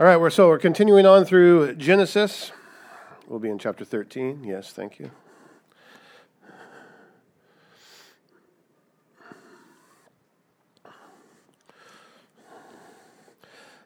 All 0.00 0.06
right, 0.06 0.16
we're, 0.16 0.30
so 0.30 0.48
we're 0.48 0.58
continuing 0.58 1.04
on 1.04 1.26
through 1.26 1.74
Genesis. 1.74 2.52
We'll 3.28 3.38
be 3.38 3.50
in 3.50 3.58
chapter 3.58 3.84
13. 3.84 4.44
Yes, 4.44 4.72
thank 4.72 4.98
you. 4.98 5.10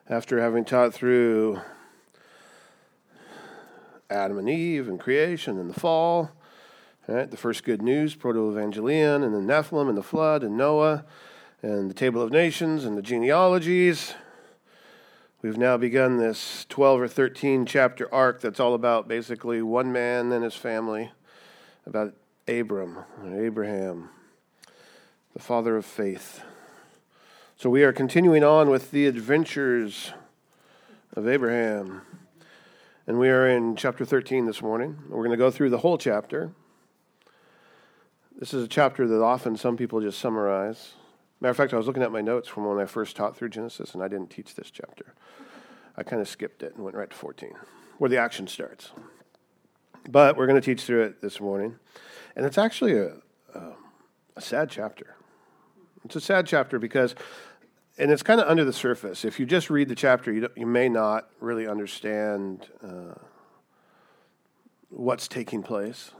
After 0.09 0.39
having 0.39 0.63
taught 0.63 0.93
through 0.93 1.59
Adam 4.09 4.37
and 4.37 4.49
Eve 4.49 4.87
and 4.87 4.97
creation 4.97 5.59
and 5.59 5.69
the 5.69 5.77
fall, 5.77 6.31
right, 7.09 7.29
the 7.29 7.35
first 7.35 7.65
good 7.65 7.81
news, 7.81 8.15
proto-evangelion, 8.15 9.21
and 9.21 9.35
the 9.35 9.53
Nephilim 9.53 9.89
and 9.89 9.97
the 9.97 10.01
flood 10.01 10.43
and 10.43 10.55
Noah 10.55 11.03
and 11.61 11.89
the 11.89 11.93
table 11.93 12.21
of 12.21 12.31
nations 12.31 12.85
and 12.85 12.97
the 12.97 13.01
genealogies 13.01 14.13
We've 15.45 15.59
now 15.59 15.77
begun 15.77 16.17
this 16.17 16.65
12 16.69 17.01
or 17.01 17.07
13 17.07 17.67
chapter 17.67 18.11
arc 18.11 18.41
that's 18.41 18.59
all 18.59 18.73
about 18.73 19.07
basically 19.07 19.61
one 19.61 19.91
man 19.91 20.31
and 20.31 20.43
his 20.43 20.55
family, 20.55 21.11
about 21.85 22.15
Abram, 22.47 22.97
Abraham, 23.23 24.09
the 25.33 25.39
father 25.39 25.77
of 25.77 25.85
faith. 25.85 26.41
So 27.57 27.69
we 27.69 27.83
are 27.83 27.93
continuing 27.93 28.43
on 28.43 28.71
with 28.71 28.89
the 28.89 29.05
adventures 29.05 30.13
of 31.15 31.27
Abraham. 31.27 32.01
And 33.05 33.19
we 33.19 33.29
are 33.29 33.47
in 33.47 33.75
chapter 33.75 34.03
13 34.03 34.47
this 34.47 34.63
morning. 34.63 34.97
We're 35.09 35.17
going 35.17 35.29
to 35.29 35.37
go 35.37 35.51
through 35.51 35.69
the 35.69 35.77
whole 35.77 35.99
chapter. 35.99 36.53
This 38.35 38.51
is 38.51 38.63
a 38.63 38.67
chapter 38.67 39.07
that 39.07 39.21
often 39.21 39.57
some 39.57 39.77
people 39.77 40.01
just 40.01 40.17
summarize. 40.17 40.93
Matter 41.41 41.51
of 41.51 41.57
fact, 41.57 41.73
I 41.73 41.77
was 41.77 41.87
looking 41.87 42.03
at 42.03 42.11
my 42.11 42.21
notes 42.21 42.47
from 42.47 42.65
when 42.65 42.79
I 42.79 42.85
first 42.85 43.15
taught 43.15 43.35
through 43.35 43.49
Genesis, 43.49 43.93
and 43.93 44.01
I 44.01 44.07
didn't 44.07 44.29
teach 44.29 44.55
this 44.55 44.71
chapter. 44.71 45.13
I 45.97 46.03
kind 46.03 46.21
of 46.21 46.27
skipped 46.27 46.63
it 46.63 46.75
and 46.75 46.83
went 46.83 46.95
right 46.95 47.09
to 47.09 47.15
14, 47.15 47.53
where 47.97 48.09
the 48.09 48.17
action 48.17 48.47
starts. 48.47 48.91
But 50.09 50.37
we're 50.37 50.47
going 50.47 50.59
to 50.59 50.65
teach 50.65 50.83
through 50.83 51.03
it 51.03 51.21
this 51.21 51.39
morning. 51.39 51.77
And 52.35 52.45
it's 52.45 52.57
actually 52.57 52.97
a, 52.97 53.13
a, 53.53 53.73
a 54.35 54.41
sad 54.41 54.69
chapter. 54.69 55.15
It's 56.03 56.15
a 56.15 56.21
sad 56.21 56.45
chapter 56.45 56.79
because, 56.79 57.15
and 57.97 58.11
it's 58.11 58.23
kind 58.23 58.39
of 58.39 58.47
under 58.47 58.63
the 58.63 58.73
surface. 58.73 59.25
If 59.25 59.39
you 59.39 59.45
just 59.45 59.69
read 59.69 59.89
the 59.89 59.95
chapter, 59.95 60.31
you, 60.31 60.49
you 60.55 60.65
may 60.65 60.89
not 60.89 61.29
really 61.39 61.67
understand 61.67 62.67
uh, 62.83 63.15
what's 64.89 65.27
taking 65.27 65.63
place. 65.63 66.11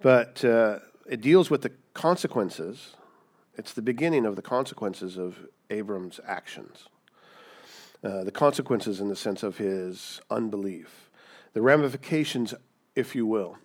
But 0.00 0.44
uh, 0.44 0.78
it 1.06 1.20
deals 1.20 1.50
with 1.50 1.62
the 1.62 1.72
consequences. 1.92 2.94
It's 3.56 3.72
the 3.72 3.82
beginning 3.82 4.26
of 4.26 4.36
the 4.36 4.42
consequences 4.42 5.16
of 5.16 5.46
Abram's 5.70 6.20
actions. 6.26 6.88
Uh, 8.02 8.22
the 8.24 8.30
consequences 8.30 9.00
in 9.00 9.08
the 9.08 9.16
sense 9.16 9.42
of 9.42 9.56
his 9.56 10.20
unbelief, 10.30 11.10
the 11.54 11.62
ramifications, 11.62 12.52
if 12.94 13.14
you 13.14 13.24
will, 13.24 13.56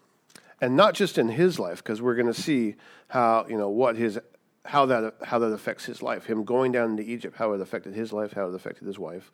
and 0.61 0.77
not 0.77 0.93
just 0.93 1.17
in 1.17 1.27
his 1.27 1.59
life, 1.59 1.83
because 1.83 2.01
we're 2.01 2.15
going 2.15 2.31
to 2.31 2.41
see 2.41 2.75
how 3.09 3.45
you 3.49 3.57
know 3.57 3.69
what 3.69 3.97
his 3.97 4.17
how 4.63 4.85
that 4.85 5.15
how 5.23 5.39
that 5.39 5.47
affects 5.47 5.85
his 5.85 6.01
life. 6.01 6.25
Him 6.25 6.45
going 6.45 6.71
down 6.71 6.91
into 6.91 7.03
Egypt, 7.03 7.35
how 7.37 7.51
it 7.51 7.59
affected 7.59 7.93
his 7.93 8.13
life, 8.13 8.31
how 8.31 8.47
it 8.47 8.55
affected 8.55 8.87
his 8.87 8.97
wife. 8.97 9.29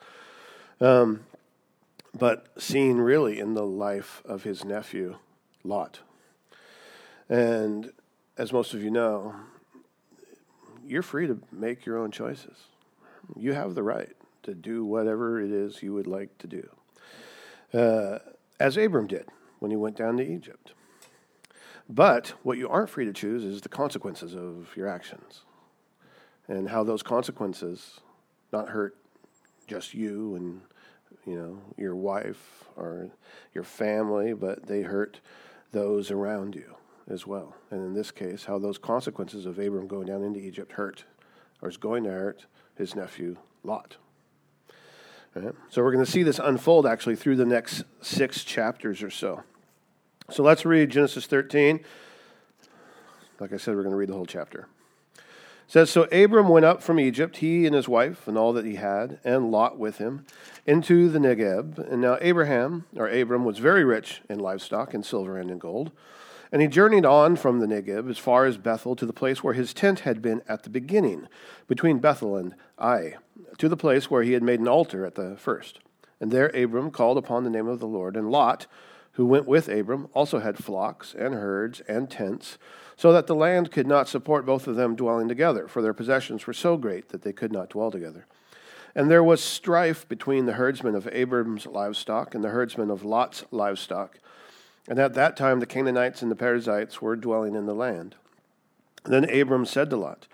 Um, 0.82 1.26
but 2.18 2.48
seen 2.58 2.98
really 2.98 3.40
in 3.40 3.54
the 3.54 3.66
life 3.66 4.24
of 4.26 4.44
his 4.44 4.66
nephew, 4.66 5.18
Lot. 5.64 6.00
And 7.30 7.92
as 8.38 8.52
most 8.52 8.74
of 8.74 8.82
you 8.82 8.90
know, 8.90 9.36
you're 10.86 11.02
free 11.02 11.28
to 11.28 11.40
make 11.52 11.86
your 11.86 11.98
own 11.98 12.12
choices. 12.12 12.58
You 13.36 13.54
have 13.54 13.76
the 13.76 13.84
right 13.84 14.16
to 14.44 14.54
do 14.54 14.86
whatever 14.86 15.42
it 15.42 15.52
is 15.52 15.82
you 15.82 15.94
would 15.94 16.08
like 16.08 16.38
to 16.38 16.48
do, 16.48 16.70
uh, 17.74 18.20
as 18.60 18.78
Abram 18.78 19.08
did 19.08 19.28
when 19.60 19.72
he 19.72 19.78
went 19.78 19.98
down 19.98 20.18
to 20.18 20.24
Egypt. 20.24 20.74
But 21.90 22.34
what 22.44 22.58
you 22.58 22.70
aren't 22.70 22.90
free 22.90 23.06
to 23.06 23.14
choose 23.14 23.44
is 23.44 23.62
the 23.62 23.70
consequences 23.70 24.36
of 24.36 24.70
your 24.76 24.88
actions 24.88 25.42
and 26.48 26.70
how 26.70 26.84
those 26.84 27.04
consequences 27.04 28.00
not 28.52 28.70
hurt 28.70 28.96
just 29.68 29.94
you 29.94 30.36
and 30.36 30.62
you 31.26 31.36
know 31.36 31.60
your 31.78 31.96
wife 31.96 32.66
or 32.76 33.10
your 33.54 33.64
family, 33.64 34.34
but 34.34 34.68
they 34.68 34.82
hurt 34.82 35.20
those 35.72 36.12
around 36.12 36.56
you 36.56 36.76
as 37.10 37.28
well. 37.28 37.56
And 37.72 37.82
in 37.82 37.94
this 37.94 38.12
case, 38.12 38.46
how 38.46 38.58
those 38.60 38.78
consequences 38.78 39.46
of 39.46 39.60
Abram 39.60 39.88
going 39.88 40.08
down 40.08 40.24
into 40.24 40.40
Egypt 40.40 40.74
hurt 40.74 41.06
or 41.62 41.70
is 41.70 41.78
going 41.78 42.04
to 42.04 42.12
hurt 42.12 42.46
his 42.76 42.96
nephew 42.96 43.38
Lot. 43.64 43.98
Right? 45.34 45.54
So 45.70 45.84
we're 45.84 45.92
going 45.92 46.06
to 46.06 46.12
see 46.12 46.24
this 46.24 46.40
unfold 46.40 46.86
actually 46.86 47.16
through 47.16 47.36
the 47.36 47.46
next 47.46 47.84
six 48.02 48.44
chapters 48.44 49.04
or 49.04 49.10
so. 49.10 49.44
So 50.30 50.44
let's 50.44 50.66
read 50.66 50.90
Genesis 50.90 51.26
13. 51.28 51.82
Like 53.40 53.52
I 53.52 53.58
said, 53.58 53.76
we're 53.76 53.84
going 53.84 53.92
to 53.92 53.98
read 53.98 54.10
the 54.10 54.14
whole 54.14 54.26
chapter. 54.26 54.68
It 55.16 55.22
says, 55.68 55.90
So 55.90 56.04
Abram 56.04 56.48
went 56.48 56.66
up 56.66 56.82
from 56.82 57.00
Egypt, 57.00 57.38
he 57.38 57.66
and 57.66 57.76
his 57.76 57.88
wife, 57.88 58.28
and 58.28 58.38
all 58.38 58.54
that 58.54 58.66
he 58.66 58.76
had, 58.76 59.20
and 59.24 59.52
Lot 59.52 59.78
with 59.78 59.98
him, 59.98 60.26
into 60.66 61.10
the 61.10 61.20
Negeb. 61.20 61.80
And 61.92 62.02
now 62.02 62.18
Abraham, 62.22 62.86
or 62.96 63.10
Abram, 63.10 63.44
was 63.44 63.58
very 63.58 63.84
rich 63.84 64.22
in 64.30 64.40
livestock, 64.40 64.94
and 64.94 65.06
silver, 65.06 65.38
and 65.38 65.52
in 65.52 65.58
gold. 65.58 65.92
And 66.52 66.62
he 66.62 66.68
journeyed 66.68 67.06
on 67.06 67.36
from 67.36 67.60
the 67.60 67.68
Negeb 67.68 68.10
as 68.10 68.18
far 68.18 68.46
as 68.46 68.58
Bethel 68.58 68.96
to 68.96 69.06
the 69.06 69.14
place 69.14 69.44
where 69.44 69.54
his 69.54 69.74
tent 69.74 70.02
had 70.02 70.22
been 70.22 70.42
at 70.48 70.64
the 70.64 70.70
beginning, 70.70 71.28
between 71.68 72.00
Bethel 72.00 72.36
and 72.36 72.56
Ai, 72.80 73.16
to 73.58 73.68
the 73.68 73.78
place 73.78 74.10
where 74.10 74.24
he 74.24 74.34
had 74.34 74.44
made 74.44 74.60
an 74.60 74.68
altar 74.68 75.06
at 75.06 75.16
the 75.16 75.36
first. 75.38 75.80
And 76.20 76.32
there 76.32 76.48
Abram 76.56 76.92
called 76.92 77.18
upon 77.18 77.44
the 77.44 77.50
name 77.50 77.68
of 77.68 77.80
the 77.80 77.88
Lord. 77.88 78.16
And 78.16 78.30
Lot, 78.30 78.68
who 79.14 79.26
went 79.26 79.48
with 79.48 79.68
Abram, 79.68 80.08
also 80.14 80.40
had 80.40 80.64
flocks 80.64 81.14
and 81.18 81.34
herds 81.34 81.82
and 81.88 82.10
tents, 82.10 82.58
so 82.96 83.12
that 83.12 83.28
the 83.28 83.36
land 83.36 83.72
could 83.72 83.88
not 83.88 84.08
support 84.08 84.46
both 84.46 84.68
of 84.68 84.76
them 84.76 84.96
dwelling 84.96 85.28
together, 85.28 85.68
for 85.68 85.82
their 85.82 85.94
possessions 85.94 86.48
were 86.48 86.54
so 86.54 86.78
great 86.78 87.10
that 87.10 87.24
they 87.24 87.34
could 87.34 87.52
not 87.52 87.70
dwell 87.70 87.92
together. 87.92 88.26
And 88.96 89.12
there 89.12 89.24
was 89.24 89.44
strife 89.44 90.08
between 90.08 90.46
the 90.46 90.54
herdsmen 90.54 90.96
of 90.96 91.10
Abram's 91.12 91.66
livestock 91.66 92.34
and 92.34 92.44
the 92.44 92.50
herdsmen 92.50 92.90
of 92.90 93.04
Lot's 93.04 93.44
livestock. 93.52 94.20
And 94.88 95.00
at 95.00 95.14
that 95.16 95.36
time 95.36 95.60
the 95.60 95.66
Canaanites 95.66 96.22
and 96.22 96.30
the 96.30 96.36
Perizzites 96.36 97.02
were 97.02 97.16
dwelling 97.16 97.56
in 97.56 97.66
the 97.66 97.74
land. 97.74 98.16
Then 99.04 99.30
Abram 99.30 99.66
said 99.66 99.90
to 99.90 99.98
Lot, 99.98 100.28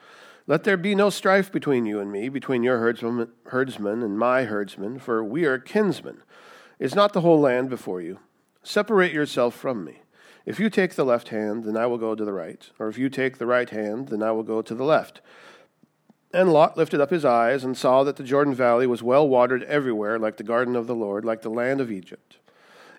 Let 0.47 0.63
there 0.63 0.78
be 0.78 0.95
no 0.95 1.09
strife 1.09 1.51
between 1.51 1.85
you 1.85 2.00
and 2.00 2.12
me, 2.12 2.29
between 2.29 2.63
your 2.63 2.79
herdsmen, 2.79 4.03
and 4.03 4.19
my 4.19 4.44
herdsmen, 4.44 5.00
for 5.00 5.23
we 5.23 5.45
are 5.45 5.57
kinsmen. 5.57 6.23
Is 6.79 6.95
not 6.95 7.13
the 7.13 7.22
whole 7.22 7.39
land 7.39 7.69
before 7.69 8.01
you? 8.01 8.19
Separate 8.63 9.13
yourself 9.13 9.56
from 9.56 9.84
me. 9.84 10.01
If 10.45 10.59
you 10.59 10.69
take 10.69 10.95
the 10.95 11.06
left 11.06 11.29
hand, 11.29 11.63
then 11.63 11.78
I 11.78 11.85
will 11.85 11.97
go 11.97 12.16
to 12.16 12.25
the 12.25 12.33
right, 12.33 12.68
or 12.79 12.88
if 12.88 12.97
you 12.97 13.09
take 13.09 13.38
the 13.38 13.45
right 13.45 13.69
hand, 13.69 14.07
then 14.07 14.23
I 14.23 14.31
will 14.31 14.44
go 14.44 14.62
to 14.62 14.73
the 14.73 14.83
left. 14.83 15.22
And 16.33 16.51
Lot 16.51 16.78
lifted 16.78 17.01
up 17.01 17.12
his 17.12 17.25
eyes 17.25 17.63
and 17.63 17.78
saw 17.78 18.03
that 18.03 18.16
the 18.16 18.23
Jordan 18.23 18.56
Valley 18.56 18.88
was 18.88 19.03
well 19.03 19.28
watered 19.28 19.63
everywhere, 19.63 20.18
like 20.18 20.38
the 20.38 20.44
garden 20.44 20.75
of 20.75 20.88
the 20.88 20.95
Lord, 20.95 21.25
like 21.25 21.41
the 21.41 21.50
land 21.50 21.81
of 21.81 21.91
Egypt 21.91 22.38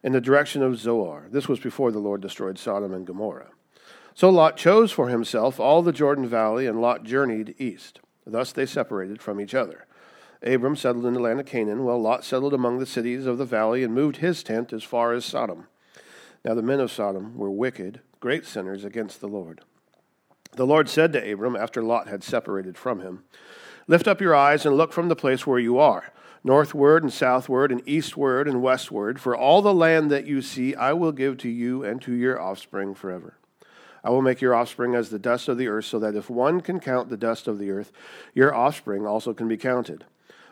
in 0.02 0.12
the 0.12 0.20
direction 0.20 0.62
of 0.62 0.78
Zoar. 0.78 1.28
This 1.30 1.48
was 1.48 1.60
before 1.60 1.92
the 1.92 1.98
Lord 1.98 2.20
destroyed 2.20 2.58
Sodom 2.58 2.92
and 2.92 3.06
Gomorrah. 3.06 3.50
So 4.14 4.28
Lot 4.28 4.56
chose 4.56 4.92
for 4.92 5.08
himself 5.08 5.58
all 5.58 5.82
the 5.82 5.92
Jordan 5.92 6.26
Valley, 6.26 6.66
and 6.66 6.80
Lot 6.80 7.04
journeyed 7.04 7.54
east. 7.58 8.00
Thus 8.26 8.52
they 8.52 8.66
separated 8.66 9.22
from 9.22 9.40
each 9.40 9.54
other. 9.54 9.86
Abram 10.42 10.76
settled 10.76 11.06
in 11.06 11.14
the 11.14 11.20
land 11.20 11.40
of 11.40 11.46
Canaan, 11.46 11.84
while 11.84 12.00
Lot 12.00 12.24
settled 12.24 12.52
among 12.52 12.78
the 12.78 12.86
cities 12.86 13.26
of 13.26 13.38
the 13.38 13.44
valley 13.44 13.84
and 13.84 13.94
moved 13.94 14.16
his 14.16 14.42
tent 14.42 14.72
as 14.72 14.82
far 14.82 15.12
as 15.12 15.24
Sodom. 15.24 15.68
Now 16.44 16.54
the 16.54 16.62
men 16.62 16.80
of 16.80 16.90
Sodom 16.90 17.36
were 17.38 17.50
wicked, 17.50 18.00
great 18.20 18.44
sinners 18.44 18.84
against 18.84 19.20
the 19.20 19.28
Lord. 19.28 19.60
The 20.54 20.66
Lord 20.66 20.88
said 20.88 21.12
to 21.12 21.32
Abram, 21.32 21.56
after 21.56 21.82
Lot 21.82 22.08
had 22.08 22.24
separated 22.24 22.76
from 22.76 23.00
him, 23.00 23.24
Lift 23.86 24.06
up 24.06 24.20
your 24.20 24.34
eyes 24.34 24.66
and 24.66 24.76
look 24.76 24.92
from 24.92 25.08
the 25.08 25.16
place 25.16 25.46
where 25.46 25.58
you 25.58 25.78
are 25.78 26.12
northward 26.44 27.02
and 27.02 27.12
southward 27.12 27.70
and 27.70 27.82
eastward 27.86 28.48
and 28.48 28.62
westward. 28.62 29.20
For 29.20 29.36
all 29.36 29.62
the 29.62 29.74
land 29.74 30.10
that 30.10 30.26
you 30.26 30.42
see, 30.42 30.74
I 30.74 30.92
will 30.92 31.12
give 31.12 31.38
to 31.38 31.48
you 31.48 31.84
and 31.84 32.00
to 32.02 32.12
your 32.12 32.40
offspring 32.40 32.94
forever. 32.94 33.38
I 34.04 34.10
will 34.10 34.22
make 34.22 34.40
your 34.40 34.54
offspring 34.54 34.94
as 34.94 35.10
the 35.10 35.18
dust 35.18 35.48
of 35.48 35.58
the 35.58 35.68
earth, 35.68 35.84
so 35.84 35.98
that 36.00 36.16
if 36.16 36.28
one 36.28 36.60
can 36.60 36.80
count 36.80 37.08
the 37.08 37.16
dust 37.16 37.46
of 37.46 37.58
the 37.58 37.70
earth, 37.70 37.92
your 38.34 38.52
offspring 38.52 39.06
also 39.06 39.32
can 39.32 39.46
be 39.46 39.56
counted. 39.56 40.04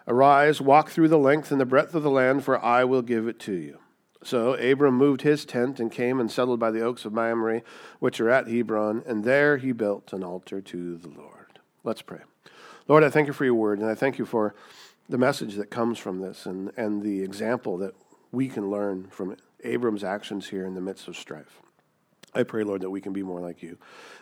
Arise, 0.07 0.61
walk 0.61 0.91
through 0.91 1.09
the 1.09 1.19
length 1.19 1.51
and 1.51 1.61
the 1.61 1.67
breadth 1.67 1.95
of 1.95 2.03
the 2.03 2.11
land, 2.11 2.45
for 2.45 2.63
I 2.65 2.85
will 2.85 3.03
give 3.03 3.27
it 3.27 3.41
to 3.41 3.53
you. 3.53 3.79
So 4.23 4.55
Abram 4.55 4.95
moved 4.95 5.23
his 5.23 5.45
tent 5.45 5.81
and 5.81 5.91
came 5.91 6.21
and 6.21 6.31
settled 6.31 6.61
by 6.61 6.71
the 6.71 6.83
oaks 6.83 7.05
of 7.05 7.13
Mamre, 7.13 7.63
which 7.99 8.21
are 8.21 8.29
at 8.29 8.49
Hebron, 8.49 9.03
and 9.07 9.25
there 9.25 9.57
he 9.57 9.73
built 9.73 10.13
an 10.13 10.23
altar 10.23 10.61
to 10.61 10.97
the 10.97 11.09
Lord. 11.09 11.59
Let's 11.83 12.03
pray. 12.03 12.21
Lord, 12.87 13.03
I 13.03 13.11
thank 13.11 13.27
you 13.27 13.33
for 13.33 13.45
your 13.45 13.55
word, 13.55 13.79
and 13.79 13.89
I 13.89 13.95
thank 13.95 14.19
you 14.19 14.27
for 14.27 14.55
the 15.11 15.19
message 15.19 15.57
that 15.57 15.71
comes 15.71 15.99
from 15.99 16.21
this 16.21 16.47
and, 16.47 16.71
and 16.77 17.03
the 17.03 17.23
example 17.23 17.77
that 17.79 17.95
we 18.31 18.49
can 18.49 18.71
learn 18.71 19.09
from 19.11 19.37
Abram's 19.65 20.05
actions 20.05 20.49
here 20.49 20.65
in 20.65 20.75
the 20.75 20.81
midst 20.81 21.09
of 21.09 21.17
strife. 21.17 21.61
I 22.33 22.45
pray, 22.45 22.63
Lord, 22.63 22.83
that 22.83 22.91
we 22.91 23.01
can 23.01 23.13
be 23.13 23.25
more 23.25 23.41
like 23.41 23.61
you, 23.61 23.77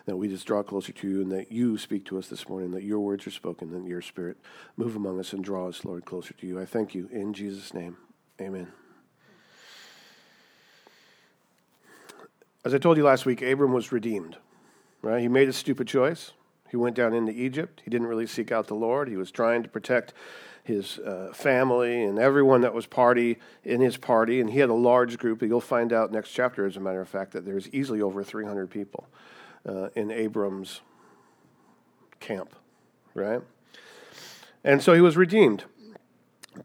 that 0.07 0.17
we 0.17 0.29
just 0.29 0.47
draw 0.47 0.63
closer 0.63 0.93
to 0.93 1.09
you, 1.09 1.21
and 1.21 1.31
that 1.31 1.53
you 1.53 1.77
speak 1.77 2.07
to 2.07 2.17
us 2.17 2.29
this 2.29 2.49
morning, 2.49 2.71
that 2.71 2.85
your 2.85 3.01
words 3.01 3.27
are 3.27 3.31
spoken, 3.31 3.75
and 3.75 3.87
your 3.87 4.01
spirit 4.01 4.39
move 4.79 4.97
among 4.97 5.21
us 5.21 5.35
and 5.35 5.45
draw 5.45 5.69
us, 5.69 5.85
Lord, 5.85 6.07
closer 6.07 6.33
to 6.33 6.47
you. 6.47 6.59
I 6.59 6.65
thank 6.65 6.95
you 6.95 7.07
in 7.13 7.35
Jesus' 7.35 7.75
name. 7.75 7.99
Amen. 8.41 8.69
As 12.65 12.73
I 12.73 12.79
told 12.79 12.97
you 12.97 13.05
last 13.05 13.27
week, 13.27 13.43
Abram 13.43 13.75
was 13.75 13.93
redeemed, 13.93 14.39
right? 15.03 15.21
He 15.21 15.29
made 15.29 15.51
a 15.51 15.53
stupid 15.53 15.87
choice. 15.87 16.33
He 16.71 16.79
went 16.79 16.97
down 16.97 17.13
into 17.13 17.33
Egypt. 17.33 17.83
He 17.85 17.91
didn't 17.91 18.07
really 18.07 18.27
seek 18.27 18.51
out 18.51 18.69
the 18.69 18.75
Lord. 18.75 19.09
He 19.09 19.17
was 19.17 19.31
trying 19.31 19.63
to 19.63 19.69
protect 19.69 20.15
his 20.69 20.99
uh, 20.99 21.33
family 21.33 22.05
and 22.05 22.19
everyone 22.19 22.61
that 22.61 22.75
was 22.75 22.85
party 22.85 23.39
in 23.65 23.81
his 23.81 23.97
party, 23.97 24.39
and 24.39 24.51
he 24.51 24.59
had 24.59 24.69
a 24.69 24.75
large 24.75 25.17
group. 25.17 25.41
You'll 25.41 25.63
find 25.63 25.95
out 25.95 26.13
next 26.13 26.33
chapter, 26.33 26.67
as 26.67 26.77
a 26.77 26.81
matter 26.81 27.01
of 27.01 27.09
fact, 27.09 27.33
that 27.33 27.47
there's 27.47 27.71
easily 27.71 28.03
over 28.03 28.23
300 28.23 28.71
people 28.71 29.09
uh, 29.67 29.89
in 29.97 30.11
Abram's 30.11 30.83
camp, 32.21 32.55
right? 33.15 33.41
And 34.63 34.83
so 34.83 34.93
he 34.93 35.01
was 35.01 35.17
redeemed 35.17 35.65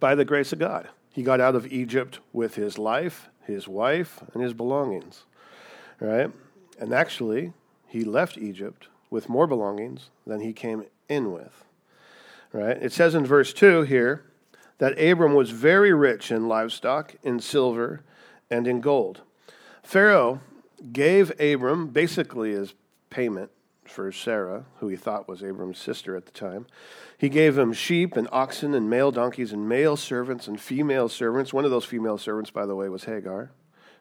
by 0.01 0.15
the 0.15 0.25
grace 0.25 0.51
of 0.51 0.59
God. 0.59 0.89
He 1.13 1.23
got 1.23 1.39
out 1.39 1.55
of 1.55 1.65
Egypt 1.71 2.19
with 2.33 2.55
his 2.55 2.77
life, 2.77 3.29
his 3.45 3.69
wife, 3.69 4.21
and 4.33 4.43
his 4.43 4.53
belongings, 4.53 5.23
right? 6.01 6.29
And 6.77 6.93
actually, 6.93 7.53
he 7.87 8.03
left 8.03 8.37
Egypt 8.37 8.89
with 9.09 9.29
more 9.29 9.47
belongings 9.47 10.09
than 10.27 10.41
he 10.41 10.51
came 10.51 10.87
in 11.07 11.31
with. 11.31 11.63
Right? 12.53 12.77
It 12.81 12.93
says 12.93 13.15
in 13.15 13.25
verse 13.25 13.51
2 13.51 13.81
here 13.81 14.23
that 14.77 15.01
Abram 15.01 15.33
was 15.33 15.49
very 15.49 15.91
rich 15.91 16.31
in 16.31 16.47
livestock, 16.47 17.15
in 17.23 17.39
silver, 17.39 18.03
and 18.49 18.67
in 18.67 18.79
gold. 18.79 19.21
Pharaoh 19.81 20.39
gave 20.91 21.31
Abram, 21.39 21.87
basically 21.87 22.53
as 22.53 22.75
payment 23.09 23.49
for 23.85 24.11
Sarah, 24.11 24.65
who 24.79 24.87
he 24.87 24.95
thought 24.95 25.27
was 25.27 25.43
Abram's 25.43 25.79
sister 25.79 26.15
at 26.15 26.25
the 26.25 26.31
time, 26.31 26.67
he 27.17 27.29
gave 27.29 27.57
him 27.57 27.73
sheep 27.73 28.15
and 28.15 28.27
oxen 28.31 28.73
and 28.73 28.89
male 28.89 29.11
donkeys 29.11 29.51
and 29.51 29.67
male 29.67 29.95
servants 29.95 30.47
and 30.47 30.59
female 30.59 31.09
servants. 31.09 31.53
One 31.53 31.65
of 31.65 31.71
those 31.71 31.85
female 31.85 32.17
servants, 32.17 32.51
by 32.51 32.65
the 32.65 32.75
way, 32.75 32.89
was 32.89 33.05
Hagar, 33.05 33.51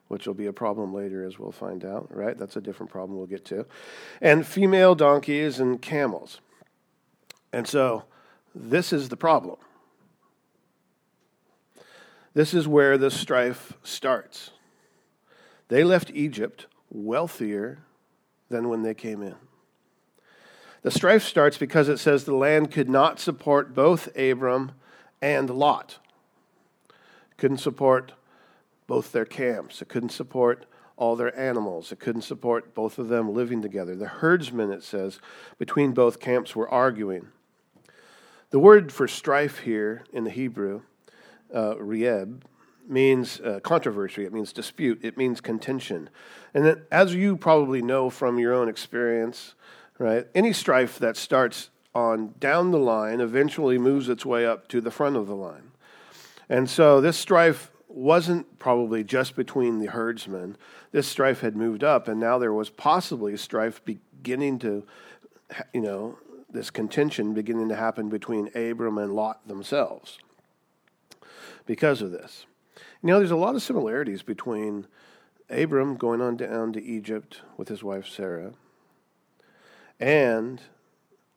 which 0.08 0.26
will 0.26 0.34
be 0.34 0.46
a 0.46 0.52
problem 0.52 0.92
later, 0.92 1.24
as 1.24 1.38
we'll 1.38 1.52
find 1.52 1.84
out, 1.84 2.14
right? 2.14 2.36
That's 2.36 2.56
a 2.56 2.60
different 2.60 2.90
problem 2.90 3.16
we'll 3.16 3.26
get 3.26 3.44
to. 3.46 3.66
And 4.20 4.46
female 4.46 4.94
donkeys 4.94 5.58
and 5.58 5.80
camels. 5.80 6.40
And 7.52 7.66
so 7.66 8.04
this 8.54 8.92
is 8.92 9.08
the 9.08 9.16
problem. 9.16 9.56
This 12.34 12.54
is 12.54 12.66
where 12.66 12.96
the 12.96 13.10
strife 13.10 13.74
starts. 13.82 14.50
They 15.68 15.84
left 15.84 16.10
Egypt 16.10 16.66
wealthier 16.90 17.78
than 18.48 18.68
when 18.68 18.82
they 18.82 18.94
came 18.94 19.22
in. 19.22 19.34
The 20.82 20.90
strife 20.90 21.22
starts 21.22 21.58
because 21.58 21.88
it 21.88 21.98
says 21.98 22.24
the 22.24 22.34
land 22.34 22.70
could 22.70 22.88
not 22.88 23.20
support 23.20 23.74
both 23.74 24.14
Abram 24.16 24.72
and 25.20 25.48
Lot. 25.48 25.98
couldn't 27.36 27.58
support 27.58 28.12
both 28.86 29.12
their 29.12 29.24
camps. 29.24 29.80
It 29.80 29.88
couldn't 29.88 30.10
support 30.10 30.66
all 30.96 31.16
their 31.16 31.36
animals. 31.38 31.92
It 31.92 31.98
couldn't 32.00 32.22
support 32.22 32.74
both 32.74 32.98
of 32.98 33.08
them 33.08 33.32
living 33.32 33.62
together. 33.62 33.94
The 33.96 34.06
herdsmen, 34.06 34.70
it 34.70 34.82
says, 34.82 35.18
between 35.58 35.92
both 35.92 36.20
camps 36.20 36.54
were 36.54 36.68
arguing. 36.68 37.28
The 38.52 38.58
word 38.58 38.92
for 38.92 39.08
strife 39.08 39.60
here 39.60 40.04
in 40.12 40.24
the 40.24 40.30
Hebrew, 40.30 40.82
uh, 41.54 41.74
rieb, 41.76 42.42
means 42.86 43.40
uh, 43.40 43.60
controversy, 43.60 44.26
it 44.26 44.32
means 44.32 44.52
dispute, 44.52 45.00
it 45.02 45.16
means 45.16 45.40
contention. 45.40 46.10
And 46.52 46.66
then, 46.66 46.82
as 46.92 47.14
you 47.14 47.38
probably 47.38 47.80
know 47.80 48.10
from 48.10 48.38
your 48.38 48.52
own 48.52 48.68
experience, 48.68 49.54
right, 49.98 50.26
any 50.34 50.52
strife 50.52 50.98
that 50.98 51.16
starts 51.16 51.70
on 51.94 52.34
down 52.40 52.72
the 52.72 52.78
line 52.78 53.22
eventually 53.22 53.78
moves 53.78 54.10
its 54.10 54.26
way 54.26 54.44
up 54.44 54.68
to 54.68 54.82
the 54.82 54.90
front 54.90 55.16
of 55.16 55.26
the 55.26 55.36
line. 55.36 55.70
And 56.50 56.68
so 56.68 57.00
this 57.00 57.16
strife 57.16 57.70
wasn't 57.88 58.58
probably 58.58 59.02
just 59.02 59.34
between 59.34 59.78
the 59.78 59.86
herdsmen. 59.86 60.58
This 60.90 61.08
strife 61.08 61.40
had 61.40 61.56
moved 61.56 61.82
up, 61.82 62.06
and 62.06 62.20
now 62.20 62.36
there 62.38 62.52
was 62.52 62.68
possibly 62.68 63.34
strife 63.38 63.82
beginning 63.82 64.58
to, 64.58 64.84
you 65.72 65.80
know, 65.80 66.18
this 66.52 66.70
contention 66.70 67.34
beginning 67.34 67.68
to 67.68 67.76
happen 67.76 68.08
between 68.08 68.48
Abram 68.56 68.98
and 68.98 69.14
Lot 69.14 69.46
themselves 69.46 70.18
because 71.66 72.02
of 72.02 72.10
this. 72.10 72.46
You 73.02 73.08
know, 73.08 73.18
there's 73.18 73.30
a 73.30 73.36
lot 73.36 73.54
of 73.54 73.62
similarities 73.62 74.22
between 74.22 74.86
Abram 75.50 75.96
going 75.96 76.20
on 76.20 76.36
down 76.36 76.72
to 76.72 76.82
Egypt 76.82 77.42
with 77.56 77.68
his 77.68 77.82
wife 77.82 78.06
Sarah 78.06 78.52
and 80.00 80.60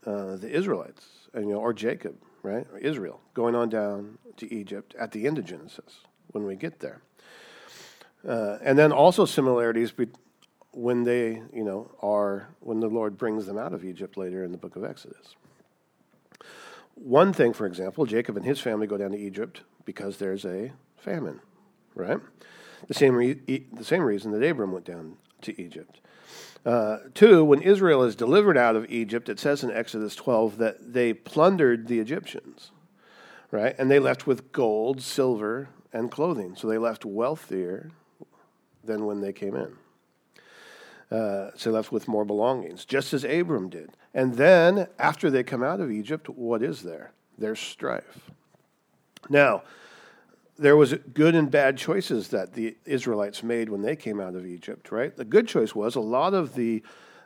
uh, 0.06 0.36
the 0.36 0.50
Israelites, 0.50 1.06
you 1.34 1.46
know, 1.46 1.58
or 1.58 1.74
Jacob, 1.74 2.16
right? 2.44 2.66
Or 2.72 2.78
Israel 2.78 3.22
going 3.34 3.56
on 3.56 3.70
down 3.70 4.18
to 4.38 4.54
Egypt 4.54 4.96
at 5.00 5.12
the 5.12 5.28
end 5.28 5.38
of 5.38 5.46
Genesis 5.46 6.00
when 6.32 6.46
we 6.46 6.56
get 6.56 6.80
there. 6.80 7.02
Uh, 8.28 8.58
and 8.62 8.78
then 8.78 8.92
also 8.92 9.26
similarities 9.26 9.92
be- 9.92 10.08
when 10.76 11.06
they, 11.06 11.42
you 11.54 11.64
know, 11.64 11.90
are 12.02 12.50
when 12.60 12.82
the 12.82 12.90
Lord 12.90 13.18
brings 13.18 13.46
them 13.46 13.58
out 13.58 13.74
of 13.74 13.86
Egypt 13.86 14.18
later 14.18 14.44
in 14.44 14.52
the 14.52 14.58
book 14.58 14.76
of 14.76 14.84
Exodus. 14.84 15.36
One 16.96 17.32
thing, 17.32 17.54
for 17.54 17.66
example, 17.66 18.06
Jacob 18.06 18.36
and 18.36 18.46
his 18.46 18.60
family 18.60 18.86
go 18.86 18.98
down 18.98 19.12
to 19.12 19.18
Egypt 19.18 19.62
because 19.86 20.18
there's 20.18 20.44
a 20.44 20.74
famine, 20.98 21.40
right? 21.94 22.20
The 22.88 22.94
same, 22.94 23.16
re- 23.16 23.66
the 23.72 23.86
same 23.86 24.04
reason 24.04 24.32
that 24.32 24.44
Abram 24.44 24.74
went 24.74 24.86
down 24.86 25.16
to 25.42 25.60
Egypt. 25.62 26.02
Uh, 26.66 26.98
two, 27.14 27.46
when 27.46 27.62
Israel 27.62 28.04
is 28.04 28.16
delivered 28.16 28.58
out 28.58 28.76
of 28.76 28.90
Egypt, 28.92 29.30
it 29.30 29.40
says 29.40 29.64
in 29.64 29.72
Exodus 29.72 30.14
12 30.16 30.58
that 30.58 30.94
they 30.94 31.14
plundered 31.14 31.88
the 31.88 32.00
Egyptians, 32.00 32.72
right? 33.50 33.76
And 33.78 33.90
they 33.90 34.00
left 34.00 34.28
with 34.28 34.52
gold, 34.52 35.02
silver, 35.02 35.70
and 35.94 36.12
clothing. 36.12 36.56
So 36.58 36.68
they 36.68 36.78
left 36.78 37.06
wealthier 37.06 37.92
than 38.84 39.06
when 39.06 39.22
they 39.22 39.32
came 39.32 39.56
in. 39.56 39.78
Uh, 41.12 41.52
so 41.56 41.70
left 41.70 41.92
with 41.92 42.08
more 42.08 42.26
belongings, 42.26 42.84
just 42.84 43.14
as 43.14 43.24
Abram 43.24 43.70
did. 43.70 43.92
And 44.14 44.36
then, 44.36 44.88
after 44.98 45.30
they 45.30 45.44
come 45.44 45.62
out 45.62 45.80
of 45.80 45.92
Egypt, 45.92 46.30
what 46.30 46.64
is 46.64 46.82
there? 46.82 47.12
There's 47.38 47.60
strife. 47.60 48.32
Now, 49.30 49.64
there 50.58 50.76
was 50.76 50.94
good 51.14 51.36
and 51.36 51.52
bad 51.52 51.78
choices 51.78 52.30
that 52.30 52.54
the 52.54 52.78
Israelites 52.86 53.44
made 53.44 53.70
when 53.70 53.82
they 53.82 53.96
came 53.96 54.20
out 54.20 54.36
of 54.36 54.48
Egypt, 54.48 54.92
right? 54.92 55.16
The 55.16 55.26
good 55.26 55.48
choice 55.48 55.76
was 55.76 55.96
a 55.96 56.02
lot 56.02 56.34
of 56.34 56.56
the 56.56 56.82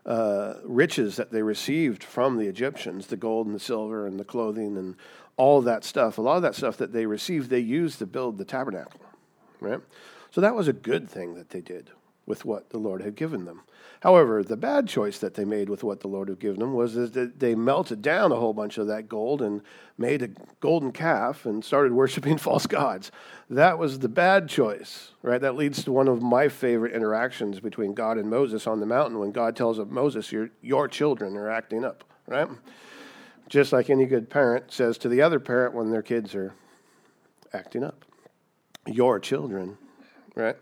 uh, 0.05 0.55
riches 0.63 1.15
that 1.17 1.31
they 1.31 1.43
received 1.43 2.03
from 2.03 2.37
the 2.37 2.47
Egyptians, 2.47 3.07
the 3.07 3.17
gold 3.17 3.45
and 3.45 3.55
the 3.55 3.59
silver 3.59 4.07
and 4.07 4.19
the 4.19 4.25
clothing 4.25 4.77
and 4.77 4.95
all 5.37 5.61
that 5.61 5.85
stuff, 5.85 6.17
a 6.17 6.21
lot 6.21 6.35
of 6.35 6.41
that 6.41 6.55
stuff 6.55 6.75
that 6.77 6.91
they 6.91 7.05
received, 7.05 7.49
they 7.49 7.59
used 7.59 7.99
to 7.99 8.05
build 8.05 8.37
the 8.37 8.45
tabernacle, 8.45 8.99
right? 9.61 9.79
So 10.31 10.41
that 10.41 10.53
was 10.53 10.67
a 10.67 10.73
good 10.73 11.09
thing 11.09 11.35
that 11.35 11.51
they 11.51 11.61
did 11.61 11.91
with 12.29 12.45
what 12.45 12.69
the 12.69 12.77
Lord 12.77 13.01
had 13.01 13.15
given 13.15 13.43
them. 13.43 13.63
However, 14.01 14.43
the 14.43 14.55
bad 14.55 14.87
choice 14.87 15.17
that 15.17 15.33
they 15.33 15.43
made 15.43 15.67
with 15.67 15.83
what 15.83 15.99
the 15.99 16.07
Lord 16.07 16.29
had 16.29 16.39
given 16.39 16.59
them 16.59 16.73
was 16.73 16.93
that 16.93 17.39
they 17.39 17.55
melted 17.55 18.03
down 18.03 18.31
a 18.31 18.35
whole 18.35 18.53
bunch 18.53 18.77
of 18.77 18.85
that 18.87 19.09
gold 19.09 19.41
and 19.41 19.61
made 19.97 20.21
a 20.21 20.29
golden 20.61 20.91
calf 20.91 21.45
and 21.45 21.65
started 21.65 21.91
worshiping 21.93 22.37
false 22.37 22.67
gods. 22.67 23.11
That 23.49 23.79
was 23.79 23.99
the 23.99 24.07
bad 24.07 24.47
choice, 24.47 25.11
right? 25.23 25.41
That 25.41 25.55
leads 25.55 25.83
to 25.83 25.91
one 25.91 26.07
of 26.07 26.21
my 26.21 26.47
favorite 26.47 26.93
interactions 26.93 27.59
between 27.59 27.95
God 27.95 28.17
and 28.17 28.29
Moses 28.29 28.67
on 28.67 28.79
the 28.79 28.85
mountain 28.85 29.17
when 29.17 29.31
God 29.31 29.55
tells 29.55 29.79
of 29.79 29.89
Moses, 29.89 30.31
your, 30.31 30.51
your 30.61 30.87
children 30.87 31.35
are 31.35 31.49
acting 31.49 31.83
up, 31.83 32.03
right? 32.27 32.47
Just 33.49 33.73
like 33.73 33.89
any 33.89 34.05
good 34.05 34.29
parent 34.29 34.71
says 34.71 34.99
to 34.99 35.09
the 35.09 35.23
other 35.23 35.39
parent 35.39 35.73
when 35.73 35.89
their 35.89 36.03
kids 36.03 36.35
are 36.35 36.53
acting 37.53 37.83
up. 37.83 38.05
Your 38.85 39.19
children, 39.19 39.79
right? 40.35 40.55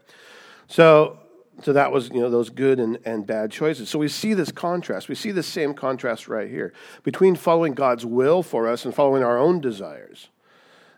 So 0.69 1.19
so 1.63 1.73
that 1.73 1.91
was, 1.91 2.09
you 2.09 2.19
know, 2.19 2.29
those 2.29 2.49
good 2.49 2.79
and, 2.79 2.99
and 3.03 3.25
bad 3.25 3.51
choices. 3.51 3.89
So 3.89 3.97
we 3.97 4.07
see 4.07 4.33
this 4.33 4.51
contrast. 4.51 5.09
We 5.09 5.15
see 5.15 5.31
the 5.31 5.43
same 5.43 5.73
contrast 5.73 6.27
right 6.27 6.49
here 6.49 6.73
between 7.03 7.35
following 7.35 7.73
God's 7.73 8.05
will 8.05 8.43
for 8.43 8.67
us 8.67 8.85
and 8.85 8.93
following 8.93 9.23
our 9.23 9.39
own 9.39 9.59
desires. 9.59 10.29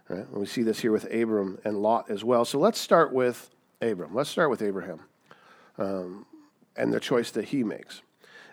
Right? 0.10 0.28
And 0.28 0.38
we 0.38 0.46
see 0.46 0.64
this 0.64 0.80
here 0.80 0.92
with 0.92 1.06
Abram 1.14 1.60
and 1.64 1.82
Lot 1.82 2.10
as 2.10 2.24
well. 2.24 2.44
So 2.44 2.60
let's 2.60 2.80
start 2.80 3.14
with 3.14 3.50
Abram. 3.82 4.14
Let's 4.14 4.30
start 4.30 4.50
with 4.50 4.62
Abraham 4.62 5.00
um, 5.78 6.26
and 6.76 6.92
the 6.92 7.00
choice 7.00 7.32
that 7.32 7.46
he 7.46 7.64
makes. 7.64 8.02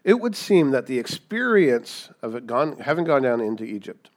It 0.05 0.21
would 0.21 0.37
seem 0.37 0.71
that 0.71 0.87
the 0.87 1.01
experience 1.01 2.11
of 2.23 2.47
gone, 2.47 2.79
having 2.79 3.05
gone 3.05 3.23
down 3.23 3.41
into 3.41 3.65
Egypt 3.65 4.11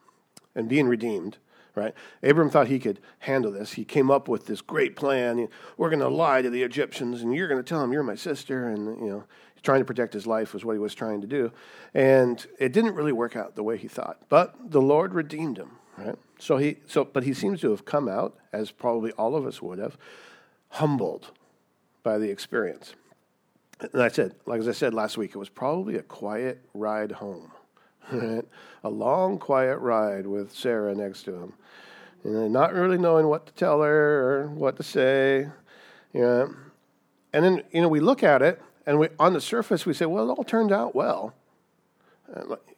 and 0.55 0.69
being 0.69 0.87
redeemed– 0.87 1.37
right? 1.75 1.93
Abram 2.23 2.49
thought 2.49 2.67
he 2.67 2.79
could 2.79 2.99
handle 3.19 3.51
this. 3.51 3.73
He 3.73 3.85
came 3.85 4.11
up 4.11 4.27
with 4.27 4.45
this 4.45 4.61
great 4.61 4.95
plan. 4.95 5.47
We're 5.77 5.89
going 5.89 5.99
to 5.99 6.09
lie 6.09 6.41
to 6.41 6.49
the 6.49 6.63
Egyptians, 6.63 7.21
and 7.21 7.33
you're 7.33 7.47
going 7.47 7.61
to 7.61 7.67
tell 7.67 7.81
them 7.81 7.91
you're 7.93 8.03
my 8.03 8.15
sister, 8.15 8.67
and 8.67 8.99
you 8.99 9.09
know, 9.09 9.23
trying 9.61 9.79
to 9.79 9.85
protect 9.85 10.13
his 10.13 10.27
life 10.27 10.53
was 10.53 10.63
what 10.65 10.73
he 10.73 10.79
was 10.79 10.95
trying 10.95 11.21
to 11.21 11.27
do. 11.27 11.51
And 11.93 12.45
it 12.59 12.73
didn't 12.73 12.95
really 12.95 13.11
work 13.11 13.35
out 13.35 13.55
the 13.55 13.63
way 13.63 13.77
he 13.77 13.87
thought. 13.87 14.21
But 14.29 14.71
the 14.71 14.81
Lord 14.81 15.13
redeemed 15.13 15.57
him, 15.57 15.71
right? 15.97 16.15
So 16.39 16.57
he, 16.57 16.77
so, 16.87 17.03
but 17.03 17.23
he 17.23 17.33
seems 17.33 17.61
to 17.61 17.71
have 17.71 17.85
come 17.85 18.07
out, 18.07 18.37
as 18.53 18.71
probably 18.71 19.11
all 19.13 19.35
of 19.35 19.45
us 19.45 19.61
would 19.61 19.79
have, 19.79 19.97
humbled 20.69 21.31
by 22.03 22.17
the 22.17 22.29
experience. 22.29 22.93
And 23.93 24.01
I 24.01 24.09
said, 24.09 24.35
like 24.45 24.59
as 24.59 24.67
I 24.67 24.73
said 24.73 24.93
last 24.93 25.17
week, 25.17 25.31
it 25.31 25.37
was 25.37 25.49
probably 25.49 25.95
a 25.95 26.03
quiet 26.03 26.61
ride 26.73 27.13
home. 27.13 27.51
A 28.83 28.89
long, 28.89 29.37
quiet 29.37 29.77
ride 29.77 30.25
with 30.25 30.53
Sarah 30.53 30.95
next 30.95 31.23
to 31.23 31.35
him. 31.35 31.53
And 32.23 32.51
not 32.51 32.73
really 32.73 32.97
knowing 32.97 33.27
what 33.27 33.45
to 33.47 33.53
tell 33.53 33.81
her 33.81 34.41
or 34.41 34.47
what 34.47 34.77
to 34.77 34.83
say. 34.83 35.47
You 36.13 36.21
know. 36.21 36.55
And 37.33 37.45
then, 37.45 37.63
you 37.71 37.81
know, 37.81 37.87
we 37.87 37.99
look 37.99 38.23
at 38.23 38.41
it 38.41 38.61
and 38.85 38.99
we, 38.99 39.09
on 39.19 39.33
the 39.33 39.41
surface 39.41 39.85
we 39.85 39.93
say, 39.93 40.05
well, 40.05 40.29
it 40.29 40.33
all 40.35 40.43
turned 40.43 40.71
out 40.71 40.95
well. 40.95 41.35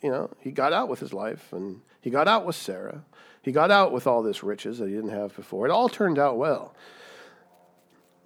you 0.01 0.09
know, 0.09 0.29
he 0.39 0.51
got 0.51 0.73
out 0.73 0.89
with 0.89 0.99
his 0.99 1.13
life 1.13 1.53
and 1.53 1.81
he 2.01 2.09
got 2.09 2.27
out 2.27 2.45
with 2.45 2.55
Sarah. 2.55 3.03
He 3.41 3.51
got 3.51 3.71
out 3.71 3.91
with 3.91 4.05
all 4.05 4.21
this 4.21 4.43
riches 4.43 4.79
that 4.79 4.89
he 4.89 4.95
didn't 4.95 5.11
have 5.11 5.35
before. 5.35 5.65
It 5.65 5.71
all 5.71 5.89
turned 5.89 6.19
out 6.19 6.37
well. 6.37 6.75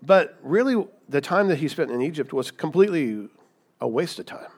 But 0.01 0.37
really, 0.41 0.85
the 1.07 1.21
time 1.21 1.47
that 1.47 1.57
he 1.57 1.67
spent 1.67 1.91
in 1.91 2.01
Egypt 2.01 2.33
was 2.33 2.51
completely 2.51 3.29
a 3.79 3.87
waste 3.87 4.19
of 4.19 4.25
time 4.25 4.49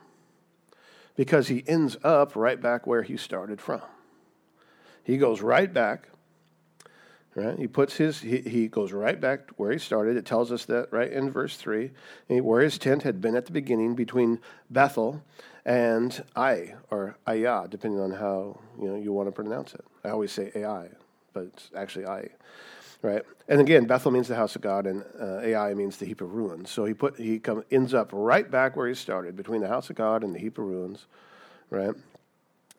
because 1.17 1.49
he 1.49 1.63
ends 1.67 1.97
up 2.03 2.35
right 2.37 2.61
back 2.61 2.87
where 2.87 3.01
he 3.01 3.17
started 3.17 3.59
from. 3.59 3.81
He 5.03 5.17
goes 5.17 5.41
right 5.41 5.73
back. 5.73 6.07
Right? 7.35 7.59
He 7.59 7.67
puts 7.67 7.97
his 7.97 8.21
he, 8.21 8.39
he 8.39 8.67
goes 8.67 8.91
right 8.91 9.19
back 9.19 9.51
where 9.57 9.71
he 9.71 9.77
started. 9.77 10.17
It 10.17 10.25
tells 10.25 10.51
us 10.51 10.65
that 10.65 10.91
right 10.91 11.11
in 11.11 11.29
verse 11.29 11.55
three, 11.55 11.91
where 12.29 12.61
his 12.61 12.79
tent 12.79 13.03
had 13.03 13.21
been 13.21 13.35
at 13.35 13.45
the 13.45 13.51
beginning 13.51 13.93
between 13.93 14.39
Bethel 14.71 15.23
and 15.63 16.23
Ai 16.35 16.75
or 16.89 17.15
Ayah, 17.27 17.67
depending 17.67 17.99
on 17.99 18.11
how 18.11 18.59
you 18.81 18.87
know 18.87 18.95
you 18.95 19.13
want 19.13 19.27
to 19.27 19.31
pronounce 19.31 19.75
it. 19.75 19.85
I 20.03 20.09
always 20.09 20.31
say 20.31 20.51
Ai, 20.55 20.87
but 21.33 21.43
it's 21.43 21.69
actually 21.75 22.05
Ai 22.05 22.29
right? 23.01 23.23
And 23.47 23.61
again, 23.61 23.85
Bethel 23.85 24.11
means 24.11 24.27
the 24.27 24.35
house 24.35 24.55
of 24.55 24.61
God, 24.61 24.85
and 24.87 25.03
uh, 25.19 25.39
Ai 25.39 25.73
means 25.73 25.97
the 25.97 26.05
heap 26.05 26.21
of 26.21 26.33
ruins. 26.33 26.69
So 26.69 26.85
he 26.85 26.93
put 26.93 27.17
he 27.17 27.39
come, 27.39 27.63
ends 27.71 27.93
up 27.93 28.09
right 28.11 28.49
back 28.49 28.75
where 28.75 28.87
he 28.87 28.95
started, 28.95 29.35
between 29.35 29.61
the 29.61 29.67
house 29.67 29.89
of 29.89 29.95
God 29.95 30.23
and 30.23 30.33
the 30.33 30.39
heap 30.39 30.57
of 30.57 30.65
ruins, 30.65 31.05
right? 31.69 31.95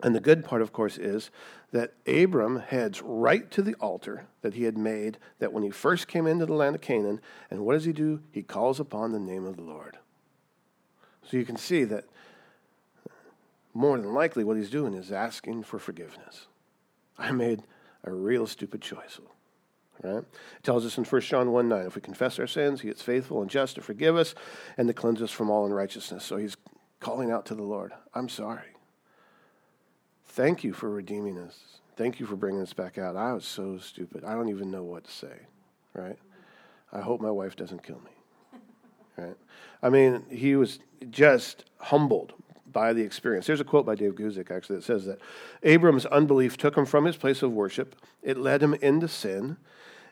And 0.03 0.15
the 0.15 0.21
good 0.21 0.45
part, 0.45 0.63
of 0.63 0.73
course, 0.73 0.97
is 0.97 1.31
that 1.73 1.93
Abram 2.07 2.61
heads 2.61 3.03
right 3.03 3.51
to 3.51 3.63
the 3.63 3.75
altar 3.75 4.27
that 4.43 4.55
he 4.55 4.65
had 4.65 4.79
made 4.79 5.19
that 5.39 5.53
when 5.53 5.65
he 5.65 5.71
first 5.71 6.07
came 6.07 6.27
into 6.27 6.47
the 6.47 6.55
land 6.55 6.77
of 6.77 6.81
Canaan. 6.81 7.21
And 7.51 7.65
what 7.65 7.73
does 7.73 7.85
he 7.85 7.93
do? 7.93 8.21
He 8.31 8.43
calls 8.43 8.79
upon 8.79 9.13
the 9.13 9.19
name 9.19 9.45
of 9.45 9.57
the 9.57 9.63
Lord. 9.63 9.99
So 11.25 11.37
you 11.37 11.45
can 11.45 11.57
see 11.57 11.85
that 11.85 12.05
more 13.75 13.99
than 13.99 14.15
likely 14.15 14.45
what 14.45 14.57
he's 14.57 14.71
doing 14.71 14.95
is 14.95 15.13
asking 15.13 15.65
for 15.65 15.79
forgiveness. 15.79 16.47
I 17.19 17.33
made 17.33 17.65
a 18.05 18.13
real 18.13 18.47
stupid 18.47 18.81
choice. 18.81 19.21
Right? 20.03 20.19
It 20.19 20.63
tells 20.63 20.87
us 20.87 20.97
in 20.97 21.05
1 21.05 21.21
John 21.23 21.51
1 21.51 21.69
9, 21.69 21.87
if 21.87 21.95
we 21.97 22.01
confess 22.01 22.39
our 22.39 22.47
sins, 22.47 22.83
he 22.83 22.89
is 22.89 23.03
faithful 23.03 23.43
and 23.43 23.51
just 23.51 23.75
to 23.75 23.83
forgive 23.83 24.17
us 24.17 24.35
and 24.77 24.87
to 24.89 24.95
cleanse 24.95 25.21
us 25.21 25.31
from 25.31 25.51
all 25.51 25.67
unrighteousness. 25.67 26.25
So 26.25 26.37
he's 26.37 26.57
calling 27.01 27.31
out 27.31 27.47
to 27.47 27.55
the 27.55 27.63
Lord, 27.63 27.93
I'm 28.15 28.29
sorry. 28.29 28.75
Thank 30.27 30.63
you 30.63 30.73
for 30.73 30.89
redeeming 30.89 31.39
us. 31.39 31.59
Thank 31.97 32.21
you 32.21 32.27
for 32.27 32.37
bringing 32.37 32.63
us 32.63 32.73
back 32.73 32.97
out. 32.97 33.17
I 33.17 33.33
was 33.33 33.45
so 33.45 33.79
stupid. 33.79 34.25
I 34.25 34.35
don't 34.35 34.49
even 34.51 34.71
know 34.71 34.85
what 34.85 35.05
to 35.05 35.11
say. 35.11 35.35
Right? 35.95 36.19
I 36.93 37.01
hope 37.01 37.21
my 37.21 37.31
wife 37.31 37.57
doesn't 37.57 37.83
kill 37.83 38.01
me. 38.01 38.11
Right? 39.19 39.37
I 39.83 39.89
mean, 39.89 40.25
he 40.31 40.55
was 40.55 40.79
just 41.11 41.65
humbled 41.79 42.35
by 42.73 42.93
the 42.93 43.03
experience. 43.03 43.47
There's 43.47 43.61
a 43.61 43.65
quote 43.65 43.85
by 43.85 43.97
Dave 43.97 44.15
Guzik, 44.15 44.51
actually, 44.53 44.77
that 44.77 44.85
says 44.85 45.07
that 45.07 45.19
Abram's 45.65 46.07
unbelief 46.07 46.57
took 46.57 46.77
him 46.77 46.87
from 46.87 47.05
his 47.05 47.17
place 47.17 47.43
of 47.43 47.51
worship, 47.53 47.97
it 48.23 48.37
led 48.37 48.63
him 48.63 48.75
into 48.75 49.09
sin, 49.09 49.57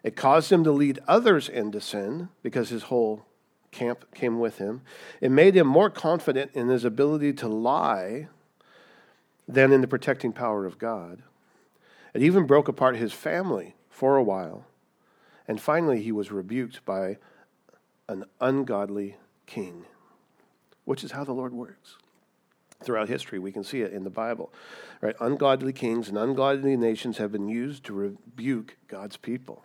it 0.07 0.15
caused 0.15 0.53
him 0.53 0.63
to 0.63 0.71
lead 0.71 1.01
others 1.09 1.49
into 1.49 1.81
sin 1.81 2.29
because 2.41 2.69
his 2.69 2.85
whole 2.85 3.27
camp 3.73 4.15
came 4.15 4.39
with 4.39 4.59
him. 4.59 4.83
It 5.21 5.33
made 5.33 5.57
him 5.57 5.67
more 5.67 5.91
confident 5.91 6.53
in 6.55 6.69
his 6.69 6.85
ability 6.85 7.33
to 7.33 7.49
lie 7.49 8.29
than 9.49 9.73
in 9.73 9.81
the 9.81 9.89
protecting 9.89 10.33
power 10.33 10.65
of 10.65 10.79
God. 10.79 11.25
It 12.15 12.23
even 12.23 12.47
broke 12.47 12.69
apart 12.69 12.95
his 12.95 13.13
family 13.13 13.75
for 13.91 14.17
a 14.17 14.23
while. 14.23 14.67
And 15.49 15.61
finally, 15.61 16.01
he 16.01 16.13
was 16.13 16.31
rebuked 16.31 16.85
by 16.85 17.17
an 18.09 18.27
ungodly 18.41 19.17
king, 19.47 19.87
which 20.85 21.03
is 21.03 21.11
how 21.11 21.25
the 21.25 21.33
Lord 21.33 21.53
works. 21.53 21.97
Throughout 22.81 23.09
history, 23.09 23.41
we 23.41 23.51
can 23.51 23.65
see 23.65 23.81
it 23.81 23.93
in 23.93 24.05
the 24.05 24.11
Bible. 24.11 24.53
Right? 25.01 25.17
Ungodly 25.19 25.73
kings 25.73 26.09
and 26.09 26.17
ungodly 26.17 26.77
nations 26.77 27.19
have 27.19 27.33
been 27.33 27.49
used 27.49 27.83
to 27.87 27.93
rebuke 27.93 28.77
God's 28.87 29.17
people. 29.17 29.65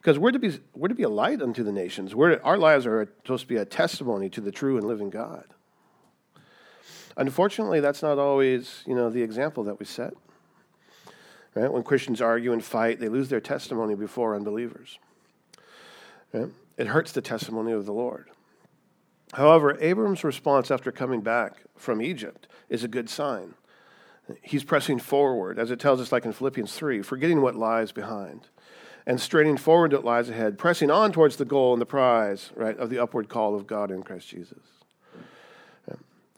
Because 0.00 0.18
we're 0.18 0.30
to 0.30 0.38
be 0.38 0.58
we're 0.74 0.88
to 0.88 0.94
be 0.94 1.02
a 1.02 1.10
light 1.10 1.42
unto 1.42 1.62
the 1.62 1.72
nations. 1.72 2.14
We're, 2.14 2.40
our 2.42 2.56
lives 2.56 2.86
are 2.86 3.06
supposed 3.22 3.42
to 3.42 3.48
be 3.48 3.56
a 3.56 3.66
testimony 3.66 4.30
to 4.30 4.40
the 4.40 4.50
true 4.50 4.78
and 4.78 4.86
living 4.86 5.10
God. 5.10 5.44
Unfortunately, 7.16 7.80
that's 7.80 8.02
not 8.02 8.18
always 8.18 8.82
you 8.86 8.94
know 8.94 9.10
the 9.10 9.22
example 9.22 9.64
that 9.64 9.78
we 9.78 9.84
set. 9.84 10.14
Right? 11.54 11.70
When 11.70 11.82
Christians 11.82 12.22
argue 12.22 12.52
and 12.52 12.64
fight, 12.64 13.00
they 13.00 13.08
lose 13.08 13.28
their 13.28 13.40
testimony 13.40 13.94
before 13.94 14.36
unbelievers. 14.36 14.98
Right? 16.32 16.48
It 16.78 16.86
hurts 16.86 17.12
the 17.12 17.20
testimony 17.20 17.72
of 17.72 17.84
the 17.84 17.92
Lord. 17.92 18.30
However, 19.34 19.76
Abram's 19.80 20.24
response 20.24 20.70
after 20.70 20.90
coming 20.90 21.20
back 21.20 21.56
from 21.76 22.00
Egypt 22.00 22.48
is 22.68 22.84
a 22.84 22.88
good 22.88 23.10
sign. 23.10 23.54
He's 24.42 24.64
pressing 24.64 25.00
forward, 25.00 25.58
as 25.58 25.70
it 25.70 25.80
tells 25.80 26.00
us, 26.00 26.12
like 26.12 26.24
in 26.24 26.32
Philippians 26.32 26.72
3, 26.72 27.02
forgetting 27.02 27.42
what 27.42 27.56
lies 27.56 27.90
behind 27.90 28.48
and 29.06 29.20
straining 29.20 29.56
forward 29.56 29.92
what 29.92 30.04
lies 30.04 30.28
ahead, 30.28 30.58
pressing 30.58 30.90
on 30.90 31.12
towards 31.12 31.36
the 31.36 31.44
goal 31.44 31.72
and 31.72 31.80
the 31.80 31.86
prize, 31.86 32.50
right, 32.54 32.76
of 32.78 32.90
the 32.90 32.98
upward 32.98 33.28
call 33.28 33.54
of 33.54 33.66
God 33.66 33.90
in 33.90 34.02
Christ 34.02 34.28
Jesus. 34.28 34.58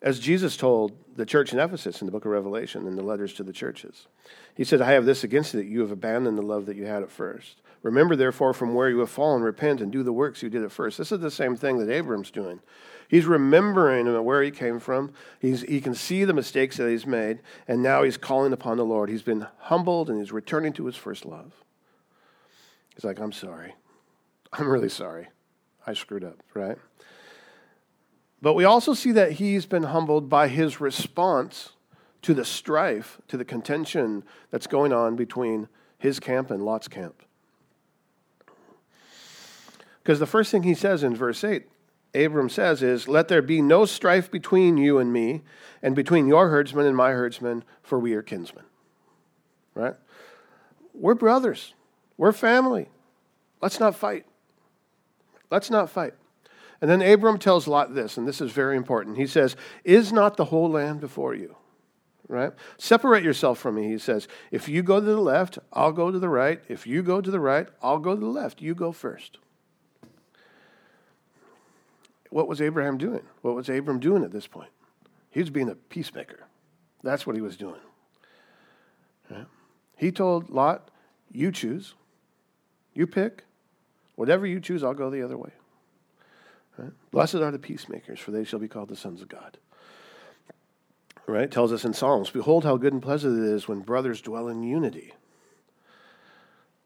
As 0.03 0.19
Jesus 0.19 0.57
told 0.57 0.93
the 1.15 1.25
church 1.25 1.53
in 1.53 1.61
Ephesus 1.61 2.01
in 2.01 2.07
the 2.07 2.11
book 2.11 2.25
of 2.25 2.33
Revelation 2.33 2.89
in 2.89 2.97
the 2.97 3.05
letters 3.05 3.33
to 3.35 3.45
the 3.45 3.53
churches, 3.53 4.09
he 4.57 4.65
said, 4.65 4.81
I 4.81 4.93
have 4.93 5.05
this 5.05 5.23
against 5.23 5.55
you 5.55 5.61
that 5.61 5.69
you 5.69 5.81
have 5.81 5.93
abandoned 5.93 6.37
the 6.37 6.43
love 6.43 6.67
that 6.67 6.77
you 6.77 6.87
had 6.87 7.05
at 7.05 7.11
first. 7.11 7.61
Remember, 7.85 8.17
therefore, 8.17 8.53
from 8.53 8.75
where 8.75 8.91
you 8.91 8.99
have 8.99 9.11
fallen, 9.11 9.43
repent 9.43 9.81
and 9.81 9.93
do 9.93 10.03
the 10.03 10.13
works 10.13 10.43
you 10.43 10.51
did 10.51 10.65
at 10.65 10.73
first. 10.73 10.99
This 10.99 11.13
is 11.13 11.21
the 11.21 11.31
same 11.31 11.57
thing 11.57 11.79
that 11.79 11.89
Abram's 11.89 12.33
doing. 12.33 12.61
He's 13.07 13.27
remembering 13.27 14.07
where 14.25 14.43
he 14.43 14.51
came 14.51 14.81
from. 14.81 15.13
He's, 15.39 15.63
he 15.63 15.81
can 15.81 15.95
see 15.95 16.25
the 16.25 16.33
mistakes 16.33 16.79
that 16.79 16.89
he's 16.89 17.07
made, 17.07 17.39
and 17.69 17.81
now 17.81 18.03
he's 18.03 18.17
calling 18.17 18.53
upon 18.53 18.79
the 18.79 18.85
Lord. 18.85 19.09
He's 19.09 19.23
been 19.23 19.47
humbled 19.59 20.11
and 20.11 20.19
he's 20.19 20.33
returning 20.33 20.73
to 20.75 20.87
his 20.87 20.97
first 20.97 21.25
love. 21.25 21.53
He's 22.95 23.05
like, 23.05 23.21
I'm 23.21 23.33
sorry. 23.33 23.75
I'm 24.53 24.69
really 24.69 24.89
sorry. 24.89 25.29
I 25.87 25.95
screwed 25.95 26.25
up, 26.25 26.43
right? 26.55 26.79
But 28.41 28.55
we 28.55 28.65
also 28.65 28.93
see 28.95 29.13
that 29.13 29.33
he's 29.33 29.67
been 29.67 29.85
humbled 29.85 30.29
by 30.29 30.49
his 30.49 30.81
response 30.81 31.73
to 32.23 32.35
the 32.35 32.45
strife, 32.45 33.21
to 33.29 33.37
the 33.37 33.45
contention 33.45 34.25
that's 34.51 34.67
going 34.67 34.93
on 34.93 35.17
between 35.17 35.69
his 35.99 36.21
camp 36.21 36.51
and 36.51 36.65
Lot's 36.65 36.89
camp. 36.89 37.23
Because 40.03 40.19
the 40.19 40.27
first 40.27 40.51
thing 40.51 40.65
he 40.65 40.75
says 40.75 41.05
in 41.05 41.15
verse 41.15 41.45
8, 41.45 41.69
Abram 42.15 42.49
says, 42.49 42.83
is, 42.83 43.07
Let 43.09 43.29
there 43.29 43.43
be 43.43 43.63
no 43.63 43.85
strife 43.85 44.31
between 44.31 44.77
you 44.77 44.99
and 44.99 45.13
me, 45.13 45.43
and 45.81 45.95
between 45.95 46.27
your 46.27 46.49
herdsmen 46.49 46.87
and 46.87 46.97
my 46.97 47.13
herdsmen, 47.13 47.65
for 47.83 47.99
we 47.99 48.15
are 48.15 48.23
kinsmen. 48.23 48.65
Right? 49.75 49.95
We're 50.93 51.15
brothers. 51.15 51.75
We're 52.17 52.33
family. 52.33 52.89
Let's 53.61 53.81
not 53.81 53.95
fight. 53.95 54.27
Let's 55.51 55.71
not 55.71 55.91
fight. 55.91 56.15
And 56.81 56.91
then 56.91 57.01
Abram 57.01 57.39
tells 57.39 57.69
Lot 57.69 57.95
this, 57.95 58.17
and 58.17 58.27
this 58.27 58.41
is 58.41 58.51
very 58.51 58.77
important. 58.77 59.17
He 59.17 59.27
says, 59.27 59.55
Is 59.85 60.13
not 60.13 60.37
the 60.37 60.47
whole 60.47 60.69
land 60.69 61.01
before 61.01 61.35
you? 61.35 61.57
Right? 62.27 62.53
Separate 62.79 63.23
yourself 63.23 63.59
from 63.59 63.77
me, 63.77 63.89
he 63.89 63.99
says. 63.99 64.27
If 64.51 64.69
you 64.69 64.83
go 64.83 64.99
to 64.99 65.07
the 65.07 65.21
left, 65.21 65.59
I'll 65.73 65.93
go 65.93 66.11
to 66.11 66.19
the 66.19 66.29
right. 66.29 66.61
If 66.69 66.87
you 66.87 67.03
go 67.03 67.21
to 67.21 67.31
the 67.31 67.39
right, 67.39 67.69
I'll 67.83 67.99
go 67.99 68.15
to 68.15 68.21
the 68.21 68.27
left. 68.27 68.61
You 68.61 68.75
go 68.75 68.91
first. 68.91 69.39
What 72.31 72.49
was 72.49 72.61
Abraham 72.61 72.99
doing? 72.99 73.23
What 73.43 73.55
was 73.55 73.69
Abram 73.69 74.01
doing 74.01 74.25
at 74.25 74.33
this 74.33 74.47
point? 74.47 74.71
He 75.31 75.41
was 75.41 75.51
being 75.51 75.69
a 75.69 75.75
peacemaker. 75.75 76.47
That's 77.03 77.27
what 77.27 77.37
he 77.37 77.43
was 77.43 77.57
doing. 77.57 77.81
Right? 79.31 79.47
He 79.97 80.11
told 80.11 80.51
Lot, 80.51 80.91
You 81.31 81.53
choose. 81.53 81.95
You 82.95 83.07
pick. 83.07 83.45
Whatever 84.17 84.47
you 84.47 84.61
choose, 84.61 84.85
I'll 84.85 84.95
go 84.95 85.11
the 85.11 85.23
other 85.23 85.39
way. 85.39 85.51
Right? 86.77 86.93
Blessed 87.11 87.37
are 87.37 87.51
the 87.51 87.59
peacemakers, 87.59 88.21
for 88.21 88.31
they 88.31 88.45
shall 88.45 88.59
be 88.59 88.69
called 88.69 88.89
the 88.89 88.97
sons 88.97 89.23
of 89.23 89.29
God. 89.29 89.59
Right? 91.27 91.45
It 91.45 91.51
tells 91.51 91.73
us 91.73 91.85
in 91.85 91.95
Psalms, 91.95 92.31
Behold 92.31 92.65
how 92.65 92.77
good 92.77 92.93
and 92.93 93.03
pleasant 93.03 93.39
it 93.39 93.45
is 93.45 93.69
when 93.69 93.81
brothers 93.81 94.21
dwell 94.21 94.49
in 94.49 94.63
unity. 94.63 95.13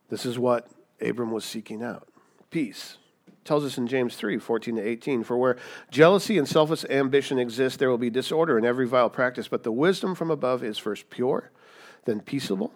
This 0.09 0.25
is 0.25 0.39
what 0.39 0.69
Abram 1.01 1.31
was 1.31 1.45
seeking 1.45 1.83
out. 1.83 2.09
Peace. 2.51 2.99
Tells 3.45 3.65
us 3.65 3.79
in 3.79 3.87
James 3.87 4.17
3, 4.17 4.39
14 4.39 4.77
to 4.77 4.83
18, 4.83 5.25
For 5.25 5.37
where 5.37 5.57
jealousy 5.91 6.37
and 6.37 6.49
selfish 6.49 6.85
ambition 6.91 7.39
exist, 7.39 7.79
there 7.79 7.89
will 7.89 7.99
be 7.99 8.11
disorder 8.11 8.59
in 8.59 8.65
every 8.65 8.87
vile 8.87 9.11
practice, 9.11 9.49
but 9.49 9.63
the 9.63 9.73
wisdom 9.73 10.15
from 10.15 10.31
above 10.31 10.65
is 10.65 10.79
first 10.79 11.11
pure, 11.11 11.51
then 12.05 12.21
peaceable 12.21 12.73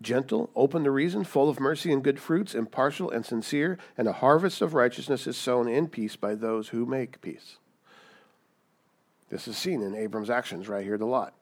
gentle, 0.00 0.50
open 0.56 0.84
to 0.84 0.90
reason, 0.90 1.24
full 1.24 1.48
of 1.48 1.60
mercy 1.60 1.92
and 1.92 2.02
good 2.02 2.18
fruits, 2.18 2.54
impartial 2.54 3.10
and 3.10 3.24
sincere, 3.24 3.78
and 3.98 4.08
a 4.08 4.14
harvest 4.14 4.62
of 4.62 4.74
righteousness 4.74 5.26
is 5.26 5.36
sown 5.36 5.68
in 5.68 5.88
peace 5.88 6.16
by 6.16 6.34
those 6.34 6.68
who 6.68 6.86
make 6.86 7.20
peace. 7.20 7.56
This 9.28 9.46
is 9.46 9.56
seen 9.56 9.82
in 9.82 9.94
Abram's 9.94 10.30
actions 10.30 10.68
right 10.68 10.84
here 10.84 10.98
to 10.98 11.06
Lot. 11.06 11.34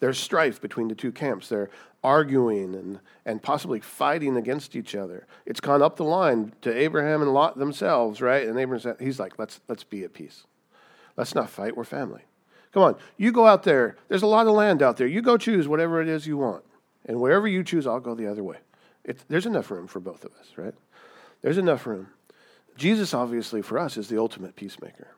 There's 0.00 0.18
strife 0.18 0.60
between 0.60 0.88
the 0.88 0.94
two 0.94 1.12
camps. 1.12 1.48
They're 1.48 1.70
arguing 2.02 2.74
and, 2.74 2.98
and 3.24 3.42
possibly 3.42 3.78
fighting 3.78 4.36
against 4.36 4.74
each 4.74 4.96
other. 4.96 5.26
It's 5.46 5.60
gone 5.60 5.82
up 5.82 5.96
the 5.96 6.04
line 6.04 6.52
to 6.62 6.76
Abraham 6.76 7.22
and 7.22 7.32
Lot 7.32 7.56
themselves, 7.56 8.20
right? 8.20 8.46
And 8.46 8.58
Abraham, 8.58 8.96
he's 8.98 9.20
like, 9.20 9.38
let's, 9.38 9.60
let's 9.68 9.84
be 9.84 10.02
at 10.02 10.12
peace. 10.12 10.44
Let's 11.16 11.34
not 11.34 11.50
fight. 11.50 11.76
We're 11.76 11.84
family. 11.84 12.22
Come 12.72 12.82
on, 12.82 12.96
you 13.16 13.32
go 13.32 13.46
out 13.46 13.64
there. 13.64 13.96
There's 14.08 14.22
a 14.22 14.26
lot 14.26 14.46
of 14.46 14.54
land 14.54 14.82
out 14.82 14.96
there. 14.96 15.06
You 15.06 15.20
go 15.20 15.36
choose 15.36 15.68
whatever 15.68 16.00
it 16.00 16.08
is 16.08 16.26
you 16.26 16.38
want. 16.38 16.64
And 17.06 17.20
wherever 17.20 17.48
you 17.48 17.64
choose, 17.64 17.86
I'll 17.86 18.00
go 18.00 18.14
the 18.14 18.30
other 18.30 18.44
way. 18.44 18.58
There's 19.28 19.46
enough 19.46 19.70
room 19.70 19.86
for 19.88 20.00
both 20.00 20.24
of 20.24 20.32
us, 20.40 20.52
right? 20.56 20.74
There's 21.42 21.58
enough 21.58 21.86
room. 21.86 22.08
Jesus, 22.76 23.12
obviously, 23.12 23.62
for 23.62 23.78
us, 23.78 23.96
is 23.96 24.08
the 24.08 24.18
ultimate 24.18 24.56
peacemaker. 24.56 25.08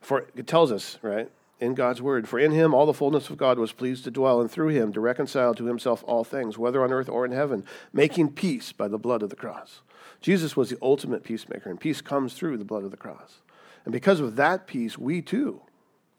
For 0.00 0.26
it 0.34 0.46
tells 0.46 0.72
us, 0.72 0.98
right, 1.00 1.30
in 1.60 1.74
God's 1.74 2.02
word, 2.02 2.28
for 2.28 2.40
in 2.40 2.50
him 2.50 2.74
all 2.74 2.86
the 2.86 2.92
fullness 2.92 3.30
of 3.30 3.36
God 3.36 3.58
was 3.58 3.70
pleased 3.70 4.02
to 4.04 4.10
dwell, 4.10 4.40
and 4.40 4.50
through 4.50 4.68
him 4.68 4.92
to 4.92 5.00
reconcile 5.00 5.54
to 5.54 5.66
himself 5.66 6.02
all 6.06 6.24
things, 6.24 6.58
whether 6.58 6.82
on 6.82 6.92
earth 6.92 7.08
or 7.08 7.24
in 7.24 7.30
heaven, 7.30 7.64
making 7.92 8.32
peace 8.32 8.72
by 8.72 8.88
the 8.88 8.98
blood 8.98 9.22
of 9.22 9.30
the 9.30 9.36
cross. 9.36 9.80
Jesus 10.20 10.56
was 10.56 10.70
the 10.70 10.78
ultimate 10.82 11.22
peacemaker, 11.22 11.70
and 11.70 11.80
peace 11.80 12.00
comes 12.00 12.34
through 12.34 12.56
the 12.56 12.64
blood 12.64 12.82
of 12.82 12.90
the 12.90 12.96
cross. 12.96 13.40
And 13.84 13.92
because 13.92 14.18
of 14.18 14.34
that 14.36 14.66
peace, 14.66 14.98
we 14.98 15.22
too 15.22 15.60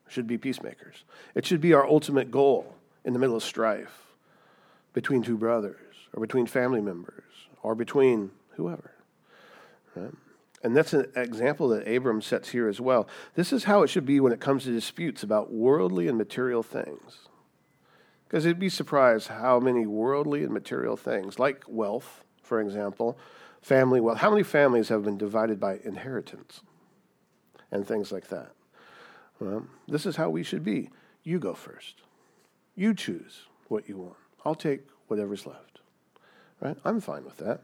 should 0.07 0.27
be 0.27 0.37
peacemakers. 0.37 1.03
It 1.35 1.45
should 1.45 1.61
be 1.61 1.73
our 1.73 1.85
ultimate 1.85 2.31
goal 2.31 2.75
in 3.03 3.11
the 3.11 3.19
middle 3.19 3.35
of 3.35 3.43
strife 3.43 4.12
between 4.93 5.21
two 5.21 5.37
brothers 5.37 5.95
or 6.13 6.21
between 6.21 6.45
family 6.45 6.81
members 6.81 7.23
or 7.61 7.75
between 7.75 8.31
whoever. 8.55 8.91
Right? 9.95 10.13
And 10.63 10.75
that's 10.75 10.93
an 10.93 11.11
example 11.15 11.67
that 11.69 11.87
Abram 11.87 12.21
sets 12.21 12.49
here 12.49 12.69
as 12.69 12.79
well. 12.79 13.07
This 13.35 13.51
is 13.51 13.65
how 13.65 13.83
it 13.83 13.89
should 13.89 14.05
be 14.05 14.21
when 14.21 14.31
it 14.31 14.39
comes 14.39 14.63
to 14.63 14.71
disputes 14.71 15.21
about 15.21 15.51
worldly 15.51 16.07
and 16.07 16.17
material 16.17 16.63
things. 16.63 17.27
Because 18.25 18.45
you'd 18.45 18.59
be 18.59 18.69
surprised 18.69 19.27
how 19.27 19.59
many 19.59 19.85
worldly 19.85 20.43
and 20.43 20.53
material 20.53 20.95
things, 20.95 21.37
like 21.37 21.63
wealth, 21.67 22.23
for 22.41 22.61
example, 22.61 23.17
family 23.61 23.99
wealth, 23.99 24.19
how 24.19 24.29
many 24.29 24.43
families 24.43 24.89
have 24.89 25.03
been 25.03 25.17
divided 25.17 25.59
by 25.59 25.79
inheritance 25.83 26.61
and 27.69 27.85
things 27.85 28.11
like 28.11 28.29
that? 28.29 28.51
Well, 29.39 29.67
this 29.87 30.05
is 30.05 30.15
how 30.15 30.29
we 30.29 30.43
should 30.43 30.63
be. 30.63 30.89
You 31.23 31.39
go 31.39 31.53
first. 31.53 32.01
You 32.75 32.93
choose 32.93 33.41
what 33.67 33.89
you 33.89 33.97
want. 33.97 34.15
I'll 34.45 34.55
take 34.55 34.81
whatever's 35.07 35.45
left. 35.45 35.79
Right? 36.61 36.77
I'm 36.85 37.01
fine 37.01 37.25
with 37.25 37.37
that. 37.37 37.61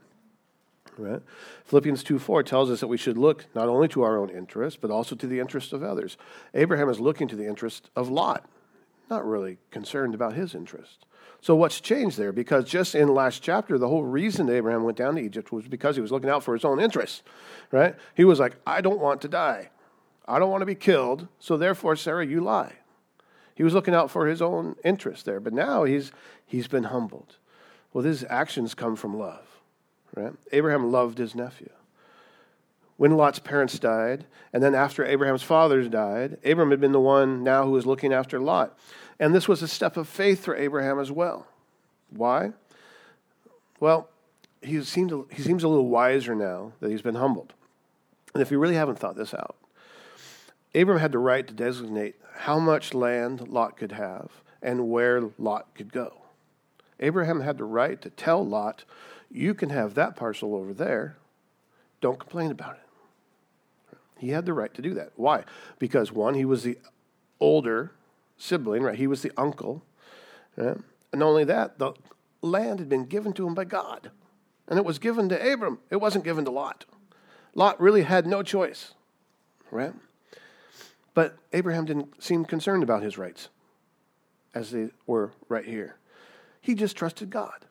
Right? 0.98 1.22
Philippians 1.66 2.04
2 2.04 2.20
4 2.20 2.44
tells 2.44 2.70
us 2.70 2.82
that 2.82 2.88
we 2.88 2.98
should 2.98 3.18
look 3.18 3.46
not 3.56 3.70
only 3.70 3.88
to 3.90 4.04
our 4.04 4.18
own 4.18 4.30
interest, 4.30 4.82
but 4.82 4.92
also 4.92 5.16
to 5.16 5.28
the 5.28 5.40
interest 5.40 5.72
of 5.72 5.82
others. 5.82 6.18
Abraham 6.54 6.90
is 6.90 7.00
looking 7.00 7.28
to 7.30 7.36
the 7.36 7.48
interest 7.48 7.90
of 7.96 8.10
Lot, 8.10 8.46
not 9.10 9.26
really 9.26 9.58
concerned 9.72 10.14
about 10.14 10.34
his 10.34 10.54
interest. 10.54 11.06
So, 11.42 11.56
what's 11.56 11.80
changed 11.80 12.18
there? 12.18 12.34
Because 12.34 12.66
just 12.66 12.96
in 12.96 13.08
last 13.08 13.42
chapter, 13.42 13.78
the 13.78 13.88
whole 13.88 14.04
reason 14.04 14.50
Abraham 14.50 14.84
went 14.84 14.98
down 14.98 15.16
to 15.16 15.22
Egypt 15.22 15.54
was 15.54 15.68
because 15.68 15.96
he 15.96 16.02
was 16.02 16.12
looking 16.12 16.30
out 16.30 16.44
for 16.44 16.54
his 16.54 16.66
own 16.66 16.82
interests, 16.82 17.24
right? 17.72 17.96
He 18.16 18.26
was 18.26 18.40
like, 18.40 18.58
I 18.68 18.82
don't 18.82 19.00
want 19.00 19.22
to 19.22 19.30
die. 19.30 19.70
I 20.28 20.38
don't 20.38 20.52
want 20.52 20.62
to 20.62 20.66
be 20.66 20.76
killed. 20.76 21.28
So, 21.40 21.56
therefore, 21.56 21.96
Sarah, 21.96 22.26
you 22.26 22.42
lie. 22.42 22.74
He 23.60 23.64
was 23.64 23.74
looking 23.74 23.94
out 23.94 24.10
for 24.10 24.26
his 24.26 24.42
own 24.42 24.78
interest 24.86 25.26
there. 25.26 25.42
But 25.42 25.52
now 25.52 25.84
he's, 25.84 26.14
he's 26.46 26.70
been 26.70 26.86
humbled. 26.86 27.36
Well, 27.92 28.06
his 28.06 28.26
actions 28.30 28.74
come 28.74 28.96
from 28.96 29.20
love, 29.20 29.46
right? 30.16 30.32
Abraham 30.54 30.94
loved 30.94 31.18
his 31.18 31.36
nephew. 31.36 31.70
When 32.96 33.18
Lot's 33.18 33.40
parents 33.40 33.78
died, 33.78 34.24
and 34.54 34.64
then 34.64 34.76
after 34.76 35.04
Abraham's 35.04 35.44
fathers 35.44 35.90
died, 35.90 36.38
Abraham 36.46 36.72
had 36.72 36.80
been 36.80 36.94
the 36.94 37.02
one 37.02 37.44
now 37.44 37.66
who 37.66 37.72
was 37.72 37.86
looking 37.86 38.14
after 38.14 38.40
Lot. 38.40 38.80
And 39.20 39.36
this 39.36 39.50
was 39.50 39.62
a 39.62 39.68
step 39.68 39.98
of 39.98 40.08
faith 40.08 40.46
for 40.46 40.56
Abraham 40.56 40.98
as 40.98 41.12
well. 41.12 41.46
Why? 42.12 42.54
Well, 43.82 44.08
he, 44.62 44.82
seemed, 44.86 45.12
he 45.34 45.42
seems 45.42 45.66
a 45.66 45.68
little 45.68 45.90
wiser 45.90 46.34
now 46.34 46.72
that 46.80 46.92
he's 46.92 47.02
been 47.02 47.16
humbled. 47.16 47.52
And 48.34 48.42
if 48.42 48.52
you 48.52 48.58
really 48.60 48.76
haven't 48.76 49.00
thought 49.00 49.18
this 49.18 49.34
out, 49.34 49.58
Abram 50.76 51.00
had 51.00 51.12
the 51.12 51.20
right 51.20 51.48
to 51.48 51.54
designate 51.54 52.16
how 52.40 52.60
much 52.60 52.94
land 52.94 53.48
Lot 53.48 53.78
could 53.78 53.92
have 53.92 54.30
and 54.62 54.90
where 54.90 55.30
Lot 55.38 55.74
could 55.76 55.92
go. 55.92 56.20
Abraham 57.00 57.42
had 57.42 57.58
the 57.58 57.64
right 57.64 58.02
to 58.02 58.10
tell 58.10 58.46
Lot, 58.46 58.84
You 59.32 59.54
can 59.54 59.70
have 59.70 59.94
that 59.96 60.16
parcel 60.16 60.56
over 60.56 60.74
there. 60.74 61.18
Don't 62.02 62.20
complain 62.20 62.52
about 62.52 62.76
it. 62.76 63.98
He 64.18 64.30
had 64.30 64.46
the 64.46 64.54
right 64.54 64.74
to 64.74 64.82
do 64.82 64.94
that. 64.96 65.12
Why? 65.16 65.44
Because, 65.80 66.12
one, 66.12 66.34
he 66.34 66.46
was 66.46 66.64
the 66.64 66.78
older 67.40 67.92
sibling, 68.38 68.84
right? 68.84 68.98
He 68.98 69.08
was 69.08 69.22
the 69.22 69.32
uncle. 69.38 69.84
Right? 70.58 70.78
And 71.12 71.20
not 71.20 71.28
only 71.28 71.46
that, 71.46 71.80
the 71.80 71.94
land 72.42 72.80
had 72.80 72.90
been 72.90 73.06
given 73.06 73.34
to 73.34 73.48
him 73.48 73.54
by 73.54 73.64
God. 73.64 74.12
And 74.68 74.78
it 74.78 74.86
was 74.86 75.00
given 75.00 75.30
to 75.30 75.54
Abram. 75.54 75.80
It 75.90 75.98
wasn't 75.98 76.26
given 76.26 76.46
to 76.46 76.52
Lot. 76.52 76.86
Lot 77.56 77.80
really 77.80 78.04
had 78.04 78.28
no 78.28 78.44
choice, 78.44 78.94
right? 79.72 79.94
But 81.20 81.36
Abraham 81.52 81.84
didn't 81.84 82.24
seem 82.24 82.46
concerned 82.46 82.82
about 82.82 83.04
his 83.04 83.18
rights, 83.18 83.50
as 84.56 84.72
they 84.72 84.92
were 85.06 85.34
right 85.50 85.66
here. 85.66 85.98
He 86.62 86.76
just 86.76 86.96
trusted 86.96 87.30
God. 87.30 87.66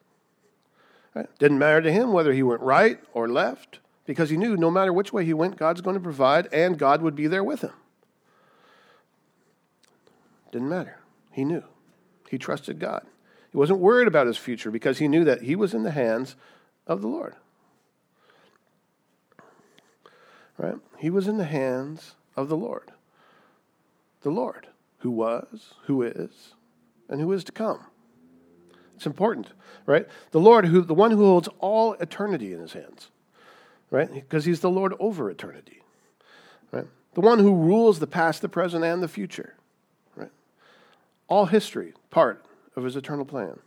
Right? 1.15 1.31
Didn't 1.39 1.59
matter 1.59 1.81
to 1.81 1.91
him 1.91 2.13
whether 2.13 2.35
he 2.35 2.43
went 2.43 2.61
right 2.61 3.01
or 3.15 3.27
left, 3.27 3.79
because 4.05 4.29
he 4.29 4.37
knew 4.37 4.55
no 4.59 4.71
matter 4.71 4.93
which 4.93 5.15
way 5.15 5.25
he 5.25 5.33
went, 5.33 5.57
God's 5.57 5.81
going 5.81 5.95
to 5.97 6.03
provide 6.03 6.53
and 6.53 6.79
God 6.79 7.01
would 7.01 7.15
be 7.17 7.27
there 7.27 7.43
with 7.43 7.63
him. 7.63 7.73
Didn't 10.53 10.69
matter. 10.69 10.99
He 11.33 11.43
knew. 11.43 11.65
He 12.29 12.37
trusted 12.37 12.79
God. 12.79 13.07
He 13.51 13.57
wasn't 13.57 13.81
worried 13.81 14.09
about 14.09 14.27
his 14.27 14.37
future 14.37 14.71
because 14.71 14.99
he 14.99 15.09
knew 15.09 15.25
that 15.25 15.41
he 15.41 15.57
was 15.57 15.73
in 15.73 15.85
the 15.85 15.93
hands 15.93 16.37
of 16.87 17.01
the 17.01 17.09
Lord. 17.09 17.35
Right? 20.59 20.77
He 20.99 21.09
was 21.09 21.27
in 21.27 21.39
the 21.39 21.47
hands 21.47 22.15
of 22.37 22.51
the 22.51 22.57
Lord 22.59 22.93
the 24.23 24.31
Lord, 24.31 24.69
who 24.99 25.11
was, 25.11 25.75
who 25.85 26.03
is, 26.03 26.55
and 27.09 27.21
who 27.21 27.33
is 27.33 27.45
to 27.45 27.53
come. 27.53 27.81
It's 28.97 29.07
important, 29.07 29.53
right? 29.87 30.07
The 30.33 30.41
Lord, 30.41 30.67
who 30.67 30.83
the 30.83 30.95
one 30.95 31.13
who 31.13 31.25
holds 31.25 31.49
all 31.61 31.93
eternity 31.95 32.53
in 32.53 32.61
his 32.61 32.73
hands, 32.73 33.11
right? 33.91 34.13
Because 34.13 34.45
he's 34.45 34.61
the 34.61 34.71
Lord 34.71 34.93
over 34.99 35.31
eternity, 35.31 35.83
right? 36.73 36.87
The 37.15 37.21
one 37.21 37.39
who 37.39 37.55
rules 37.55 38.01
the 38.01 38.09
past, 38.09 38.43
the 38.43 38.49
present, 38.49 38.85
and 38.85 39.03
the 39.03 39.09
future, 39.09 39.55
right? 40.17 40.33
All 41.29 41.47
history, 41.47 41.95
part 42.11 42.45
of 42.75 42.83
his 42.83 42.97
eternal 42.97 43.25
plan. 43.25 43.61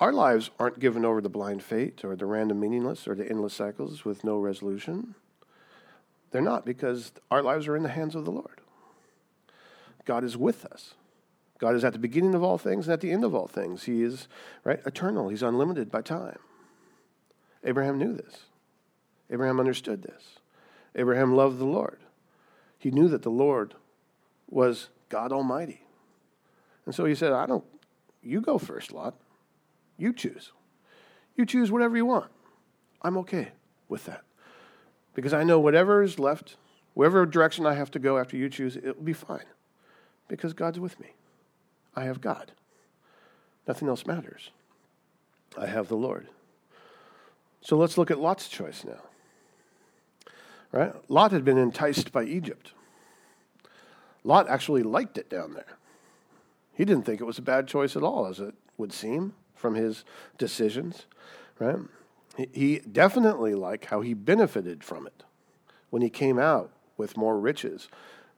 Our 0.00 0.12
lives 0.12 0.50
aren't 0.60 0.78
given 0.78 1.04
over 1.04 1.20
to 1.20 1.28
blind 1.28 1.64
fate 1.64 2.04
or 2.04 2.14
the 2.14 2.26
random 2.26 2.60
meaningless 2.60 3.08
or 3.08 3.16
to 3.16 3.28
endless 3.28 3.54
cycles 3.54 4.04
with 4.04 4.22
no 4.22 4.38
resolution. 4.38 5.16
They're 6.30 6.40
not 6.40 6.64
because 6.64 7.10
our 7.30 7.42
lives 7.42 7.66
are 7.66 7.74
in 7.74 7.82
the 7.82 7.88
hands 7.88 8.14
of 8.14 8.24
the 8.24 8.30
Lord. 8.30 8.60
God 10.08 10.24
is 10.24 10.38
with 10.38 10.64
us. 10.64 10.94
God 11.58 11.74
is 11.74 11.84
at 11.84 11.92
the 11.92 11.98
beginning 11.98 12.34
of 12.34 12.42
all 12.42 12.56
things 12.56 12.86
and 12.86 12.94
at 12.94 13.02
the 13.02 13.12
end 13.12 13.24
of 13.24 13.34
all 13.34 13.46
things. 13.46 13.84
He 13.84 14.02
is 14.02 14.26
right 14.64 14.80
eternal. 14.86 15.28
He's 15.28 15.42
unlimited 15.42 15.90
by 15.90 16.00
time. 16.00 16.38
Abraham 17.62 17.98
knew 17.98 18.14
this. 18.14 18.44
Abraham 19.28 19.60
understood 19.60 20.02
this. 20.02 20.38
Abraham 20.94 21.34
loved 21.36 21.58
the 21.58 21.66
Lord. 21.66 21.98
He 22.78 22.90
knew 22.90 23.06
that 23.08 23.20
the 23.20 23.30
Lord 23.30 23.74
was 24.48 24.88
God 25.10 25.30
Almighty. 25.30 25.82
And 26.86 26.94
so 26.94 27.04
he 27.04 27.14
said, 27.14 27.32
I 27.32 27.44
don't, 27.44 27.64
you 28.22 28.40
go 28.40 28.56
first, 28.56 28.92
Lot. 28.92 29.14
You 29.98 30.14
choose. 30.14 30.52
You 31.36 31.44
choose 31.44 31.70
whatever 31.70 31.98
you 31.98 32.06
want. 32.06 32.30
I'm 33.02 33.18
okay 33.18 33.48
with 33.90 34.06
that. 34.06 34.22
Because 35.12 35.34
I 35.34 35.44
know 35.44 35.60
whatever 35.60 36.02
is 36.02 36.18
left, 36.18 36.56
whatever 36.94 37.26
direction 37.26 37.66
I 37.66 37.74
have 37.74 37.90
to 37.90 37.98
go 37.98 38.16
after 38.16 38.38
you 38.38 38.48
choose, 38.48 38.74
it'll 38.74 39.02
be 39.02 39.12
fine. 39.12 39.44
Because 40.28 40.52
God's 40.52 40.78
with 40.78 41.00
me. 41.00 41.08
I 41.96 42.04
have 42.04 42.20
God. 42.20 42.52
Nothing 43.66 43.88
else 43.88 44.06
matters. 44.06 44.50
I 45.56 45.66
have 45.66 45.88
the 45.88 45.96
Lord. 45.96 46.28
So 47.60 47.76
let's 47.76 47.98
look 47.98 48.10
at 48.10 48.20
Lot's 48.20 48.48
choice 48.48 48.84
now. 48.84 49.00
Right? 50.70 50.92
Lot 51.10 51.32
had 51.32 51.44
been 51.44 51.58
enticed 51.58 52.12
by 52.12 52.24
Egypt. 52.24 52.72
Lot 54.22 54.48
actually 54.48 54.82
liked 54.82 55.18
it 55.18 55.30
down 55.30 55.54
there. 55.54 55.78
He 56.74 56.84
didn't 56.84 57.04
think 57.04 57.20
it 57.20 57.24
was 57.24 57.38
a 57.38 57.42
bad 57.42 57.66
choice 57.66 57.96
at 57.96 58.02
all, 58.02 58.26
as 58.26 58.38
it 58.38 58.54
would 58.76 58.92
seem 58.92 59.34
from 59.54 59.74
his 59.74 60.04
decisions. 60.36 61.06
Right? 61.58 61.78
He 62.52 62.78
definitely 62.78 63.54
liked 63.54 63.86
how 63.86 64.02
he 64.02 64.14
benefited 64.14 64.84
from 64.84 65.06
it 65.06 65.24
when 65.90 66.02
he 66.02 66.10
came 66.10 66.38
out 66.38 66.70
with 66.96 67.16
more 67.16 67.40
riches 67.40 67.88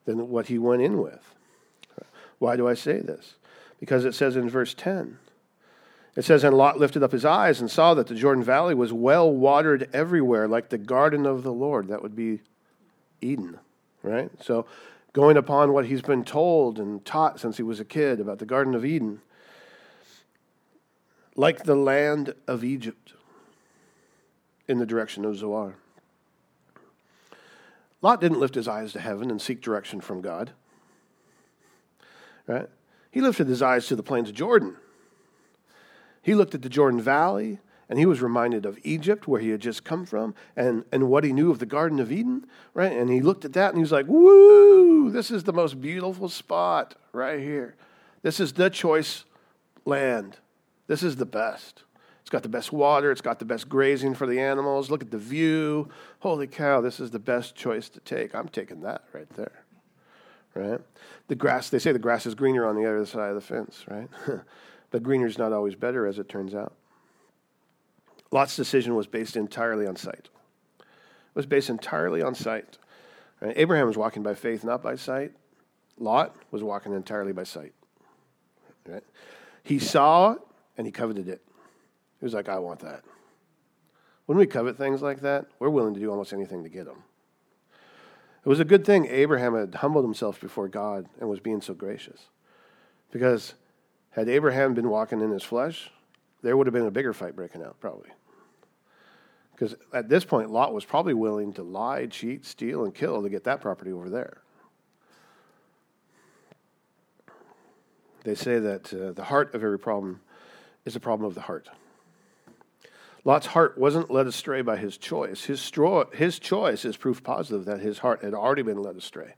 than 0.05 0.31
what 0.31 0.47
he 0.47 0.59
went 0.59 0.83
in 0.83 0.99
with. 0.99 1.35
Why 2.41 2.57
do 2.57 2.67
I 2.67 2.75
say 2.75 2.99
this? 2.99 3.37
Because 3.79 4.05
it 4.05 4.15
says 4.15 4.35
in 4.35 4.49
verse 4.49 4.75
10 4.75 5.19
It 6.17 6.25
says, 6.25 6.43
And 6.43 6.57
Lot 6.57 6.81
lifted 6.81 7.05
up 7.05 7.13
his 7.13 7.25
eyes 7.25 7.61
and 7.61 7.71
saw 7.71 7.95
that 7.95 8.09
the 8.09 8.15
Jordan 8.17 8.43
Valley 8.43 8.75
was 8.75 8.93
well 8.93 9.33
watered 9.33 9.89
everywhere, 9.93 10.49
like 10.49 10.71
the 10.71 10.79
garden 10.79 11.27
of 11.27 11.45
the 11.45 11.53
Lord. 11.53 11.87
That 11.89 12.03
would 12.03 12.17
be 12.17 12.41
Eden, 13.21 13.59
right? 14.03 14.31
So, 14.43 14.67
going 15.13 15.37
upon 15.37 15.73
what 15.73 15.87
he's 15.87 16.03
been 16.03 16.25
told 16.25 16.79
and 16.79 17.05
taught 17.05 17.39
since 17.39 17.59
he 17.59 17.63
was 17.63 17.79
a 17.79 17.85
kid 17.85 18.21
about 18.21 18.39
the 18.39 18.47
Garden 18.47 18.75
of 18.75 18.85
Eden, 18.85 19.21
like 21.37 21.65
the 21.65 21.75
land 21.75 22.35
of 22.47 22.65
Egypt 22.65 23.13
in 24.67 24.79
the 24.79 24.87
direction 24.87 25.25
of 25.25 25.37
Zoar. 25.37 25.75
Lot 28.03 28.21
didn't 28.21 28.41
lift 28.41 28.55
his 28.55 28.69
eyes 28.69 28.93
to 28.93 29.01
heaven 29.01 29.31
and 29.31 29.43
seek 29.43 29.61
direction 29.61 30.01
from 30.01 30.23
God. 30.23 30.53
Right? 32.47 32.69
He 33.11 33.21
lifted 33.21 33.49
his 33.49 33.63
eyes 33.63 33.87
to 33.89 33.97
the 33.97 34.03
plains 34.03 34.29
of 34.29 34.35
Jordan. 34.35 34.77
He 36.23 36.35
looked 36.35 36.55
at 36.55 36.63
the 36.63 36.69
Jordan 36.69 37.01
Valley 37.01 37.59
and 37.89 37.99
he 37.99 38.07
was 38.07 38.23
reminded 38.23 38.65
of 38.65 38.79
Egypt, 38.85 39.27
where 39.27 39.41
he 39.41 39.49
had 39.49 39.61
just 39.61 39.83
come 39.83 40.07
from, 40.07 40.33
and, 40.55 40.85
and 40.93 41.09
what 41.09 41.25
he 41.25 41.33
knew 41.33 41.51
of 41.51 41.59
the 41.59 41.67
Garden 41.67 41.99
of 41.99 42.13
Eden, 42.13 42.47
right? 42.73 42.93
And 42.93 43.11
he 43.11 43.21
looked 43.21 43.45
at 43.45 43.53
that 43.55 43.71
and 43.71 43.79
he 43.79 43.83
was 43.83 43.91
like, 43.91 44.07
woo, 44.07 45.11
this 45.11 45.33
is 45.33 45.43
the 45.43 45.53
most 45.53 45.81
beautiful 45.81 46.29
spot 46.29 46.95
right 47.13 47.41
here. 47.41 47.75
This 48.23 48.39
is 48.39 48.53
the 48.53 48.71
choice 48.71 49.25
land. 49.85 50.37
This 50.87 51.03
is 51.03 51.17
the 51.17 51.27
best. 51.27 51.83
It's 52.21 52.31
got 52.31 52.45
the 52.45 52.49
best 52.49 52.73
water, 52.73 53.11
it's 53.11 53.21
got 53.21 53.41
the 53.41 53.45
best 53.45 53.69
grazing 53.69 54.15
for 54.15 54.27
the 54.29 54.39
animals. 54.39 54.89
Look 54.89 55.03
at 55.03 55.11
the 55.11 55.19
view. 55.19 55.89
Holy 56.21 56.47
cow, 56.47 56.81
this 56.81 57.01
is 57.01 57.11
the 57.11 57.19
best 57.19 57.57
choice 57.57 57.89
to 57.89 58.01
take. 58.01 58.37
I'm 58.37 58.49
taking 58.49 58.83
that 58.83 59.03
right 59.13 59.29
there. 59.31 59.60
Right? 60.55 60.81
The 61.29 61.35
grass, 61.35 61.71
they 61.71 61.79
say 61.79 61.93
the 61.93 61.99
grass 61.99 62.27
is 62.27 62.35
greener 62.35 62.67
on 62.67 62.75
the 62.75 62.85
other 62.85 63.07
side 63.07 63.29
of 63.29 63.35
the 63.37 63.41
fence, 63.41 63.85
right? 63.89 64.09
but 64.91 65.03
greener 65.03 65.27
is 65.27 65.39
not 65.39 65.53
always 65.53 65.75
better, 65.75 66.07
as 66.07 66.19
it 66.19 66.29
turns 66.29 66.55
out. 66.55 66.75
Lot's 68.33 68.57
decision 68.57 68.95
was 68.95 69.07
based 69.07 69.37
entirely 69.37 69.87
on 69.87 69.97
sight. 69.97 70.29
It 70.79 71.35
was 71.35 71.47
based 71.47 71.71
entirely 71.71 72.23
on 72.23 72.35
sight. 72.35 72.79
Right? 73.41 73.55
Abraham 73.57 73.87
was 73.87 73.97
walking 73.97 74.23
by 74.23 74.35
faith, 74.35 74.65
not 74.65 74.83
by 74.83 74.97
sight. 74.97 75.33
Lot 75.99 76.35
was 76.51 76.63
walking 76.63 76.93
entirely 76.93 77.33
by 77.33 77.45
sight. 77.45 77.73
Right? 78.89 79.05
He 79.63 79.79
saw 79.79 80.37
and 80.77 80.87
he 80.87 80.91
coveted 80.93 81.29
it. 81.29 81.43
He 82.19 82.25
was 82.25 82.35
like, 82.35 82.49
I 82.49 82.59
want 82.59 82.81
that. 82.81 83.03
When 84.27 84.39
we 84.39 84.47
covet 84.47 84.77
things 84.77 85.03
like 85.03 85.21
that, 85.21 85.47
we're 85.59 85.71
willing 85.71 85.95
to 85.95 86.01
do 86.01 86.11
almost 86.11 86.33
anything 86.33 86.63
to 86.63 86.69
get 86.69 86.85
them. 86.87 87.03
It 88.45 88.49
was 88.49 88.61
a 88.61 88.65
good 88.65 88.85
thing 88.85 89.07
Abraham 89.07 89.55
had 89.55 89.77
humbled 89.77 90.05
himself 90.05 90.41
before 90.41 90.69
God 90.69 91.07
and 91.21 91.29
was 91.29 91.41
being 91.41 91.61
so 91.61 91.75
gracious. 91.75 92.27
Because 93.11 93.55
had 94.11 94.29
Abraham 94.29 94.75
been 94.75 94.89
walking 94.89 95.21
in 95.21 95.31
his 95.31 95.43
flesh, 95.43 95.91
there 96.43 96.57
would 96.57 96.67
have 96.67 96.75
been 96.75 96.87
a 96.87 96.91
bigger 96.91 97.13
fight 97.13 97.37
breaking 97.37 97.63
out, 97.63 97.79
probably. 97.81 98.11
Because 99.53 99.77
at 99.93 100.09
this 100.09 100.25
point, 100.25 100.51
Lot 100.51 100.73
was 100.73 100.87
probably 100.87 101.13
willing 101.13 101.53
to 101.55 101.63
lie, 101.63 102.07
cheat, 102.07 102.47
steal, 102.47 102.85
and 102.85 102.95
kill 102.95 103.23
to 103.23 103.29
get 103.29 103.45
that 103.45 103.61
property 103.61 103.93
over 103.93 104.09
there. 104.09 104.39
They 108.25 108.35
say 108.35 108.59
that 108.59 108.93
uh, 108.93 109.13
the 109.13 109.25
heart 109.25 109.55
of 109.55 109.63
every 109.63 109.79
problem 109.79 110.21
is 110.85 110.97
a 110.97 111.01
problem 111.01 111.27
of 111.27 111.35
the 111.35 111.43
heart. 111.43 111.69
Lot's 113.25 113.47
heart 113.47 113.77
wasn't 113.77 114.11
led 114.11 114.27
astray 114.27 114.63
by 114.63 114.77
his 114.77 114.97
choice. 114.97 115.45
His, 115.45 115.61
stro- 115.61 116.13
his 116.15 116.39
choice 116.39 116.85
is 116.85 116.97
proof 116.97 117.23
positive 117.23 117.67
that 117.67 117.81
his 117.81 117.99
heart 117.99 118.23
had 118.23 118.35
already 118.35 118.63
been 118.63 118.83
led 118.83 118.97
astray. 118.97 119.35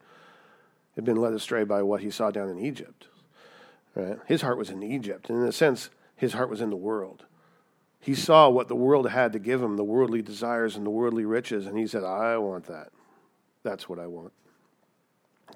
It 0.92 0.96
had 0.96 1.04
been 1.04 1.16
led 1.16 1.32
astray 1.32 1.64
by 1.64 1.82
what 1.82 2.00
he 2.00 2.10
saw 2.10 2.30
down 2.30 2.48
in 2.48 2.58
Egypt. 2.58 3.08
Right? 3.94 4.18
His 4.26 4.42
heart 4.42 4.58
was 4.58 4.70
in 4.70 4.82
Egypt. 4.82 5.28
And 5.28 5.42
in 5.42 5.48
a 5.48 5.52
sense, 5.52 5.90
his 6.14 6.32
heart 6.32 6.48
was 6.48 6.60
in 6.60 6.70
the 6.70 6.76
world. 6.76 7.24
He 7.98 8.14
saw 8.14 8.48
what 8.48 8.68
the 8.68 8.76
world 8.76 9.08
had 9.08 9.32
to 9.32 9.38
give 9.38 9.62
him, 9.62 9.76
the 9.76 9.84
worldly 9.84 10.22
desires 10.22 10.76
and 10.76 10.84
the 10.84 10.90
worldly 10.90 11.24
riches, 11.24 11.66
and 11.66 11.78
he 11.78 11.86
said, 11.86 12.04
I 12.04 12.36
want 12.38 12.66
that. 12.66 12.90
That's 13.62 13.88
what 13.88 13.98
I 13.98 14.06
want. 14.06 14.32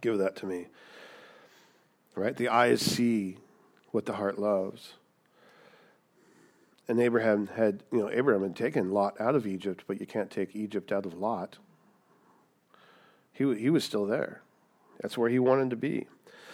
Give 0.01 0.19
that 0.19 0.37
to 0.37 0.47
me. 0.47 0.67
Right? 2.15 2.37
The 2.37 2.49
eyes 2.49 2.81
see 2.81 3.39
what 3.91 4.07
the 4.07 4.15
heart 4.15 4.39
loves. 4.39 4.95
And 6.89 7.01
Abraham 7.01 7.49
had, 7.49 7.83
you 7.91 7.99
know, 7.99 8.11
Abraham 8.11 8.43
had 8.43 8.55
taken 8.55 8.91
Lot 8.91 9.21
out 9.21 9.35
of 9.35 9.47
Egypt, 9.47 9.85
but 9.87 10.01
you 10.01 10.07
can't 10.07 10.31
take 10.31 10.55
Egypt 10.55 10.93
out 10.93 11.05
of 11.05 11.15
Lot. 11.15 11.59
He, 13.33 13.55
he 13.57 13.71
was 13.71 13.85
still 13.85 14.07
there. 14.07 14.43
That's 15.01 15.19
where 15.19 15.29
he 15.29 15.39
wanted 15.39 15.71
to 15.71 15.77
be. 15.77 16.07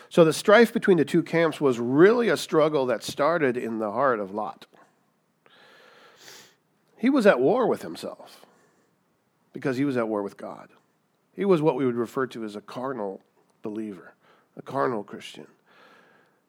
So 0.09 0.25
the 0.25 0.33
strife 0.33 0.73
between 0.73 0.99
the 0.99 1.05
two 1.05 1.23
camps 1.23 1.61
was 1.61 1.79
really 1.79 2.29
a 2.29 2.37
struggle 2.37 2.87
that 2.87 3.03
started 3.03 3.57
in 3.57 3.79
the 3.79 3.93
heart 3.93 4.21
of 4.21 4.35
Lot. 4.35 4.67
He 6.97 7.11
was 7.11 7.27
at 7.27 7.41
war 7.41 7.67
with 7.67 7.83
himself 7.83 8.45
because 9.53 9.77
he 9.77 9.85
was 9.85 9.97
at 9.97 10.09
war 10.09 10.23
with 10.23 10.37
God. 10.37 10.69
He 11.35 11.45
was 11.45 11.63
what 11.63 11.77
we 11.77 11.87
would 11.87 11.95
refer 11.95 12.27
to 12.29 12.45
as 12.45 12.57
a 12.57 12.61
carnal 12.61 13.23
believer, 13.63 14.15
a 14.57 14.63
carnal 14.63 15.03
Christian. 15.03 15.47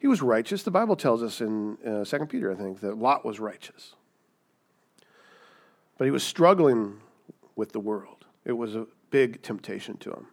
He 0.04 0.10
was 0.10 0.22
righteous. 0.22 0.64
The 0.64 0.70
Bible 0.70 0.98
tells 0.98 1.24
us 1.24 1.40
in 1.40 1.78
uh, 1.88 2.04
2 2.04 2.26
Peter, 2.26 2.52
I 2.52 2.56
think, 2.56 2.82
that 2.82 2.98
Lot 2.98 3.24
was 3.24 3.40
righteous. 3.40 3.96
But 5.98 6.04
he 6.04 6.12
was 6.12 6.26
struggling 6.26 7.00
with 7.56 7.72
the 7.72 7.80
world. 7.80 8.26
It 8.44 8.52
was 8.52 8.76
a 8.76 8.88
big 9.12 9.42
temptation 9.42 9.96
to 10.00 10.12
him. 10.12 10.28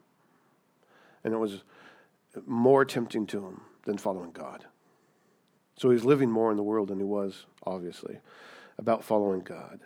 And 1.23 1.33
it 1.33 1.37
was 1.37 1.63
more 2.47 2.85
tempting 2.85 3.29
to 3.29 3.47
him 3.47 3.61
than 3.85 3.97
following 3.97 4.33
God. 4.33 4.65
So 5.77 5.91
he's 5.91 6.05
living 6.05 6.33
more 6.33 6.51
in 6.51 6.57
the 6.57 6.65
world 6.65 6.89
than 6.89 6.99
he 6.99 7.05
was, 7.05 7.47
obviously, 7.65 8.19
about 8.77 9.05
following 9.05 9.39
God. 9.39 9.79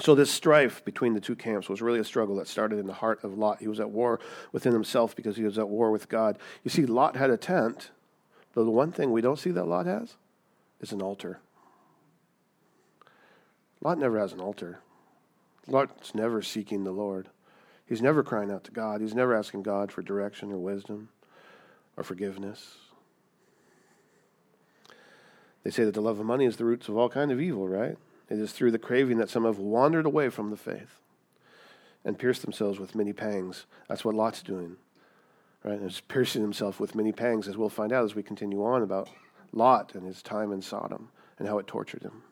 So, 0.00 0.14
this 0.14 0.30
strife 0.30 0.82
between 0.86 1.12
the 1.12 1.20
two 1.20 1.36
camps 1.36 1.68
was 1.68 1.82
really 1.82 2.00
a 2.00 2.04
struggle 2.04 2.36
that 2.36 2.48
started 2.48 2.78
in 2.78 2.86
the 2.86 2.94
heart 2.94 3.22
of 3.22 3.36
Lot. 3.36 3.60
He 3.60 3.68
was 3.68 3.78
at 3.78 3.90
war 3.90 4.18
within 4.52 4.72
himself 4.72 5.14
because 5.14 5.36
he 5.36 5.44
was 5.44 5.58
at 5.58 5.68
war 5.68 5.90
with 5.92 6.08
God. 6.08 6.38
You 6.64 6.70
see, 6.70 6.86
Lot 6.86 7.14
had 7.14 7.30
a 7.30 7.36
tent 7.36 7.90
but 8.54 8.64
the 8.64 8.70
one 8.70 8.92
thing 8.92 9.10
we 9.10 9.20
don't 9.20 9.38
see 9.38 9.50
that 9.50 9.66
Lot 9.66 9.86
has 9.86 10.14
is 10.80 10.92
an 10.92 11.02
altar. 11.02 11.40
Lot 13.82 13.98
never 13.98 14.18
has 14.18 14.32
an 14.32 14.40
altar. 14.40 14.80
Lot's 15.66 16.14
never 16.14 16.40
seeking 16.40 16.84
the 16.84 16.92
Lord. 16.92 17.28
He's 17.86 18.02
never 18.02 18.22
crying 18.22 18.50
out 18.50 18.64
to 18.64 18.70
God. 18.70 19.00
He's 19.00 19.14
never 19.14 19.34
asking 19.34 19.62
God 19.62 19.90
for 19.92 20.02
direction 20.02 20.52
or 20.52 20.56
wisdom 20.56 21.08
or 21.96 22.04
forgiveness. 22.04 22.76
They 25.64 25.70
say 25.70 25.84
that 25.84 25.94
the 25.94 26.02
love 26.02 26.18
of 26.20 26.26
money 26.26 26.44
is 26.44 26.56
the 26.56 26.64
roots 26.64 26.88
of 26.88 26.96
all 26.96 27.08
kind 27.08 27.32
of 27.32 27.40
evil, 27.40 27.68
right? 27.68 27.96
It 28.30 28.38
is 28.38 28.52
through 28.52 28.70
the 28.70 28.78
craving 28.78 29.18
that 29.18 29.30
some 29.30 29.44
have 29.44 29.58
wandered 29.58 30.06
away 30.06 30.28
from 30.28 30.50
the 30.50 30.56
faith 30.56 31.00
and 32.04 32.18
pierced 32.18 32.42
themselves 32.42 32.78
with 32.78 32.94
many 32.94 33.12
pangs. 33.12 33.66
That's 33.88 34.04
what 34.04 34.14
Lot's 34.14 34.42
doing 34.42 34.76
right? 35.64 35.78
And 35.78 35.90
is 35.90 36.00
piercing 36.00 36.42
himself 36.42 36.78
with 36.78 36.94
many 36.94 37.10
pangs, 37.10 37.48
as 37.48 37.56
we'll 37.56 37.68
find 37.68 37.92
out 37.92 38.04
as 38.04 38.14
we 38.14 38.22
continue 38.22 38.64
on 38.64 38.82
about 38.82 39.08
Lot 39.52 39.94
and 39.94 40.06
his 40.06 40.22
time 40.22 40.52
in 40.52 40.62
Sodom 40.62 41.08
and 41.38 41.48
how 41.48 41.58
it 41.58 41.66
tortured 41.66 42.02
him. 42.02 42.22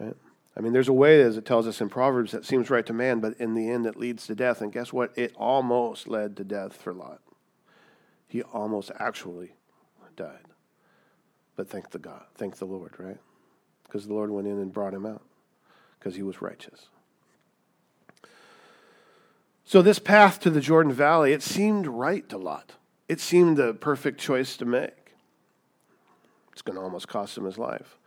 Right? 0.00 0.16
I 0.56 0.60
mean, 0.60 0.72
there's 0.72 0.88
a 0.88 0.92
way, 0.92 1.20
as 1.20 1.36
it 1.36 1.44
tells 1.44 1.68
us 1.68 1.80
in 1.80 1.88
Proverbs, 1.88 2.32
that 2.32 2.44
seems 2.44 2.70
right 2.70 2.86
to 2.86 2.92
man, 2.92 3.20
but 3.20 3.34
in 3.38 3.54
the 3.54 3.70
end 3.70 3.86
it 3.86 3.96
leads 3.96 4.26
to 4.26 4.34
death. 4.34 4.60
And 4.60 4.72
guess 4.72 4.92
what? 4.92 5.16
It 5.16 5.34
almost 5.36 6.08
led 6.08 6.36
to 6.36 6.44
death 6.44 6.74
for 6.74 6.92
Lot. 6.92 7.20
He 8.26 8.42
almost 8.42 8.90
actually 8.98 9.52
died. 10.16 10.46
But 11.54 11.68
thank 11.68 11.90
the 11.90 11.98
God, 11.98 12.24
thank 12.34 12.56
the 12.56 12.64
Lord, 12.64 12.94
right? 12.98 13.18
Because 13.84 14.06
the 14.06 14.14
Lord 14.14 14.30
went 14.30 14.46
in 14.46 14.58
and 14.58 14.72
brought 14.72 14.94
him 14.94 15.06
out 15.06 15.22
because 15.98 16.14
he 16.14 16.22
was 16.22 16.42
righteous. 16.42 16.88
So, 19.68 19.82
this 19.82 19.98
path 19.98 20.40
to 20.40 20.50
the 20.50 20.62
Jordan 20.62 20.94
Valley, 20.94 21.34
it 21.34 21.42
seemed 21.42 21.86
right 21.86 22.26
to 22.30 22.38
Lot. 22.38 22.76
It 23.06 23.20
seemed 23.20 23.58
the 23.58 23.74
perfect 23.74 24.18
choice 24.18 24.56
to 24.56 24.64
make. 24.64 25.12
It's 26.52 26.62
going 26.62 26.78
to 26.78 26.82
almost 26.82 27.06
cost 27.06 27.36
him 27.36 27.44
his 27.44 27.58
life. 27.58 27.98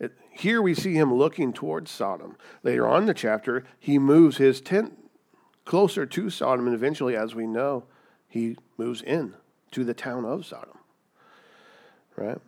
It, 0.00 0.14
here 0.32 0.60
we 0.60 0.74
see 0.74 0.94
him 0.94 1.14
looking 1.14 1.52
towards 1.52 1.92
Sodom. 1.92 2.36
Later 2.64 2.88
on 2.88 3.02
in 3.02 3.06
the 3.06 3.14
chapter, 3.14 3.62
he 3.78 4.00
moves 4.00 4.38
his 4.38 4.60
tent 4.60 4.98
closer 5.64 6.06
to 6.06 6.28
Sodom, 6.28 6.66
and 6.66 6.74
eventually, 6.74 7.14
as 7.14 7.36
we 7.36 7.46
know, 7.46 7.84
he 8.26 8.56
moves 8.76 9.00
in 9.00 9.34
to 9.70 9.84
the 9.84 9.94
town 9.94 10.24
of 10.24 10.44
Sodom. 10.44 10.78
Right? 12.16 12.38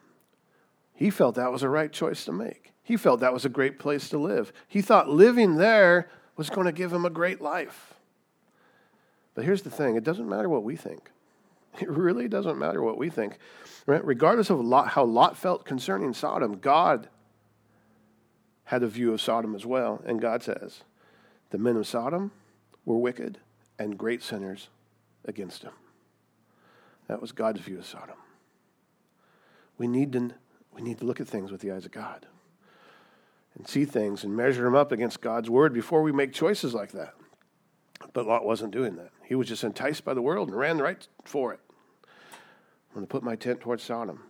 He 0.94 1.10
felt 1.10 1.36
that 1.36 1.52
was 1.52 1.62
a 1.62 1.68
right 1.68 1.92
choice 1.92 2.24
to 2.24 2.32
make. 2.32 2.72
He 2.82 2.96
felt 2.96 3.20
that 3.20 3.32
was 3.32 3.44
a 3.44 3.48
great 3.48 3.78
place 3.78 4.08
to 4.08 4.18
live. 4.18 4.52
He 4.66 4.82
thought 4.82 5.08
living 5.08 5.58
there 5.58 6.10
was 6.36 6.50
going 6.50 6.66
to 6.66 6.72
give 6.72 6.92
him 6.92 7.04
a 7.04 7.10
great 7.10 7.40
life. 7.40 7.94
But 9.38 9.44
here's 9.44 9.62
the 9.62 9.70
thing 9.70 9.94
it 9.94 10.02
doesn't 10.02 10.28
matter 10.28 10.48
what 10.48 10.64
we 10.64 10.74
think. 10.74 11.12
It 11.80 11.88
really 11.88 12.26
doesn't 12.26 12.58
matter 12.58 12.82
what 12.82 12.98
we 12.98 13.08
think. 13.08 13.38
Right? 13.86 14.04
Regardless 14.04 14.50
of 14.50 14.58
Lot, 14.58 14.88
how 14.88 15.04
Lot 15.04 15.36
felt 15.36 15.64
concerning 15.64 16.12
Sodom, 16.12 16.58
God 16.58 17.08
had 18.64 18.82
a 18.82 18.88
view 18.88 19.12
of 19.12 19.20
Sodom 19.20 19.54
as 19.54 19.64
well. 19.64 20.02
And 20.04 20.20
God 20.20 20.42
says, 20.42 20.82
the 21.50 21.58
men 21.58 21.76
of 21.76 21.86
Sodom 21.86 22.32
were 22.84 22.98
wicked 22.98 23.38
and 23.78 23.96
great 23.96 24.24
sinners 24.24 24.70
against 25.24 25.62
him. 25.62 25.74
That 27.06 27.20
was 27.20 27.30
God's 27.30 27.60
view 27.60 27.78
of 27.78 27.86
Sodom. 27.86 28.16
We 29.78 29.86
need 29.86 30.14
to, 30.14 30.32
We 30.72 30.82
need 30.82 30.98
to 30.98 31.04
look 31.04 31.20
at 31.20 31.28
things 31.28 31.52
with 31.52 31.60
the 31.60 31.70
eyes 31.70 31.84
of 31.84 31.92
God 31.92 32.26
and 33.54 33.68
see 33.68 33.84
things 33.84 34.24
and 34.24 34.36
measure 34.36 34.64
them 34.64 34.74
up 34.74 34.90
against 34.90 35.20
God's 35.20 35.48
word 35.48 35.72
before 35.72 36.02
we 36.02 36.10
make 36.10 36.32
choices 36.32 36.74
like 36.74 36.90
that. 36.90 37.14
But 38.12 38.26
Lot 38.26 38.44
wasn't 38.44 38.72
doing 38.72 38.96
that. 38.96 39.10
He 39.24 39.34
was 39.34 39.48
just 39.48 39.64
enticed 39.64 40.04
by 40.04 40.14
the 40.14 40.22
world 40.22 40.48
and 40.48 40.58
ran 40.58 40.78
right 40.78 41.06
for 41.24 41.52
it. 41.52 41.60
I'm 42.90 42.94
going 42.94 43.06
to 43.06 43.10
put 43.10 43.22
my 43.22 43.36
tent 43.36 43.60
towards 43.60 43.82
Sodom. 43.82 44.22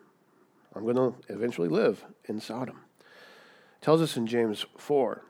I'm 0.75 0.83
going 0.83 0.97
to 0.97 1.15
eventually 1.29 1.69
live 1.69 2.05
in 2.25 2.41
Sodom. 2.41 2.81
It 3.01 3.85
tells 3.85 4.03
us 4.03 4.17
in 4.17 4.27
James 4.27 4.67
4, 4.77 5.23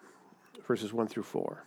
verses 0.67 0.93
1 0.93 1.09
through 1.09 1.25
4. 1.25 1.65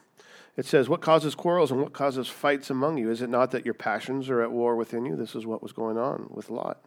It 0.58 0.66
says, 0.66 0.90
What 0.90 1.02
causes 1.02 1.36
quarrels 1.36 1.72
and 1.72 1.82
what 1.82 1.94
causes 1.94 2.28
fights 2.28 2.70
among 2.70 2.98
you? 2.98 3.10
Is 3.10 3.22
it 3.22 3.30
not 3.30 3.52
that 3.52 3.66
your 3.66 3.74
passions 3.74 4.30
are 4.30 4.42
at 4.42 4.52
war 4.52 4.76
within 4.76 5.06
you? 5.06 5.16
This 5.16 5.36
is 5.36 5.46
what 5.46 5.64
was 5.64 5.72
going 5.72 5.98
on 5.98 6.28
with 6.30 6.50
Lot. 6.50 6.84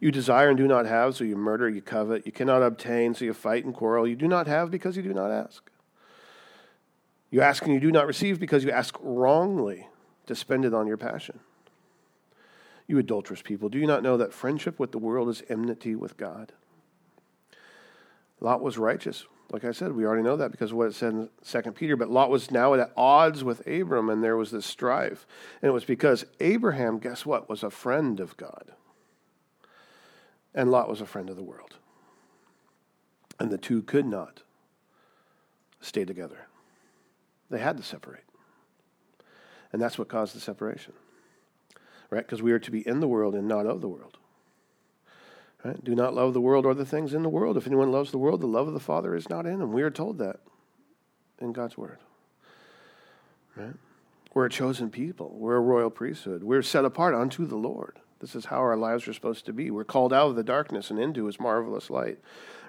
You 0.00 0.12
desire 0.12 0.50
and 0.50 0.56
do 0.58 0.68
not 0.68 0.86
have, 0.86 1.16
so 1.16 1.24
you 1.24 1.36
murder, 1.36 1.68
you 1.68 1.82
covet. 1.82 2.24
You 2.26 2.32
cannot 2.32 2.62
obtain, 2.62 3.14
so 3.14 3.24
you 3.24 3.34
fight 3.34 3.64
and 3.64 3.74
quarrel. 3.74 4.06
You 4.06 4.14
do 4.14 4.28
not 4.28 4.46
have 4.46 4.70
because 4.70 4.96
you 4.96 5.02
do 5.02 5.14
not 5.14 5.30
ask. 5.30 5.70
You 7.30 7.42
ask 7.42 7.64
and 7.64 7.74
you 7.74 7.80
do 7.80 7.92
not 7.92 8.06
receive 8.06 8.40
because 8.40 8.64
you 8.64 8.70
ask 8.70 8.96
wrongly 9.00 9.88
to 10.26 10.34
spend 10.34 10.64
it 10.64 10.74
on 10.74 10.86
your 10.86 10.96
passion. 10.96 11.40
You 12.86 12.98
adulterous 12.98 13.42
people, 13.42 13.68
do 13.68 13.78
you 13.78 13.86
not 13.86 14.02
know 14.02 14.16
that 14.16 14.32
friendship 14.32 14.78
with 14.78 14.92
the 14.92 14.98
world 14.98 15.28
is 15.28 15.42
enmity 15.50 15.94
with 15.94 16.16
God? 16.16 16.52
Lot 18.40 18.62
was 18.62 18.78
righteous. 18.78 19.26
Like 19.50 19.64
I 19.64 19.72
said, 19.72 19.92
we 19.92 20.04
already 20.04 20.22
know 20.22 20.36
that 20.36 20.50
because 20.50 20.72
of 20.72 20.76
what 20.76 20.88
it 20.88 20.94
said 20.94 21.12
in 21.12 21.28
2 21.44 21.72
Peter. 21.72 21.96
But 21.96 22.10
Lot 22.10 22.30
was 22.30 22.50
now 22.50 22.74
at 22.74 22.92
odds 22.96 23.42
with 23.42 23.66
Abram, 23.66 24.10
and 24.10 24.22
there 24.22 24.36
was 24.36 24.50
this 24.50 24.66
strife. 24.66 25.26
And 25.62 25.70
it 25.70 25.72
was 25.72 25.84
because 25.84 26.26
Abraham, 26.40 26.98
guess 26.98 27.24
what, 27.24 27.48
was 27.48 27.62
a 27.62 27.70
friend 27.70 28.20
of 28.20 28.36
God. 28.36 28.72
And 30.54 30.70
Lot 30.70 30.88
was 30.88 31.00
a 31.00 31.06
friend 31.06 31.30
of 31.30 31.36
the 31.36 31.42
world. 31.42 31.76
And 33.40 33.50
the 33.50 33.58
two 33.58 33.82
could 33.82 34.06
not 34.06 34.42
stay 35.80 36.04
together, 36.04 36.47
they 37.50 37.58
had 37.58 37.76
to 37.76 37.82
separate. 37.82 38.24
And 39.72 39.80
that's 39.80 39.98
what 39.98 40.08
caused 40.08 40.34
the 40.34 40.40
separation, 40.40 40.94
right? 42.10 42.24
Because 42.24 42.42
we 42.42 42.52
are 42.52 42.58
to 42.58 42.70
be 42.70 42.86
in 42.86 43.00
the 43.00 43.08
world 43.08 43.34
and 43.34 43.46
not 43.46 43.66
of 43.66 43.80
the 43.80 43.88
world. 43.88 44.18
Right? 45.64 45.82
Do 45.82 45.94
not 45.94 46.14
love 46.14 46.34
the 46.34 46.40
world 46.40 46.64
or 46.64 46.74
the 46.74 46.86
things 46.86 47.12
in 47.12 47.22
the 47.22 47.28
world. 47.28 47.56
If 47.56 47.66
anyone 47.66 47.90
loves 47.90 48.12
the 48.12 48.18
world, 48.18 48.40
the 48.40 48.46
love 48.46 48.68
of 48.68 48.74
the 48.74 48.80
Father 48.80 49.14
is 49.16 49.28
not 49.28 49.44
in 49.44 49.60
him. 49.60 49.72
We 49.72 49.82
are 49.82 49.90
told 49.90 50.18
that 50.18 50.40
in 51.40 51.52
God's 51.52 51.76
Word. 51.76 51.98
Right? 53.56 53.74
We're 54.34 54.46
a 54.46 54.50
chosen 54.50 54.88
people. 54.88 55.34
We're 55.36 55.56
a 55.56 55.60
royal 55.60 55.90
priesthood. 55.90 56.44
We're 56.44 56.62
set 56.62 56.84
apart 56.84 57.14
unto 57.14 57.44
the 57.44 57.56
Lord. 57.56 57.98
This 58.20 58.36
is 58.36 58.46
how 58.46 58.58
our 58.58 58.76
lives 58.76 59.08
are 59.08 59.12
supposed 59.12 59.46
to 59.46 59.52
be. 59.52 59.70
We're 59.70 59.84
called 59.84 60.12
out 60.12 60.28
of 60.28 60.36
the 60.36 60.44
darkness 60.44 60.90
and 60.90 60.98
into 60.98 61.26
his 61.26 61.40
marvelous 61.40 61.90
light, 61.90 62.18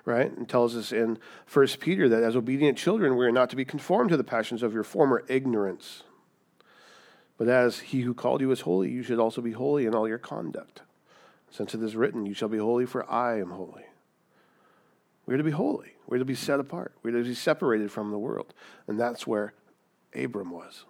right? 0.09 0.35
And 0.35 0.49
tells 0.49 0.75
us 0.75 0.91
in 0.91 1.19
1 1.53 1.67
Peter 1.79 2.09
that 2.09 2.23
as 2.23 2.35
obedient 2.35 2.77
children, 2.77 3.15
we 3.15 3.25
are 3.25 3.31
not 3.31 3.49
to 3.51 3.55
be 3.55 3.63
conformed 3.63 4.09
to 4.09 4.17
the 4.17 4.23
passions 4.23 4.63
of 4.63 4.73
your 4.73 4.83
former 4.83 5.23
ignorance. 5.27 6.01
But 7.37 7.47
as 7.47 7.79
he 7.79 8.01
who 8.01 8.15
called 8.15 8.41
you 8.41 8.51
is 8.51 8.61
holy, 8.61 8.89
you 8.89 9.03
should 9.03 9.19
also 9.19 9.39
be 9.39 9.51
holy 9.51 9.85
in 9.85 9.93
all 9.93 10.07
your 10.07 10.17
conduct. 10.17 10.81
Since 11.51 11.75
it 11.75 11.83
is 11.83 11.95
written, 11.95 12.25
You 12.25 12.33
shall 12.33 12.49
be 12.49 12.57
holy, 12.57 12.87
for 12.87 13.09
I 13.09 13.39
am 13.39 13.51
holy. 13.51 13.85
We're 15.27 15.37
to 15.37 15.43
be 15.43 15.51
holy. 15.51 15.93
We're 16.07 16.17
to 16.17 16.25
be 16.25 16.35
set 16.35 16.59
apart. 16.59 16.95
We're 17.03 17.11
to 17.11 17.23
be 17.23 17.35
separated 17.35 17.91
from 17.91 18.09
the 18.09 18.17
world. 18.17 18.53
And 18.87 18.99
that's 18.99 19.27
where 19.27 19.53
Abram 20.15 20.49
was. 20.49 20.85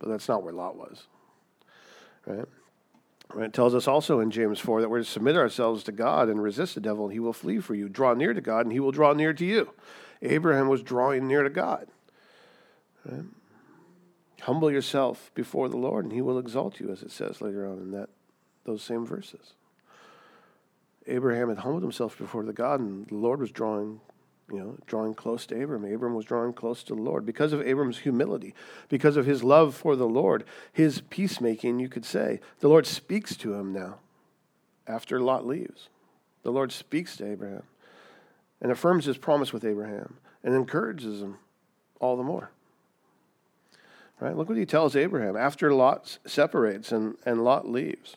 But 0.00 0.08
that's 0.08 0.28
not 0.28 0.42
where 0.42 0.52
Lot 0.52 0.76
was. 0.76 1.06
Right? 2.26 2.44
It 3.38 3.52
tells 3.52 3.74
us 3.74 3.88
also 3.88 4.20
in 4.20 4.30
James 4.30 4.58
4 4.58 4.80
that 4.80 4.88
we're 4.90 4.98
to 4.98 5.04
submit 5.04 5.36
ourselves 5.36 5.82
to 5.84 5.92
God 5.92 6.28
and 6.28 6.42
resist 6.42 6.74
the 6.74 6.80
devil, 6.80 7.04
and 7.04 7.12
he 7.12 7.20
will 7.20 7.32
flee 7.32 7.60
for 7.60 7.74
you. 7.74 7.88
Draw 7.88 8.14
near 8.14 8.34
to 8.34 8.40
God, 8.40 8.66
and 8.66 8.72
he 8.72 8.80
will 8.80 8.92
draw 8.92 9.12
near 9.12 9.32
to 9.32 9.44
you. 9.44 9.72
Abraham 10.20 10.68
was 10.68 10.82
drawing 10.82 11.26
near 11.26 11.42
to 11.42 11.50
God. 11.50 11.88
Right? 13.04 13.24
Humble 14.42 14.70
yourself 14.70 15.30
before 15.34 15.68
the 15.68 15.76
Lord, 15.76 16.04
and 16.04 16.12
he 16.12 16.20
will 16.20 16.38
exalt 16.38 16.80
you, 16.80 16.90
as 16.90 17.02
it 17.02 17.10
says 17.10 17.40
later 17.40 17.66
on 17.66 17.78
in 17.78 17.90
that 17.92 18.08
those 18.64 18.82
same 18.82 19.04
verses. 19.04 19.54
Abraham 21.06 21.48
had 21.48 21.58
humbled 21.58 21.82
himself 21.82 22.16
before 22.16 22.44
the 22.44 22.52
God, 22.52 22.80
and 22.80 23.06
the 23.08 23.16
Lord 23.16 23.40
was 23.40 23.50
drawing 23.50 24.00
you 24.50 24.58
know, 24.58 24.76
drawing 24.86 25.14
close 25.14 25.46
to 25.46 25.62
Abram. 25.62 25.84
Abram 25.84 26.14
was 26.14 26.24
drawing 26.24 26.52
close 26.52 26.82
to 26.84 26.94
the 26.94 27.00
Lord. 27.00 27.24
Because 27.24 27.52
of 27.52 27.62
Abram's 27.62 27.98
humility, 27.98 28.54
because 28.88 29.16
of 29.16 29.26
his 29.26 29.42
love 29.42 29.74
for 29.74 29.96
the 29.96 30.08
Lord, 30.08 30.44
his 30.72 31.00
peacemaking, 31.10 31.78
you 31.78 31.88
could 31.88 32.04
say, 32.04 32.40
the 32.60 32.68
Lord 32.68 32.86
speaks 32.86 33.36
to 33.36 33.54
him 33.54 33.72
now 33.72 33.96
after 34.86 35.20
Lot 35.20 35.46
leaves. 35.46 35.88
The 36.42 36.52
Lord 36.52 36.72
speaks 36.72 37.16
to 37.16 37.30
Abraham 37.30 37.62
and 38.60 38.70
affirms 38.70 39.04
his 39.04 39.18
promise 39.18 39.52
with 39.52 39.64
Abraham 39.64 40.18
and 40.42 40.54
encourages 40.54 41.22
him 41.22 41.38
all 42.00 42.16
the 42.16 42.22
more. 42.22 42.50
Right? 44.20 44.36
Look 44.36 44.48
what 44.48 44.58
he 44.58 44.66
tells 44.66 44.94
Abraham 44.94 45.36
after 45.36 45.72
Lot 45.72 46.18
separates 46.26 46.92
and, 46.92 47.16
and 47.24 47.42
Lot 47.42 47.68
leaves. 47.68 48.16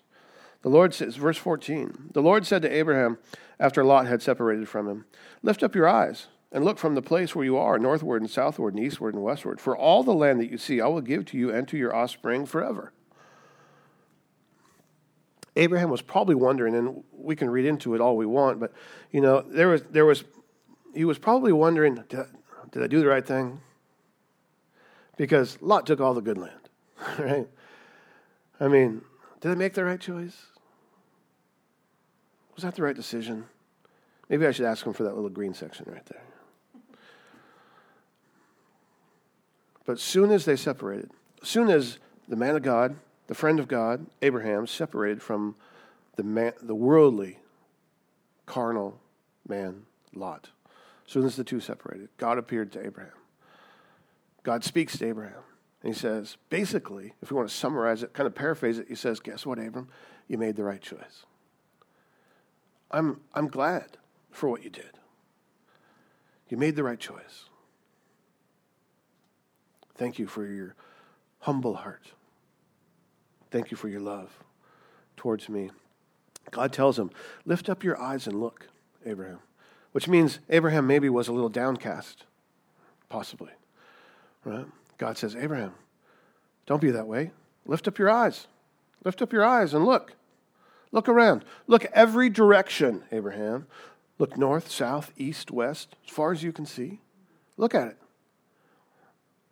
The 0.65 0.71
Lord 0.71 0.95
says, 0.95 1.15
verse 1.17 1.37
14, 1.37 2.09
the 2.13 2.23
Lord 2.23 2.43
said 2.43 2.63
to 2.63 2.75
Abraham, 2.75 3.19
after 3.59 3.83
Lot 3.83 4.07
had 4.07 4.23
separated 4.23 4.67
from 4.67 4.89
him. 4.89 5.05
Lift 5.43 5.61
up 5.61 5.75
your 5.75 5.87
eyes 5.87 6.25
and 6.51 6.65
look 6.65 6.79
from 6.79 6.95
the 6.95 7.03
place 7.03 7.35
where 7.35 7.45
you 7.45 7.55
are, 7.55 7.77
northward 7.77 8.23
and 8.23 8.31
southward 8.31 8.73
and 8.73 8.83
eastward 8.83 9.13
and 9.13 9.21
westward. 9.21 9.61
For 9.61 9.77
all 9.77 10.01
the 10.01 10.11
land 10.11 10.39
that 10.39 10.49
you 10.49 10.57
see, 10.57 10.81
I 10.81 10.87
will 10.87 11.01
give 11.01 11.25
to 11.25 11.37
you 11.37 11.51
and 11.51 11.67
to 11.67 11.77
your 11.77 11.95
offspring 11.95 12.47
forever. 12.47 12.91
Abraham 15.55 15.91
was 15.91 16.01
probably 16.01 16.33
wondering, 16.33 16.73
and 16.73 17.03
we 17.11 17.35
can 17.35 17.51
read 17.51 17.65
into 17.65 17.93
it 17.93 18.01
all 18.01 18.17
we 18.17 18.25
want, 18.25 18.59
but 18.59 18.73
you 19.11 19.21
know, 19.21 19.41
there 19.47 19.67
was 19.67 19.83
there 19.91 20.03
was 20.03 20.23
he 20.95 21.05
was 21.05 21.19
probably 21.19 21.53
wondering, 21.53 21.93
did 22.09 22.25
did 22.71 22.81
I 22.81 22.87
do 22.87 23.01
the 23.01 23.05
right 23.05 23.25
thing? 23.25 23.61
Because 25.15 25.61
Lot 25.61 25.85
took 25.85 26.01
all 26.01 26.15
the 26.15 26.21
good 26.21 26.39
land, 26.39 26.69
right? 27.19 27.47
I 28.59 28.67
mean, 28.67 29.03
did 29.41 29.51
I 29.51 29.53
make 29.53 29.75
the 29.75 29.85
right 29.85 29.99
choice? 29.99 30.47
Was 32.55 32.63
that 32.63 32.75
the 32.75 32.83
right 32.83 32.95
decision? 32.95 33.45
Maybe 34.29 34.47
I 34.47 34.51
should 34.51 34.65
ask 34.65 34.85
him 34.85 34.93
for 34.93 35.03
that 35.03 35.15
little 35.15 35.29
green 35.29 35.53
section 35.53 35.85
right 35.89 36.05
there. 36.05 36.23
But 39.85 39.99
soon 39.99 40.31
as 40.31 40.45
they 40.45 40.55
separated, 40.55 41.11
soon 41.43 41.69
as 41.69 41.99
the 42.27 42.35
man 42.35 42.55
of 42.55 42.63
God, 42.63 42.95
the 43.27 43.35
friend 43.35 43.59
of 43.59 43.67
God, 43.67 44.07
Abraham, 44.21 44.65
separated 44.65 45.21
from 45.21 45.55
the, 46.15 46.23
man, 46.23 46.53
the 46.61 46.75
worldly, 46.75 47.39
carnal 48.45 48.99
man, 49.47 49.83
Lot, 50.13 50.49
soon 51.05 51.25
as 51.25 51.35
the 51.35 51.43
two 51.43 51.59
separated, 51.59 52.09
God 52.17 52.37
appeared 52.37 52.71
to 52.71 52.85
Abraham. 52.85 53.11
God 54.43 54.63
speaks 54.63 54.97
to 54.99 55.07
Abraham. 55.07 55.41
And 55.83 55.93
he 55.93 55.99
says, 55.99 56.37
basically, 56.49 57.13
if 57.21 57.29
we 57.29 57.35
want 57.35 57.49
to 57.49 57.53
summarize 57.53 58.01
it, 58.01 58.13
kind 58.13 58.25
of 58.25 58.33
paraphrase 58.33 58.79
it, 58.79 58.87
he 58.87 58.95
says, 58.95 59.19
Guess 59.19 59.45
what, 59.45 59.59
Abram? 59.59 59.89
You 60.27 60.37
made 60.37 60.55
the 60.55 60.63
right 60.63 60.81
choice. 60.81 61.25
I'm, 62.95 63.19
I'm 63.33 63.49
glad 63.49 63.97
for 64.31 64.47
what 64.47 64.63
you 64.63 64.69
did. 64.69 64.91
You 66.47 66.55
made 66.55 66.77
the 66.77 66.83
right 66.83 66.99
choice. 66.99 67.49
Thank 69.95 70.17
you 70.17 70.27
for 70.27 70.45
your 70.45 70.75
humble 71.39 71.75
heart. 71.75 72.13
Thank 73.51 73.69
you 73.69 73.75
for 73.75 73.89
your 73.89 73.99
love 73.99 74.39
towards 75.17 75.49
me. 75.49 75.71
God 76.51 76.71
tells 76.71 76.97
him, 76.97 77.11
Lift 77.43 77.69
up 77.69 77.83
your 77.83 77.99
eyes 78.01 78.27
and 78.27 78.39
look, 78.39 78.69
Abraham, 79.05 79.39
which 79.91 80.07
means 80.07 80.39
Abraham 80.49 80.87
maybe 80.87 81.09
was 81.09 81.27
a 81.27 81.33
little 81.33 81.49
downcast, 81.49 82.23
possibly. 83.09 83.51
Right? 84.45 84.67
God 84.97 85.17
says, 85.17 85.35
Abraham, 85.35 85.73
don't 86.65 86.81
be 86.81 86.91
that 86.91 87.07
way. 87.07 87.31
Lift 87.65 87.89
up 87.89 87.99
your 87.99 88.09
eyes. 88.09 88.47
Lift 89.03 89.21
up 89.21 89.33
your 89.33 89.43
eyes 89.43 89.73
and 89.73 89.85
look. 89.85 90.13
Look 90.95 91.09
around. 91.09 91.43
Look 91.67 91.83
every 91.91 92.29
direction, 92.29 93.03
Abraham. 93.11 93.67
Look 94.17 94.37
north, 94.37 94.71
south, 94.71 95.11
east, 95.17 95.51
west, 95.51 95.97
as 96.05 96.09
far 96.09 96.31
as 96.31 96.41
you 96.41 96.53
can 96.53 96.65
see. 96.65 97.01
Look 97.57 97.75
at 97.75 97.89
it. 97.89 97.97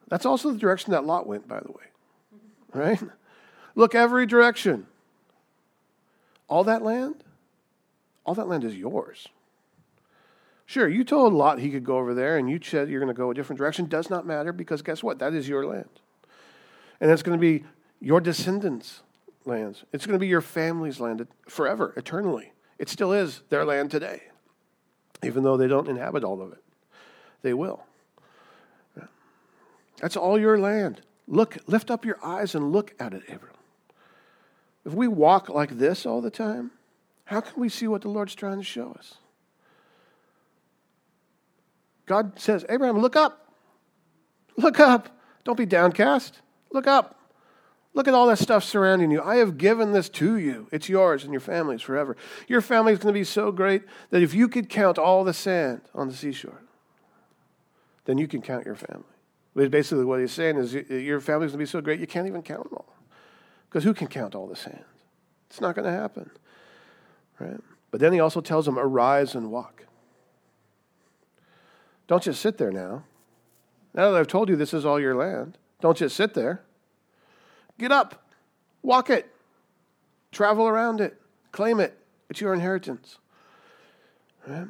That's 0.07 0.25
also 0.25 0.51
the 0.51 0.57
direction 0.57 0.93
that 0.93 1.03
Lot 1.03 1.27
went, 1.27 1.47
by 1.47 1.59
the 1.59 1.71
way. 1.71 1.83
Right? 2.73 2.99
Look 3.75 3.93
every 3.93 4.25
direction. 4.25 4.87
All 6.47 6.63
that 6.63 6.81
land? 6.81 7.23
All 8.25 8.33
that 8.35 8.47
land 8.47 8.63
is 8.63 8.75
yours. 8.75 9.27
Sure, 10.65 10.87
you 10.87 11.03
told 11.03 11.33
Lot 11.33 11.59
he 11.59 11.69
could 11.69 11.83
go 11.83 11.97
over 11.97 12.15
there, 12.15 12.37
and 12.37 12.49
you 12.49 12.59
said 12.63 12.89
you're 12.89 13.01
going 13.01 13.13
to 13.13 13.17
go 13.17 13.29
a 13.29 13.33
different 13.35 13.59
direction. 13.59 13.85
Does 13.87 14.09
not 14.09 14.25
matter 14.25 14.53
because 14.53 14.81
guess 14.81 15.03
what? 15.03 15.19
That 15.19 15.35
is 15.35 15.47
your 15.47 15.67
land. 15.67 15.89
And 16.99 17.11
it's 17.11 17.21
going 17.21 17.37
to 17.37 17.41
be 17.41 17.65
your 17.99 18.21
descendants' 18.21 19.02
lands. 19.45 19.83
It's 19.91 20.05
going 20.05 20.13
to 20.13 20.19
be 20.19 20.27
your 20.27 20.41
family's 20.41 20.99
land 20.99 21.25
forever, 21.47 21.93
eternally. 21.97 22.53
It 22.79 22.89
still 22.89 23.13
is 23.13 23.41
their 23.49 23.65
land 23.65 23.91
today, 23.91 24.23
even 25.23 25.43
though 25.43 25.57
they 25.57 25.67
don't 25.67 25.87
inhabit 25.87 26.23
all 26.23 26.41
of 26.41 26.51
it. 26.51 26.63
They 27.41 27.53
will. 27.53 27.83
That's 29.99 30.17
all 30.17 30.39
your 30.39 30.57
land. 30.57 31.01
Look, 31.27 31.57
lift 31.67 31.89
up 31.89 32.03
your 32.03 32.17
eyes 32.23 32.55
and 32.55 32.71
look 32.71 32.93
at 32.99 33.13
it, 33.13 33.23
Abram. 33.29 33.53
If 34.85 34.93
we 34.93 35.07
walk 35.07 35.47
like 35.47 35.77
this 35.77 36.05
all 36.05 36.21
the 36.21 36.29
time, 36.29 36.71
how 37.25 37.39
can 37.39 37.59
we 37.59 37.69
see 37.69 37.87
what 37.87 38.01
the 38.01 38.09
Lord's 38.09 38.35
trying 38.35 38.57
to 38.57 38.65
show 38.65 38.91
us? 38.91 39.15
God 42.05 42.37
says, 42.37 42.65
Abraham, 42.67 42.99
look 42.99 43.15
up. 43.15 43.53
Look 44.57 44.79
up. 44.79 45.17
Don't 45.45 45.57
be 45.57 45.65
downcast. 45.65 46.41
Look 46.71 46.85
up. 46.85 47.19
Look 47.95 48.07
at 48.07 48.13
all 48.13 48.27
that 48.27 48.39
stuff 48.39 48.63
surrounding 48.63 49.11
you. 49.11 49.21
I 49.21 49.35
have 49.35 49.57
given 49.57 49.91
this 49.91 50.09
to 50.09 50.37
you. 50.37 50.67
It's 50.71 50.89
yours 50.89 51.23
and 51.23 51.31
your 51.31 51.39
family's 51.39 51.81
forever. 51.81 52.17
Your 52.47 52.61
family 52.61 52.93
is 52.93 52.99
going 52.99 53.13
to 53.13 53.19
be 53.19 53.23
so 53.23 53.51
great 53.51 53.83
that 54.09 54.23
if 54.23 54.33
you 54.33 54.47
could 54.47 54.67
count 54.67 54.97
all 54.97 55.23
the 55.23 55.33
sand 55.33 55.81
on 55.93 56.07
the 56.07 56.13
seashore, 56.15 56.61
then 58.05 58.17
you 58.17 58.27
can 58.27 58.41
count 58.41 58.65
your 58.65 58.75
family. 58.75 59.69
Basically, 59.69 60.03
what 60.05 60.19
he's 60.19 60.31
saying 60.31 60.57
is 60.57 60.73
your 60.73 61.19
family's 61.19 61.51
going 61.51 61.59
to 61.59 61.65
be 61.65 61.65
so 61.67 61.81
great 61.81 61.99
you 61.99 62.07
can't 62.07 62.25
even 62.25 62.41
count 62.41 62.63
them 62.63 62.73
all. 62.77 62.95
Because 63.69 63.83
who 63.83 63.93
can 63.93 64.07
count 64.07 64.33
all 64.33 64.47
the 64.47 64.55
sand? 64.55 64.83
It's 65.49 65.61
not 65.61 65.75
going 65.75 65.85
to 65.85 65.91
happen. 65.91 66.31
Right? 67.39 67.59
But 67.91 67.99
then 67.99 68.11
he 68.11 68.19
also 68.19 68.41
tells 68.41 68.65
them, 68.65 68.79
arise 68.79 69.35
and 69.35 69.51
walk. 69.51 69.85
Don't 72.07 72.23
just 72.23 72.41
sit 72.41 72.57
there 72.57 72.71
now. 72.71 73.03
Now 73.93 74.09
that 74.09 74.19
I've 74.19 74.27
told 74.27 74.49
you 74.49 74.55
this 74.55 74.73
is 74.73 74.83
all 74.83 74.99
your 74.99 75.15
land, 75.15 75.59
don't 75.79 75.95
just 75.95 76.15
sit 76.15 76.33
there. 76.33 76.63
Get 77.77 77.91
up, 77.91 78.29
walk 78.81 79.09
it, 79.09 79.33
travel 80.31 80.67
around 80.67 81.01
it, 81.01 81.19
claim 81.51 81.79
it. 81.79 81.97
It's 82.29 82.41
your 82.41 82.53
inheritance. 82.53 83.17
Right? 84.47 84.67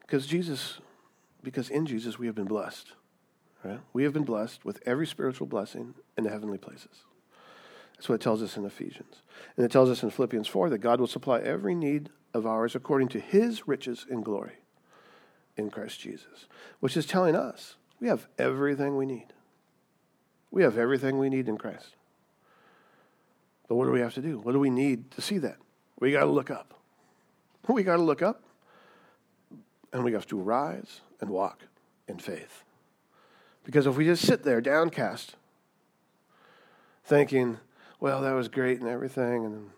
Because 0.00 0.26
Jesus, 0.26 0.80
because 1.42 1.68
in 1.70 1.86
Jesus 1.86 2.18
we 2.18 2.26
have 2.26 2.34
been 2.34 2.46
blessed. 2.46 2.92
Right? 3.64 3.80
We 3.92 4.04
have 4.04 4.12
been 4.12 4.24
blessed 4.24 4.64
with 4.64 4.80
every 4.86 5.06
spiritual 5.06 5.46
blessing 5.46 5.94
in 6.16 6.24
the 6.24 6.30
heavenly 6.30 6.58
places. 6.58 7.04
That's 7.94 8.08
what 8.08 8.16
it 8.16 8.20
tells 8.20 8.42
us 8.42 8.56
in 8.56 8.64
Ephesians. 8.64 9.22
And 9.56 9.66
it 9.66 9.72
tells 9.72 9.90
us 9.90 10.02
in 10.02 10.10
Philippians 10.10 10.46
4 10.46 10.70
that 10.70 10.78
God 10.78 11.00
will 11.00 11.08
supply 11.08 11.40
every 11.40 11.74
need 11.74 12.10
of 12.32 12.46
ours 12.46 12.74
according 12.74 13.08
to 13.08 13.20
his 13.20 13.66
riches 13.66 14.06
in 14.08 14.22
glory 14.22 14.58
in 15.56 15.70
Christ 15.70 16.00
Jesus, 16.00 16.46
which 16.78 16.96
is 16.96 17.06
telling 17.06 17.34
us 17.34 17.74
we 18.00 18.06
have 18.06 18.28
everything 18.38 18.96
we 18.96 19.06
need. 19.06 19.26
We 20.50 20.62
have 20.62 20.78
everything 20.78 21.18
we 21.18 21.28
need 21.28 21.48
in 21.48 21.58
Christ. 21.58 21.94
But 23.68 23.76
what 23.76 23.84
do 23.84 23.92
we 23.92 24.00
have 24.00 24.14
to 24.14 24.22
do? 24.22 24.38
What 24.38 24.52
do 24.52 24.58
we 24.58 24.70
need 24.70 25.10
to 25.12 25.20
see 25.20 25.38
that? 25.38 25.58
We 26.00 26.12
got 26.12 26.20
to 26.24 26.30
look 26.30 26.50
up. 26.50 26.74
We 27.68 27.82
got 27.82 27.96
to 27.96 28.02
look 28.02 28.22
up 28.22 28.42
and 29.92 30.04
we 30.04 30.12
have 30.12 30.26
to 30.28 30.36
rise 30.36 31.02
and 31.20 31.28
walk 31.30 31.64
in 32.06 32.18
faith. 32.18 32.64
Because 33.64 33.86
if 33.86 33.96
we 33.96 34.06
just 34.06 34.24
sit 34.24 34.42
there 34.42 34.62
downcast, 34.62 35.36
thinking, 37.04 37.58
well, 38.00 38.22
that 38.22 38.32
was 38.32 38.48
great 38.48 38.80
and 38.80 38.88
everything, 38.88 39.44
and 39.44 39.70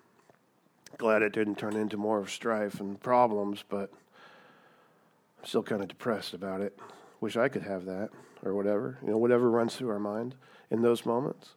glad 0.98 1.22
it 1.22 1.32
didn't 1.32 1.56
turn 1.56 1.74
into 1.74 1.96
more 1.96 2.18
of 2.18 2.30
strife 2.30 2.78
and 2.78 3.00
problems, 3.00 3.64
but 3.68 3.90
I'm 5.38 5.46
still 5.46 5.62
kind 5.62 5.82
of 5.82 5.88
depressed 5.88 6.34
about 6.34 6.60
it. 6.60 6.78
Wish 7.20 7.36
I 7.36 7.48
could 7.48 7.62
have 7.62 7.84
that 7.86 8.10
or 8.44 8.54
whatever. 8.54 8.98
You 9.02 9.10
know, 9.10 9.18
whatever 9.18 9.50
runs 9.50 9.74
through 9.74 9.90
our 9.90 9.98
mind 9.98 10.34
in 10.70 10.82
those 10.82 11.04
moments. 11.04 11.54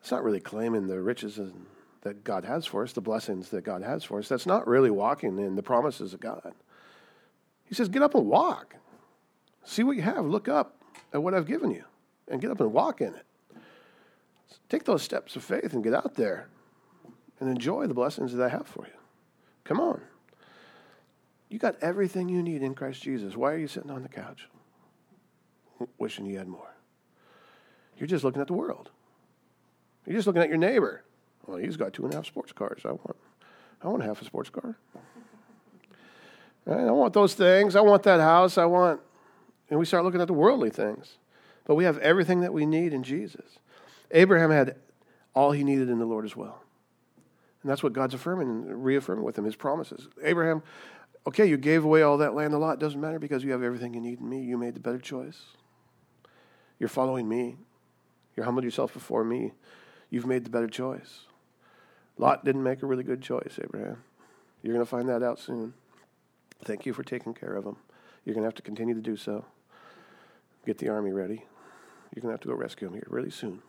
It's 0.00 0.10
not 0.10 0.24
really 0.24 0.40
claiming 0.40 0.88
the 0.88 1.00
riches 1.00 1.38
that 2.02 2.24
God 2.24 2.44
has 2.44 2.66
for 2.66 2.82
us, 2.82 2.92
the 2.92 3.00
blessings 3.00 3.50
that 3.50 3.62
God 3.62 3.82
has 3.82 4.02
for 4.02 4.18
us. 4.18 4.28
That's 4.28 4.46
not 4.46 4.66
really 4.66 4.90
walking 4.90 5.38
in 5.38 5.54
the 5.54 5.62
promises 5.62 6.12
of 6.12 6.20
God. 6.20 6.52
He 7.64 7.74
says, 7.74 7.88
Get 7.88 8.02
up 8.02 8.14
and 8.14 8.26
walk. 8.26 8.74
See 9.64 9.84
what 9.84 9.96
you 9.96 10.02
have. 10.02 10.26
Look 10.26 10.48
up 10.48 10.76
at 11.12 11.22
what 11.22 11.34
I've 11.34 11.46
given 11.46 11.70
you 11.70 11.84
and 12.28 12.40
get 12.40 12.50
up 12.50 12.60
and 12.60 12.72
walk 12.72 13.00
in 13.00 13.14
it. 13.14 13.26
Take 14.68 14.84
those 14.84 15.02
steps 15.02 15.36
of 15.36 15.44
faith 15.44 15.72
and 15.72 15.84
get 15.84 15.94
out 15.94 16.14
there 16.14 16.48
and 17.38 17.48
enjoy 17.48 17.86
the 17.86 17.94
blessings 17.94 18.32
that 18.32 18.44
I 18.44 18.48
have 18.48 18.66
for 18.66 18.86
you. 18.86 18.92
Come 19.64 19.80
on. 19.80 20.00
You 21.48 21.58
got 21.58 21.76
everything 21.80 22.28
you 22.28 22.42
need 22.42 22.62
in 22.62 22.74
Christ 22.74 23.02
Jesus. 23.02 23.36
Why 23.36 23.52
are 23.52 23.58
you 23.58 23.68
sitting 23.68 23.90
on 23.90 24.02
the 24.02 24.08
couch 24.08 24.48
wishing 25.98 26.26
you 26.26 26.38
had 26.38 26.48
more? 26.48 26.71
You're 28.02 28.08
just 28.08 28.24
looking 28.24 28.42
at 28.42 28.48
the 28.48 28.52
world. 28.52 28.90
You're 30.06 30.16
just 30.16 30.26
looking 30.26 30.42
at 30.42 30.48
your 30.48 30.58
neighbor. 30.58 31.04
Well, 31.46 31.58
he's 31.58 31.76
got 31.76 31.92
two 31.92 32.04
and 32.04 32.12
a 32.12 32.16
half 32.16 32.26
sports 32.26 32.50
cars. 32.50 32.80
I 32.84 32.90
want, 32.90 33.16
I 33.80 33.86
want 33.86 34.02
half 34.02 34.20
a 34.20 34.24
sports 34.24 34.50
car. 34.50 34.76
I 36.66 36.90
want 36.90 37.12
those 37.12 37.34
things. 37.34 37.76
I 37.76 37.80
want 37.80 38.02
that 38.02 38.18
house. 38.18 38.58
I 38.58 38.64
want, 38.64 39.00
and 39.70 39.78
we 39.78 39.86
start 39.86 40.02
looking 40.02 40.20
at 40.20 40.26
the 40.26 40.32
worldly 40.32 40.70
things. 40.70 41.18
But 41.64 41.76
we 41.76 41.84
have 41.84 41.96
everything 41.98 42.40
that 42.40 42.52
we 42.52 42.66
need 42.66 42.92
in 42.92 43.04
Jesus. 43.04 43.60
Abraham 44.10 44.50
had 44.50 44.74
all 45.32 45.52
he 45.52 45.62
needed 45.62 45.88
in 45.88 46.00
the 46.00 46.04
Lord 46.04 46.24
as 46.24 46.34
well. 46.34 46.60
And 47.62 47.70
that's 47.70 47.84
what 47.84 47.92
God's 47.92 48.14
affirming 48.14 48.48
and 48.48 48.84
reaffirming 48.84 49.22
with 49.22 49.38
him, 49.38 49.44
his 49.44 49.54
promises. 49.54 50.08
Abraham, 50.24 50.64
okay, 51.24 51.46
you 51.46 51.56
gave 51.56 51.84
away 51.84 52.02
all 52.02 52.18
that 52.18 52.34
land 52.34 52.52
a 52.52 52.58
lot. 52.58 52.80
Doesn't 52.80 53.00
matter 53.00 53.20
because 53.20 53.44
you 53.44 53.52
have 53.52 53.62
everything 53.62 53.94
you 53.94 54.00
need 54.00 54.18
in 54.18 54.28
me. 54.28 54.42
You 54.42 54.58
made 54.58 54.74
the 54.74 54.80
better 54.80 54.98
choice. 54.98 55.40
You're 56.80 56.88
following 56.88 57.28
me. 57.28 57.58
You're 58.36 58.44
humbled 58.44 58.64
yourself 58.64 58.92
before 58.92 59.24
me. 59.24 59.52
You've 60.10 60.26
made 60.26 60.44
the 60.44 60.50
better 60.50 60.68
choice. 60.68 61.26
Lot 62.18 62.44
didn't 62.44 62.62
make 62.62 62.82
a 62.82 62.86
really 62.86 63.04
good 63.04 63.22
choice, 63.22 63.58
Abraham. 63.62 64.02
You're 64.62 64.74
going 64.74 64.84
to 64.84 64.90
find 64.90 65.08
that 65.08 65.22
out 65.22 65.38
soon. 65.38 65.74
Thank 66.64 66.86
you 66.86 66.92
for 66.92 67.02
taking 67.02 67.34
care 67.34 67.54
of 67.54 67.64
him. 67.64 67.76
You're 68.24 68.34
going 68.34 68.42
to 68.42 68.46
have 68.46 68.54
to 68.54 68.62
continue 68.62 68.94
to 68.94 69.00
do 69.00 69.16
so. 69.16 69.44
Get 70.66 70.78
the 70.78 70.88
army 70.88 71.12
ready. 71.12 71.44
You're 72.14 72.20
going 72.22 72.30
to 72.30 72.34
have 72.34 72.40
to 72.40 72.48
go 72.48 72.54
rescue 72.54 72.88
him 72.88 72.94
here 72.94 73.06
really 73.08 73.30
soon. 73.30 73.62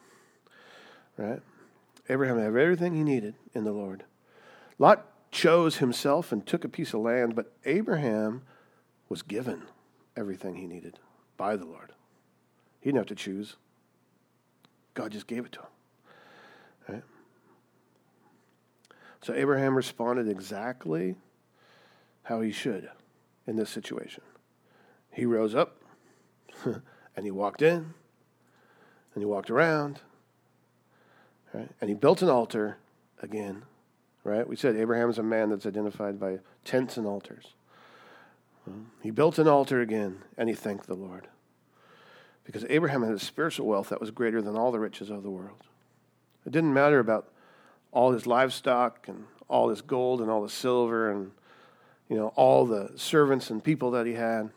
Right? 1.17 1.41
Abraham 2.09 2.37
had 2.37 2.47
everything 2.47 2.93
he 2.93 3.03
needed 3.03 3.35
in 3.53 3.63
the 3.63 3.71
Lord. 3.71 4.03
Lot 4.77 5.05
chose 5.31 5.77
himself 5.77 6.31
and 6.31 6.45
took 6.45 6.63
a 6.63 6.69
piece 6.69 6.93
of 6.93 7.01
land, 7.01 7.35
but 7.35 7.53
Abraham 7.65 8.43
was 9.09 9.21
given 9.21 9.63
everything 10.15 10.55
he 10.55 10.67
needed 10.67 10.99
by 11.37 11.55
the 11.55 11.65
Lord. 11.65 11.93
He 12.81 12.89
didn't 12.89 12.99
have 12.99 13.07
to 13.07 13.15
choose. 13.15 13.55
God 14.93 15.11
just 15.11 15.27
gave 15.27 15.45
it 15.45 15.51
to 15.53 15.59
him. 15.59 15.67
Right? 16.87 17.03
So 19.21 19.33
Abraham 19.33 19.75
responded 19.75 20.27
exactly 20.27 21.15
how 22.23 22.41
he 22.41 22.51
should 22.51 22.89
in 23.47 23.55
this 23.55 23.69
situation. 23.69 24.23
He 25.11 25.25
rose 25.25 25.55
up 25.55 25.77
and 26.65 27.25
he 27.25 27.31
walked 27.31 27.61
in 27.61 27.93
and 29.13 29.21
he 29.21 29.25
walked 29.25 29.49
around 29.49 30.01
right? 31.53 31.69
and 31.79 31.89
he 31.89 31.95
built 31.95 32.21
an 32.21 32.29
altar 32.29 32.77
again 33.21 33.63
right? 34.23 34.47
We 34.47 34.55
said 34.55 34.75
Abraham 34.75 35.09
is 35.09 35.17
a 35.17 35.23
man 35.23 35.49
that's 35.49 35.65
identified 35.65 36.19
by 36.19 36.39
tents 36.63 36.97
and 36.97 37.05
altars. 37.05 37.53
he 39.01 39.11
built 39.11 39.37
an 39.39 39.47
altar 39.47 39.81
again 39.81 40.19
and 40.37 40.47
he 40.49 40.55
thanked 40.55 40.87
the 40.87 40.95
Lord. 40.95 41.27
Because 42.43 42.65
Abraham 42.69 43.03
had 43.03 43.13
a 43.13 43.19
spiritual 43.19 43.67
wealth 43.67 43.89
that 43.89 44.01
was 44.01 44.11
greater 44.11 44.41
than 44.41 44.55
all 44.55 44.71
the 44.71 44.79
riches 44.79 45.09
of 45.09 45.23
the 45.23 45.29
world. 45.29 45.63
It 46.45 46.51
didn't 46.51 46.73
matter 46.73 46.99
about 46.99 47.29
all 47.91 48.11
his 48.11 48.27
livestock 48.27 49.07
and 49.07 49.25
all 49.47 49.69
his 49.69 49.81
gold 49.81 50.19
and 50.21 50.29
all 50.29 50.41
the 50.41 50.49
silver 50.49 51.09
and 51.11 51.31
you 52.09 52.17
know 52.17 52.33
all 52.35 52.65
the 52.65 52.91
servants 52.95 53.49
and 53.49 53.63
people 53.63 53.91
that 53.91 54.05
he 54.05 54.13
had. 54.13 54.49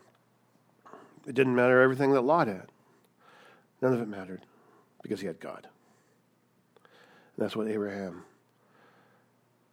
It 1.25 1.35
didn't 1.35 1.55
matter 1.55 1.81
everything 1.81 2.13
that 2.13 2.21
Lot 2.21 2.47
had. 2.47 2.67
None 3.81 3.93
of 3.93 4.01
it 4.01 4.07
mattered 4.07 4.41
because 5.01 5.21
he 5.21 5.27
had 5.27 5.39
God. 5.39 5.67
And 7.35 7.43
that's 7.43 7.55
what 7.55 7.67
Abraham 7.67 8.23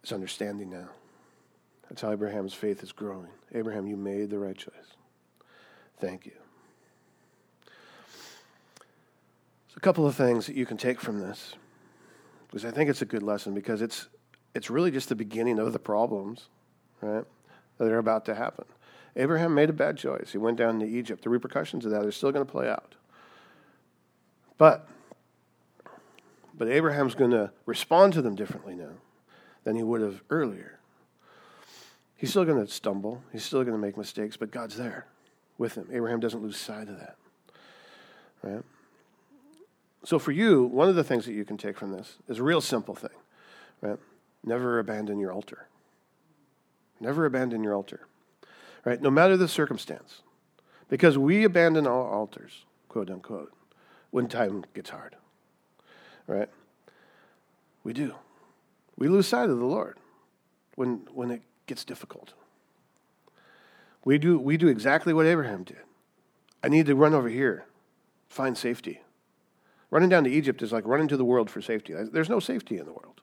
is 0.03 0.11
understanding 0.11 0.69
now. 0.69 0.89
That's 1.89 2.01
how 2.01 2.11
Abraham's 2.11 2.53
faith 2.53 2.83
is 2.83 2.91
growing. 2.91 3.29
Abraham, 3.53 3.87
you 3.87 3.97
made 3.97 4.29
the 4.29 4.39
right 4.39 4.57
choice. 4.57 4.73
Thank 5.99 6.25
you. 6.25 6.33
A 9.75 9.79
couple 9.79 10.07
of 10.07 10.15
things 10.15 10.47
that 10.47 10.55
you 10.55 10.65
can 10.65 10.77
take 10.77 10.99
from 10.99 11.19
this, 11.19 11.55
because 12.47 12.65
I 12.65 12.71
think 12.71 12.89
it's 12.89 13.01
a 13.01 13.05
good 13.05 13.23
lesson 13.23 13.53
because 13.53 13.81
it's 13.81 14.07
it's 14.53 14.69
really 14.69 14.91
just 14.91 15.09
the 15.09 15.15
beginning 15.15 15.59
of 15.59 15.73
the 15.73 15.79
problems, 15.79 16.47
right, 17.01 17.25
that 17.77 17.91
are 17.91 17.97
about 17.97 18.25
to 18.25 18.35
happen. 18.35 18.65
Abraham 19.17 19.53
made 19.53 19.69
a 19.69 19.73
bad 19.73 19.97
choice. 19.97 20.31
He 20.31 20.37
went 20.37 20.57
down 20.57 20.79
to 20.79 20.85
Egypt. 20.85 21.23
The 21.23 21.29
repercussions 21.29 21.85
of 21.85 21.91
that 21.91 22.05
are 22.05 22.11
still 22.11 22.31
going 22.31 22.45
to 22.45 22.51
play 22.51 22.69
out. 22.69 22.95
But 24.57 24.87
but 26.57 26.69
Abraham's 26.69 27.15
going 27.15 27.31
to 27.31 27.51
respond 27.65 28.13
to 28.13 28.21
them 28.21 28.35
differently 28.35 28.75
now 28.75 28.93
than 29.65 29.75
he 29.75 29.83
would 29.83 30.01
have 30.01 30.21
earlier. 30.29 30.79
He's 32.15 32.29
still 32.29 32.45
going 32.45 32.65
to 32.65 32.71
stumble. 32.71 33.21
He's 33.33 33.43
still 33.43 33.63
going 33.63 33.73
to 33.73 33.81
make 33.81 33.97
mistakes, 33.97 34.37
but 34.37 34.51
God's 34.51 34.77
there 34.77 35.05
with 35.57 35.75
him. 35.75 35.89
Abraham 35.91 36.21
doesn't 36.21 36.41
lose 36.41 36.55
sight 36.55 36.87
of 36.87 36.97
that. 36.97 37.17
Right? 38.41 38.63
So 40.05 40.19
for 40.19 40.31
you, 40.31 40.63
one 40.63 40.87
of 40.87 40.95
the 40.95 41.03
things 41.03 41.25
that 41.25 41.33
you 41.33 41.43
can 41.43 41.57
take 41.57 41.77
from 41.77 41.91
this 41.91 42.17
is 42.27 42.39
a 42.39 42.43
real 42.43 42.61
simple 42.61 42.95
thing, 42.95 43.09
right? 43.81 43.97
Never 44.43 44.77
abandon 44.77 45.19
your 45.19 45.31
altar. 45.31 45.67
Never 46.99 47.25
abandon 47.25 47.63
your 47.63 47.73
altar. 47.73 48.07
Right? 48.85 49.01
No 49.01 49.09
matter 49.09 49.35
the 49.35 49.47
circumstance. 49.47 50.21
Because 50.87 51.17
we 51.17 51.43
abandon 51.43 51.87
our 51.87 52.07
altars, 52.07 52.65
quote 52.87 53.09
unquote, 53.09 53.51
when 54.11 54.27
time 54.27 54.63
gets 54.75 54.91
hard. 54.91 55.15
Right? 56.27 56.49
We 57.83 57.91
do. 57.91 58.13
We 58.95 59.07
lose 59.07 59.27
sight 59.27 59.49
of 59.49 59.57
the 59.57 59.65
Lord 59.65 59.97
when 60.75 61.07
when 61.13 61.31
it 61.31 61.41
gets 61.65 61.83
difficult. 61.83 62.33
We 64.03 64.19
do, 64.19 64.37
we 64.37 64.55
do 64.55 64.67
exactly 64.67 65.13
what 65.13 65.25
Abraham 65.25 65.63
did. 65.63 65.81
I 66.63 66.69
need 66.69 66.85
to 66.85 66.95
run 66.95 67.15
over 67.15 67.27
here, 67.27 67.65
find 68.29 68.55
safety. 68.55 69.01
Running 69.95 70.09
down 70.09 70.25
to 70.25 70.29
Egypt 70.29 70.61
is 70.61 70.73
like 70.73 70.85
running 70.85 71.07
to 71.07 71.15
the 71.15 71.23
world 71.23 71.49
for 71.49 71.61
safety. 71.61 71.93
There's 72.11 72.27
no 72.27 72.41
safety 72.41 72.77
in 72.77 72.85
the 72.85 72.91
world. 72.91 73.21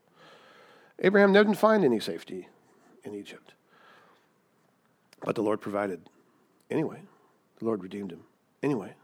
Abraham 1.01 1.31
didn't 1.35 1.57
find 1.57 1.85
any 1.85 2.01
safety 2.01 2.49
in 3.05 3.15
Egypt. 3.15 3.53
But 5.23 5.35
the 5.35 5.43
Lord 5.43 5.61
provided 5.61 6.01
anyway. 6.71 7.03
The 7.59 7.67
Lord 7.67 7.83
redeemed 7.83 8.11
him 8.11 8.23
anyway. 8.63 8.95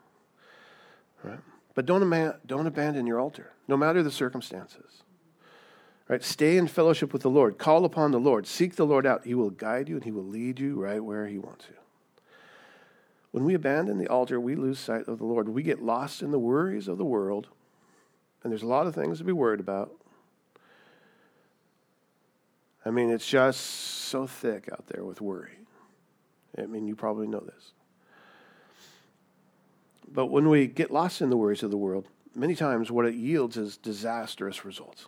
Right? 1.23 1.41
But 1.75 1.85
don't, 1.85 2.01
ama- 2.01 2.39
don't 2.47 2.67
abandon 2.67 3.07
your 3.07 3.21
altar, 3.21 3.53
no 3.69 3.77
matter 3.77 4.03
the 4.03 4.11
circumstances. 4.11 5.03
Right? 6.09 6.25
Stay 6.25 6.57
in 6.57 6.69
fellowship 6.69 7.13
with 7.13 7.21
the 7.21 7.29
Lord. 7.29 7.59
Call 7.59 7.85
upon 7.85 8.13
the 8.13 8.19
Lord. 8.19 8.47
Seek 8.47 8.77
the 8.77 8.87
Lord 8.87 9.05
out. 9.05 9.27
He 9.27 9.35
will 9.35 9.51
guide 9.51 9.91
you 9.91 9.97
and 9.97 10.05
he 10.05 10.11
will 10.11 10.25
lead 10.25 10.59
you 10.59 10.83
right 10.83 11.05
where 11.05 11.27
he 11.27 11.37
wants 11.37 11.67
you. 11.69 11.77
When 13.31 13.45
we 13.45 13.53
abandon 13.53 13.99
the 13.99 14.09
altar, 14.09 14.41
we 14.41 14.55
lose 14.55 14.79
sight 14.79 15.07
of 15.07 15.19
the 15.19 15.27
Lord. 15.27 15.51
We 15.51 15.63
get 15.63 15.83
lost 15.83 16.23
in 16.23 16.31
the 16.31 16.39
worries 16.39 16.89
of 16.89 16.97
the 16.97 17.05
world, 17.05 17.49
and 18.43 18.53
there's 18.53 18.63
a 18.63 18.67
lot 18.67 18.87
of 18.87 18.95
things 18.95 19.19
to 19.19 19.25
be 19.25 19.33
worried 19.33 19.61
about. 19.61 19.93
I 22.85 22.91
mean, 22.91 23.11
it's 23.11 23.27
just 23.27 23.61
so 23.61 24.27
thick 24.27 24.69
out 24.73 24.87
there 24.87 25.05
with 25.05 25.21
worry. 25.21 25.59
I 26.57 26.67
mean, 26.67 26.87
you 26.89 26.97
probably 26.97 27.27
know 27.27 27.41
this. 27.41 27.73
But 30.11 30.27
when 30.27 30.49
we 30.49 30.67
get 30.67 30.91
lost 30.91 31.21
in 31.21 31.29
the 31.29 31.37
worries 31.37 31.63
of 31.63 31.71
the 31.71 31.77
world, 31.77 32.07
many 32.35 32.55
times 32.55 32.91
what 32.91 33.05
it 33.05 33.15
yields 33.15 33.57
is 33.57 33.77
disastrous 33.77 34.65
results. 34.65 35.07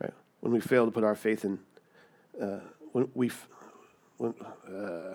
Right? 0.00 0.12
When 0.40 0.52
we 0.52 0.60
fail 0.60 0.84
to 0.84 0.90
put 0.90 1.04
our 1.04 1.14
faith 1.14 1.44
in, 1.44 1.60
uh, 2.40 2.60
when 2.92 3.08
we, 3.14 3.30
when 4.16 4.34
uh, 4.66 5.14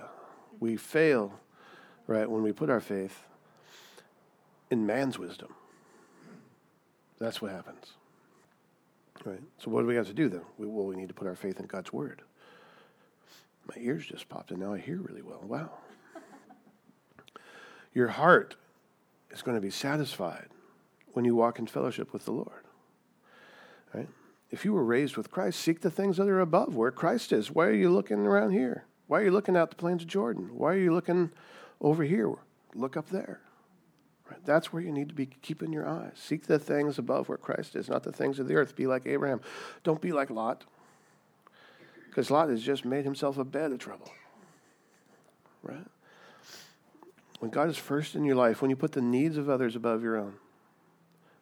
we 0.60 0.78
fail 0.78 1.40
right, 2.08 2.30
when 2.30 2.44
we 2.44 2.52
put 2.52 2.70
our 2.70 2.80
faith 2.80 3.24
in 4.70 4.86
man's 4.86 5.20
wisdom. 5.20 5.54
That's 7.24 7.42
what 7.42 7.52
happens. 7.52 7.94
Right? 9.24 9.42
So 9.58 9.72
what 9.72 9.82
do 9.82 9.88
we 9.88 9.96
have 9.96 10.08
to 10.08 10.14
do 10.14 10.28
then? 10.28 10.42
We, 10.58 10.68
well, 10.68 10.86
we 10.86 10.96
need 10.96 11.08
to 11.08 11.14
put 11.14 11.28
our 11.28 11.36
faith 11.36 11.60
in 11.60 11.66
God's 11.68 11.94
word. 11.94 12.22
My 13.68 13.82
ears 13.82 14.06
just 14.06 14.28
popped 14.28 14.52
and 14.52 14.60
now 14.60 14.74
I 14.74 14.80
hear 14.80 14.98
really 14.98 15.22
well. 15.22 15.42
Wow. 15.46 15.70
Your 17.94 18.10
heart 18.10 18.56
is 19.32 19.42
going 19.42 19.56
to 19.56 19.62
be 19.62 19.70
satisfied 19.70 20.48
when 21.14 21.24
you 21.24 21.36
walk 21.36 21.60
in 21.60 21.68
fellowship 21.68 22.12
with 22.12 22.26
the 22.26 22.34
Lord. 22.34 22.66
Right? 23.94 24.10
If 24.52 24.66
you 24.66 24.74
were 24.74 24.84
raised 24.84 25.16
with 25.16 25.32
Christ, 25.32 25.62
seek 25.62 25.80
the 25.80 25.92
things 25.92 26.18
that 26.18 26.28
are 26.28 26.42
above 26.42 26.76
where 26.76 26.92
Christ 26.92 27.32
is. 27.32 27.50
Why 27.50 27.68
are 27.68 27.74
you 27.74 27.90
looking 27.90 28.20
around 28.20 28.52
here? 28.52 28.84
Why 29.08 29.22
are 29.22 29.26
you 29.26 29.32
looking 29.32 29.56
out 29.56 29.70
the 29.70 29.78
plains 29.78 30.02
of 30.02 30.10
Jordan? 30.10 30.50
Why 30.54 30.74
are 30.74 30.78
you 30.78 30.94
looking 30.94 31.32
over 31.84 32.04
here. 32.04 32.34
Look 32.74 32.98
up 32.98 33.10
there. 33.10 33.42
That's 34.46 34.72
where 34.72 34.82
you 34.82 34.92
need 34.92 35.10
to 35.10 35.16
be 35.16 35.26
keeping 35.26 35.72
your 35.74 35.88
eyes. 35.88 36.14
Seek 36.16 36.48
the 36.48 36.60
things 36.60 36.98
above 36.98 37.30
where 37.30 37.38
Christ 37.38 37.76
is, 37.76 37.90
not 37.90 38.04
the 38.04 38.12
things 38.12 38.40
of 38.40 38.48
the 38.48 38.56
earth. 38.56 38.76
Be 38.76 38.88
like 38.88 39.06
Abraham. 39.06 39.42
Don't 39.84 40.02
be 40.02 40.12
like 40.12 40.30
Lot. 40.30 40.64
Because 42.08 42.30
Lot 42.30 42.50
has 42.50 42.62
just 42.62 42.86
made 42.86 43.06
himself 43.06 43.38
a 43.38 43.44
bed 43.44 43.72
of 43.72 43.80
trouble. 43.80 44.12
Right? 45.64 45.88
When 47.40 47.52
God 47.52 47.70
is 47.70 47.78
first 47.78 48.16
in 48.16 48.24
your 48.24 48.36
life, 48.36 48.62
when 48.62 48.70
you 48.70 48.76
put 48.76 48.92
the 48.92 49.02
needs 49.02 49.38
of 49.38 49.50
others 49.50 49.76
above 49.76 50.04
your 50.04 50.18
own, 50.18 50.36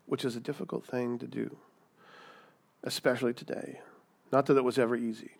which 0.05 0.25
is 0.25 0.35
a 0.35 0.39
difficult 0.39 0.85
thing 0.85 1.19
to 1.19 1.27
do, 1.27 1.55
especially 2.83 3.33
today. 3.33 3.79
Not 4.31 4.45
that 4.47 4.57
it 4.57 4.63
was 4.63 4.79
ever 4.79 4.95
easy, 4.95 5.31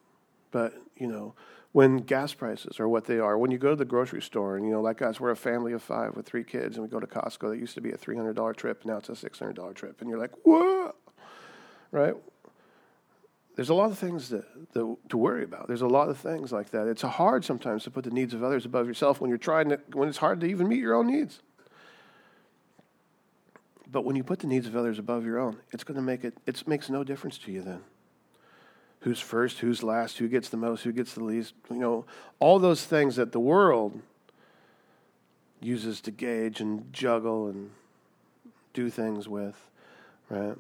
but, 0.52 0.74
you 0.96 1.08
know, 1.08 1.34
when 1.72 1.98
gas 1.98 2.34
prices 2.34 2.80
are 2.80 2.88
what 2.88 3.06
they 3.06 3.20
are, 3.20 3.38
when 3.38 3.50
you 3.52 3.58
go 3.58 3.70
to 3.70 3.76
the 3.76 3.86
grocery 3.86 4.22
store, 4.22 4.58
and 4.58 4.66
you 4.66 4.72
know, 4.72 4.82
like 4.82 5.02
us, 5.02 5.20
we're 5.20 5.32
a 5.32 5.36
family 5.36 5.72
of 5.72 5.82
five 5.82 6.16
with 6.16 6.26
three 6.26 6.44
kids, 6.44 6.76
and 6.76 6.84
we 6.84 6.90
go 6.90 7.00
to 7.00 7.08
Costco. 7.08 7.50
That 7.50 7.60
used 7.60 7.76
to 7.76 7.82
be 7.82 7.92
a 7.92 7.98
three 7.98 8.16
hundred 8.16 8.36
dollar 8.36 8.54
trip, 8.54 8.86
now 8.86 8.98
it's 8.98 9.10
a 9.10 9.16
six 9.16 9.40
hundred 9.40 9.56
dollar 9.56 9.74
trip, 9.74 10.02
and 10.02 10.10
you're 10.10 10.20
like, 10.20 10.32
what? 10.44 10.96
Right? 11.92 12.16
There's 13.56 13.70
a 13.70 13.74
lot 13.74 13.92
of 13.92 13.98
things 13.98 14.30
that, 14.30 14.46
that, 14.74 14.96
to 15.10 15.18
worry 15.18 15.44
about. 15.44 15.68
There's 15.68 15.82
a 15.82 15.88
lot 15.88 16.10
of 16.10 16.18
things 16.18 16.52
like 16.52 16.70
that. 16.72 16.88
It's 16.88 17.02
hard 17.02 17.44
sometimes 17.44 17.84
to 17.84 17.92
put 17.92 18.06
the 18.06 18.10
needs 18.10 18.34
of 18.34 18.44
others 18.44 18.66
above 18.66 18.88
yourself 18.88 19.20
when 19.20 19.30
you're 19.30 19.38
trying 19.38 19.70
to, 19.70 19.80
when 19.92 20.08
it's 20.08 20.18
hard 20.18 20.40
to 20.42 20.48
even 20.48 20.70
meet 20.70 20.80
your 20.80 20.96
own 20.96 21.08
needs. 21.08 21.42
But 23.92 24.06
when 24.06 24.16
you 24.16 24.24
put 24.24 24.40
the 24.40 24.48
needs 24.48 24.68
of 24.68 24.76
others 24.78 25.00
above 25.00 25.26
your 25.26 25.38
own, 25.38 25.58
it's 25.72 25.84
going 25.84 25.98
to 25.98 26.02
make 26.02 26.24
it. 26.24 26.34
It 26.48 26.66
makes 26.66 26.90
no 26.90 27.04
difference 27.04 27.38
to 27.40 27.52
you 27.52 27.62
then 27.62 27.82
who's 29.02 29.20
first, 29.20 29.60
who's 29.60 29.84
last, 29.84 30.18
who 30.18 30.28
gets 30.28 30.50
the 30.50 30.58
most, 30.58 30.84
who 30.84 30.92
gets 30.92 31.14
the 31.14 31.24
least. 31.24 31.54
You 31.70 31.78
know, 31.78 32.06
all 32.40 32.60
those 32.60 32.86
things 32.86 33.16
that 33.18 33.32
the 33.32 33.40
world 33.40 34.00
uses 35.60 36.02
to 36.02 36.12
gauge 36.12 36.60
and 36.60 36.92
juggle 36.94 37.48
and 37.48 37.72
do 38.74 38.90
things 38.90 39.28
with, 39.28 39.70
right? 40.30 40.56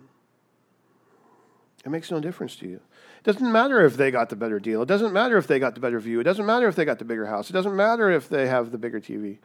It 1.83 1.89
makes 1.89 2.11
no 2.11 2.19
difference 2.19 2.55
to 2.57 2.67
you. 2.67 2.75
It 2.75 3.23
doesn't 3.23 3.51
matter 3.51 3.83
if 3.85 3.97
they 3.97 4.11
got 4.11 4.29
the 4.29 4.35
better 4.35 4.59
deal. 4.59 4.83
It 4.83 4.87
doesn't 4.87 5.13
matter 5.13 5.37
if 5.37 5.47
they 5.47 5.57
got 5.57 5.73
the 5.73 5.81
better 5.81 5.99
view. 5.99 6.19
It 6.19 6.23
doesn't 6.23 6.45
matter 6.45 6.67
if 6.67 6.75
they 6.75 6.85
got 6.85 6.99
the 6.99 7.05
bigger 7.05 7.25
house. 7.25 7.49
It 7.49 7.53
doesn't 7.53 7.75
matter 7.75 8.11
if 8.11 8.29
they 8.29 8.47
have 8.47 8.71
the 8.71 8.77
bigger 8.77 8.99
TV. 8.99 9.37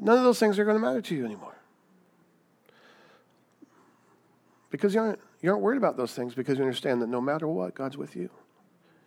None 0.00 0.16
of 0.16 0.24
those 0.24 0.38
things 0.38 0.58
are 0.58 0.64
going 0.64 0.76
to 0.76 0.80
matter 0.80 1.02
to 1.02 1.14
you 1.14 1.24
anymore. 1.24 1.54
Because 4.70 4.94
you 4.94 5.00
aren't 5.00 5.20
you 5.42 5.50
aren't 5.50 5.62
worried 5.62 5.78
about 5.78 5.96
those 5.96 6.12
things 6.12 6.34
because 6.34 6.58
you 6.58 6.64
understand 6.64 7.00
that 7.02 7.08
no 7.08 7.20
matter 7.20 7.48
what, 7.48 7.74
God's 7.74 7.96
with 7.96 8.14
you. 8.14 8.30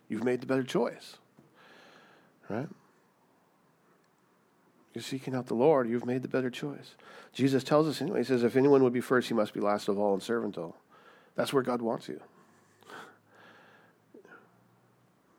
You've 0.08 0.24
made 0.24 0.40
the 0.40 0.46
better 0.46 0.64
choice. 0.64 1.16
Right? 2.48 2.68
You're 4.92 5.02
seeking 5.02 5.34
out 5.34 5.46
the 5.46 5.54
Lord, 5.54 5.88
you've 5.88 6.06
made 6.06 6.22
the 6.22 6.28
better 6.28 6.50
choice. 6.50 6.94
Jesus 7.32 7.64
tells 7.64 7.88
us 7.88 8.00
anyway, 8.00 8.18
he 8.18 8.24
says, 8.24 8.44
if 8.44 8.54
anyone 8.54 8.82
would 8.84 8.92
be 8.92 9.00
first, 9.00 9.28
he 9.28 9.34
must 9.34 9.52
be 9.52 9.60
last 9.60 9.88
of 9.88 9.98
all 9.98 10.12
and 10.12 10.22
servant 10.22 10.56
of 10.56 10.64
all. 10.64 10.76
That's 11.34 11.52
where 11.52 11.64
God 11.64 11.82
wants 11.82 12.08
you. 12.08 12.20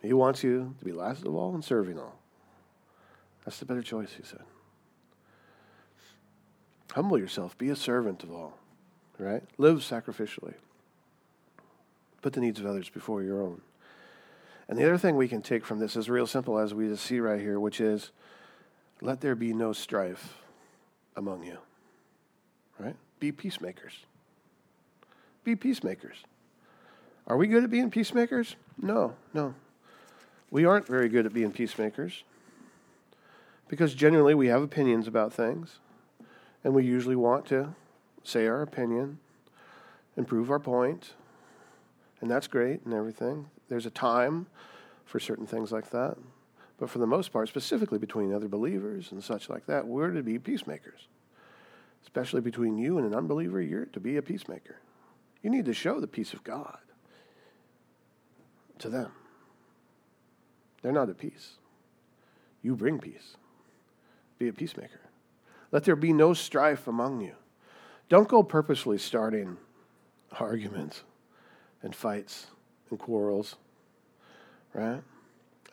He 0.01 0.13
wants 0.13 0.43
you 0.43 0.75
to 0.79 0.85
be 0.85 0.91
last 0.91 1.25
of 1.25 1.33
all 1.33 1.53
and 1.53 1.63
serving 1.63 1.97
all. 1.97 2.19
That's 3.45 3.59
the 3.59 3.65
better 3.65 3.81
choice, 3.81 4.13
he 4.17 4.23
said. 4.23 4.43
Humble 6.91 7.17
yourself, 7.17 7.57
be 7.57 7.69
a 7.69 7.75
servant 7.75 8.23
of 8.23 8.31
all, 8.31 8.57
right? 9.17 9.43
Live 9.57 9.77
sacrificially. 9.77 10.53
Put 12.25 12.33
the 12.33 12.41
needs 12.41 12.59
of 12.59 12.65
others 12.65 12.89
before 12.89 13.21
your 13.21 13.39
own. 13.39 13.61
And 14.67 14.79
the 14.79 14.83
other 14.83 14.97
thing 14.97 15.15
we 15.15 15.27
can 15.27 15.43
take 15.43 15.63
from 15.63 15.77
this 15.77 15.95
is 15.95 16.09
real 16.09 16.25
simple, 16.25 16.57
as 16.57 16.73
we 16.73 16.87
just 16.87 17.05
see 17.05 17.19
right 17.19 17.39
here, 17.39 17.59
which 17.59 17.79
is 17.79 18.09
let 18.99 19.21
there 19.21 19.35
be 19.35 19.53
no 19.53 19.73
strife 19.73 20.33
among 21.15 21.43
you. 21.43 21.59
Right? 22.79 22.95
Be 23.19 23.31
peacemakers. 23.31 23.93
Be 25.43 25.55
peacemakers. 25.55 26.15
Are 27.27 27.37
we 27.37 27.45
good 27.45 27.63
at 27.63 27.69
being 27.69 27.91
peacemakers? 27.91 28.55
No, 28.81 29.13
no. 29.31 29.53
We 30.49 30.65
aren't 30.65 30.87
very 30.87 31.09
good 31.09 31.27
at 31.27 31.33
being 31.33 31.51
peacemakers 31.51 32.23
because 33.67 33.93
generally 33.93 34.33
we 34.33 34.47
have 34.47 34.63
opinions 34.63 35.07
about 35.07 35.31
things 35.31 35.77
and 36.63 36.73
we 36.73 36.85
usually 36.85 37.15
want 37.15 37.45
to 37.49 37.75
say 38.23 38.47
our 38.47 38.63
opinion 38.63 39.19
and 40.17 40.27
prove 40.27 40.49
our 40.49 40.57
point 40.57 41.13
and 42.25 42.31
that's 42.31 42.47
great 42.47 42.83
and 42.85 42.93
everything. 42.95 43.51
There's 43.69 43.85
a 43.85 43.91
time 43.91 44.47
for 45.05 45.19
certain 45.19 45.45
things 45.45 45.71
like 45.71 45.91
that. 45.91 46.17
But 46.79 46.89
for 46.89 46.97
the 46.97 47.05
most 47.05 47.31
part, 47.31 47.49
specifically 47.49 47.99
between 47.99 48.33
other 48.33 48.47
believers 48.47 49.11
and 49.11 49.23
such 49.23 49.47
like 49.47 49.67
that, 49.67 49.85
we're 49.85 50.09
to 50.09 50.23
be 50.23 50.39
peacemakers. 50.39 51.07
Especially 52.01 52.41
between 52.41 52.79
you 52.79 52.97
and 52.97 53.05
an 53.05 53.13
unbeliever, 53.13 53.61
you're 53.61 53.85
to 53.85 53.99
be 53.99 54.17
a 54.17 54.23
peacemaker. 54.23 54.77
You 55.43 55.51
need 55.51 55.65
to 55.65 55.73
show 55.75 55.99
the 55.99 56.07
peace 56.07 56.33
of 56.33 56.43
God 56.43 56.79
to 58.79 58.89
them. 58.89 59.11
They're 60.81 60.91
not 60.91 61.09
at 61.09 61.19
peace. 61.19 61.59
You 62.63 62.75
bring 62.75 62.97
peace. 62.97 63.37
Be 64.39 64.47
a 64.47 64.53
peacemaker. 64.53 65.01
Let 65.71 65.83
there 65.83 65.95
be 65.95 66.11
no 66.11 66.33
strife 66.33 66.87
among 66.87 67.21
you. 67.21 67.35
Don't 68.09 68.27
go 68.27 68.41
purposely 68.41 68.97
starting 68.97 69.57
arguments 70.39 71.03
and 71.85 71.95
fights 71.95 72.47
and 72.89 72.99
quarrels, 72.99 73.55
right? 74.73 75.01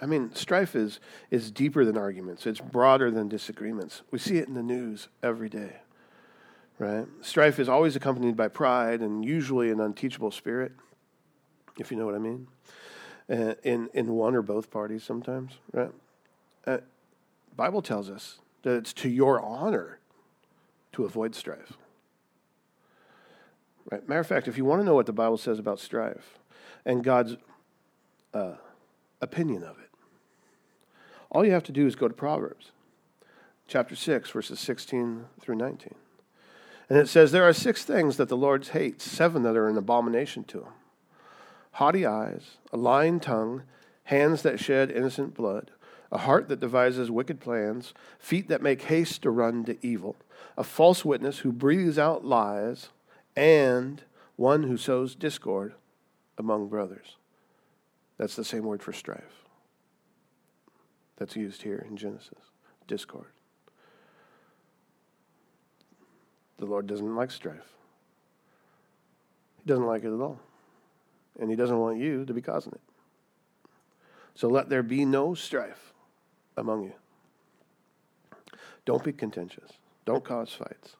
I 0.00 0.06
mean, 0.06 0.34
strife 0.34 0.76
is, 0.76 1.00
is 1.30 1.50
deeper 1.50 1.84
than 1.84 1.96
arguments, 1.96 2.46
it's 2.46 2.60
broader 2.60 3.10
than 3.10 3.28
disagreements. 3.28 4.02
We 4.10 4.18
see 4.18 4.36
it 4.36 4.46
in 4.46 4.54
the 4.54 4.62
news 4.62 5.08
every 5.22 5.48
day, 5.48 5.76
right? 6.78 7.06
Strife 7.22 7.58
is 7.58 7.68
always 7.68 7.96
accompanied 7.96 8.36
by 8.36 8.48
pride 8.48 9.00
and 9.00 9.24
usually 9.24 9.70
an 9.70 9.80
unteachable 9.80 10.30
spirit, 10.30 10.72
if 11.78 11.90
you 11.90 11.96
know 11.96 12.04
what 12.04 12.14
I 12.14 12.18
mean, 12.18 12.46
uh, 13.30 13.54
in, 13.62 13.88
in 13.94 14.12
one 14.12 14.34
or 14.34 14.42
both 14.42 14.70
parties 14.70 15.02
sometimes, 15.02 15.52
right? 15.72 15.92
Uh, 16.66 16.78
Bible 17.56 17.80
tells 17.80 18.10
us 18.10 18.38
that 18.62 18.76
it's 18.76 18.92
to 18.94 19.08
your 19.08 19.40
honor 19.40 19.98
to 20.92 21.04
avoid 21.04 21.34
strife. 21.34 21.78
Right? 23.92 24.08
Matter 24.08 24.20
of 24.20 24.26
fact, 24.26 24.48
if 24.48 24.56
you 24.56 24.64
want 24.64 24.80
to 24.80 24.86
know 24.86 24.94
what 24.94 25.04
the 25.04 25.12
Bible 25.12 25.36
says 25.36 25.58
about 25.58 25.78
strife 25.78 26.38
and 26.86 27.04
God's 27.04 27.36
uh, 28.32 28.54
opinion 29.20 29.62
of 29.62 29.78
it, 29.78 29.90
All 31.30 31.44
you 31.44 31.52
have 31.52 31.64
to 31.64 31.72
do 31.72 31.86
is 31.86 31.94
go 31.94 32.08
to 32.08 32.14
Proverbs 32.14 32.72
chapter 33.68 33.94
6, 33.94 34.30
verses 34.30 34.58
16 34.60 35.26
through 35.40 35.56
19. 35.56 35.94
And 36.88 36.98
it 36.98 37.08
says, 37.08 37.32
There 37.32 37.46
are 37.46 37.52
six 37.52 37.84
things 37.84 38.16
that 38.16 38.30
the 38.30 38.36
Lord 38.36 38.66
hates, 38.68 39.04
seven 39.04 39.42
that 39.42 39.56
are 39.56 39.68
an 39.68 39.76
abomination 39.76 40.44
to 40.44 40.60
him 40.60 40.72
haughty 41.72 42.04
eyes, 42.06 42.58
a 42.70 42.76
lying 42.76 43.18
tongue, 43.18 43.62
hands 44.04 44.42
that 44.42 44.60
shed 44.60 44.90
innocent 44.90 45.34
blood, 45.34 45.70
a 46.10 46.18
heart 46.18 46.48
that 46.48 46.60
devises 46.60 47.10
wicked 47.10 47.40
plans, 47.40 47.94
feet 48.18 48.48
that 48.48 48.62
make 48.62 48.82
haste 48.82 49.22
to 49.22 49.30
run 49.30 49.64
to 49.64 49.76
evil, 49.86 50.16
a 50.56 50.64
false 50.64 51.02
witness 51.02 51.38
who 51.40 51.50
breathes 51.50 51.98
out 51.98 52.26
lies, 52.26 52.90
and 53.36 54.02
one 54.36 54.64
who 54.64 54.76
sows 54.76 55.14
discord 55.14 55.74
among 56.38 56.68
brothers. 56.68 57.16
That's 58.18 58.36
the 58.36 58.44
same 58.44 58.64
word 58.64 58.82
for 58.82 58.92
strife 58.92 59.44
that's 61.16 61.36
used 61.36 61.62
here 61.62 61.84
in 61.88 61.96
Genesis 61.96 62.50
discord. 62.86 63.32
The 66.58 66.66
Lord 66.66 66.86
doesn't 66.86 67.16
like 67.16 67.30
strife, 67.30 67.72
He 69.58 69.68
doesn't 69.68 69.86
like 69.86 70.04
it 70.04 70.14
at 70.14 70.20
all. 70.20 70.40
And 71.40 71.48
He 71.48 71.56
doesn't 71.56 71.78
want 71.78 71.98
you 71.98 72.26
to 72.26 72.34
be 72.34 72.42
causing 72.42 72.72
it. 72.72 72.80
So 74.34 74.48
let 74.48 74.68
there 74.68 74.82
be 74.82 75.04
no 75.04 75.34
strife 75.34 75.92
among 76.56 76.84
you. 76.84 76.92
Don't 78.84 79.02
be 79.02 79.12
contentious. 79.12 79.70
Don't 80.04 80.24
cause 80.24 80.52
fights. 80.52 80.96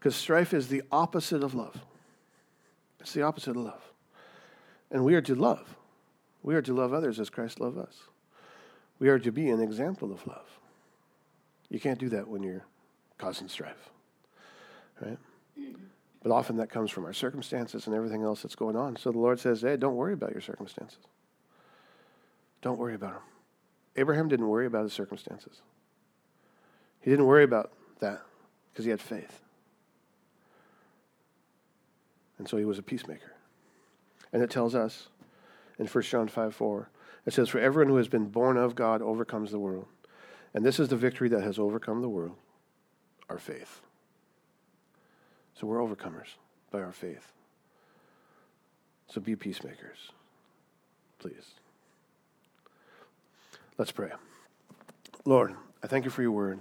Because 0.00 0.16
strife 0.16 0.54
is 0.54 0.68
the 0.68 0.82
opposite 0.90 1.44
of 1.44 1.54
love. 1.54 1.78
It's 3.00 3.12
the 3.12 3.22
opposite 3.22 3.50
of 3.50 3.58
love. 3.58 3.82
And 4.90 5.04
we 5.04 5.14
are 5.14 5.20
to 5.20 5.34
love. 5.34 5.76
We 6.42 6.54
are 6.54 6.62
to 6.62 6.72
love 6.72 6.94
others 6.94 7.20
as 7.20 7.28
Christ 7.28 7.60
loved 7.60 7.76
us. 7.76 7.94
We 8.98 9.10
are 9.10 9.18
to 9.18 9.30
be 9.30 9.50
an 9.50 9.60
example 9.60 10.10
of 10.10 10.26
love. 10.26 10.46
You 11.68 11.78
can't 11.78 11.98
do 11.98 12.08
that 12.08 12.26
when 12.26 12.42
you're 12.42 12.64
causing 13.18 13.48
strife. 13.48 13.90
Right? 15.02 15.18
But 16.22 16.32
often 16.32 16.56
that 16.56 16.70
comes 16.70 16.90
from 16.90 17.04
our 17.04 17.12
circumstances 17.12 17.86
and 17.86 17.94
everything 17.94 18.22
else 18.22 18.40
that's 18.40 18.54
going 18.54 18.76
on. 18.76 18.96
So 18.96 19.12
the 19.12 19.18
Lord 19.18 19.38
says, 19.38 19.60
hey, 19.60 19.76
don't 19.76 19.96
worry 19.96 20.14
about 20.14 20.32
your 20.32 20.40
circumstances. 20.40 20.98
Don't 22.62 22.78
worry 22.78 22.94
about 22.94 23.12
them. 23.12 23.22
Abraham 23.96 24.28
didn't 24.28 24.48
worry 24.48 24.66
about 24.66 24.84
his 24.84 24.92
circumstances. 24.94 25.60
He 27.00 27.10
didn't 27.10 27.26
worry 27.26 27.44
about 27.44 27.72
that 28.00 28.22
because 28.72 28.86
he 28.86 28.90
had 28.90 29.00
faith. 29.00 29.42
And 32.40 32.48
so 32.48 32.56
he 32.56 32.64
was 32.64 32.78
a 32.78 32.82
peacemaker. 32.82 33.34
And 34.32 34.42
it 34.42 34.48
tells 34.48 34.74
us 34.74 35.08
in 35.78 35.86
1 35.86 36.04
John 36.04 36.26
5 36.26 36.54
4, 36.54 36.88
it 37.26 37.34
says, 37.34 37.50
For 37.50 37.58
everyone 37.58 37.90
who 37.90 37.98
has 37.98 38.08
been 38.08 38.30
born 38.30 38.56
of 38.56 38.74
God 38.74 39.02
overcomes 39.02 39.50
the 39.50 39.58
world. 39.58 39.84
And 40.54 40.64
this 40.64 40.80
is 40.80 40.88
the 40.88 40.96
victory 40.96 41.28
that 41.28 41.42
has 41.42 41.58
overcome 41.58 42.00
the 42.00 42.08
world, 42.08 42.36
our 43.28 43.38
faith. 43.38 43.82
So 45.52 45.66
we're 45.66 45.80
overcomers 45.80 46.28
by 46.70 46.80
our 46.80 46.92
faith. 46.92 47.30
So 49.10 49.20
be 49.20 49.36
peacemakers, 49.36 50.10
please. 51.18 51.56
Let's 53.76 53.92
pray. 53.92 54.12
Lord, 55.26 55.56
I 55.82 55.88
thank 55.88 56.06
you 56.06 56.10
for 56.10 56.22
your 56.22 56.32
word. 56.32 56.58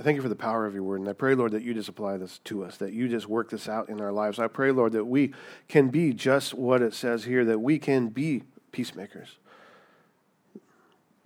I 0.00 0.02
thank 0.02 0.16
you 0.16 0.22
for 0.22 0.30
the 0.30 0.34
power 0.34 0.64
of 0.64 0.72
your 0.72 0.82
word. 0.82 1.00
And 1.00 1.10
I 1.10 1.12
pray, 1.12 1.34
Lord, 1.34 1.52
that 1.52 1.62
you 1.62 1.74
just 1.74 1.90
apply 1.90 2.16
this 2.16 2.38
to 2.44 2.64
us, 2.64 2.78
that 2.78 2.94
you 2.94 3.06
just 3.06 3.28
work 3.28 3.50
this 3.50 3.68
out 3.68 3.90
in 3.90 4.00
our 4.00 4.10
lives. 4.10 4.38
I 4.38 4.46
pray, 4.46 4.70
Lord, 4.72 4.92
that 4.92 5.04
we 5.04 5.34
can 5.68 5.90
be 5.90 6.14
just 6.14 6.54
what 6.54 6.80
it 6.80 6.94
says 6.94 7.24
here, 7.24 7.44
that 7.44 7.58
we 7.58 7.78
can 7.78 8.08
be 8.08 8.44
peacemakers, 8.72 9.36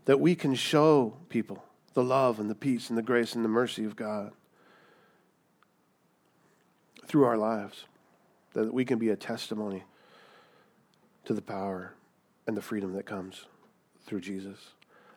that 0.06 0.18
we 0.18 0.34
can 0.34 0.56
show 0.56 1.16
people 1.28 1.62
the 1.92 2.02
love 2.02 2.40
and 2.40 2.50
the 2.50 2.54
peace 2.56 2.88
and 2.88 2.98
the 2.98 3.02
grace 3.02 3.36
and 3.36 3.44
the 3.44 3.48
mercy 3.48 3.84
of 3.84 3.94
God 3.94 4.32
through 7.06 7.26
our 7.26 7.36
lives, 7.36 7.84
that 8.54 8.74
we 8.74 8.84
can 8.84 8.98
be 8.98 9.10
a 9.10 9.16
testimony 9.16 9.84
to 11.26 11.32
the 11.32 11.42
power 11.42 11.92
and 12.48 12.56
the 12.56 12.62
freedom 12.62 12.92
that 12.94 13.06
comes 13.06 13.44
through 14.04 14.20
Jesus. 14.20 14.58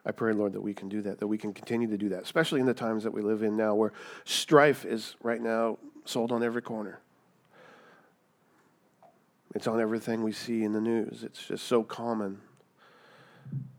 I 0.08 0.12
pray, 0.14 0.32
Lord, 0.32 0.54
that 0.54 0.62
we 0.62 0.74
can 0.74 0.88
do 0.88 1.02
that, 1.02 1.20
that 1.20 1.28
we 1.28 1.38
can 1.38 1.54
continue 1.54 1.90
to 1.90 1.98
do 1.98 2.08
that, 2.10 2.24
especially 2.24 2.62
in 2.62 2.66
the 2.66 2.74
times 2.74 3.04
that 3.04 3.12
we 3.12 3.22
live 3.22 3.44
in 3.44 3.58
now 3.58 3.76
where 3.76 3.92
strife 4.24 4.86
is 4.86 5.18
right 5.22 5.42
now 5.42 5.78
sold 6.06 6.32
on 6.32 6.42
every 6.42 6.62
corner. 6.62 7.02
It's 9.54 9.68
on 9.68 9.82
everything 9.82 10.24
we 10.24 10.32
see 10.32 10.64
in 10.64 10.72
the 10.72 10.80
news. 10.80 11.24
It's 11.24 11.46
just 11.46 11.68
so 11.68 11.84
common. 11.84 12.40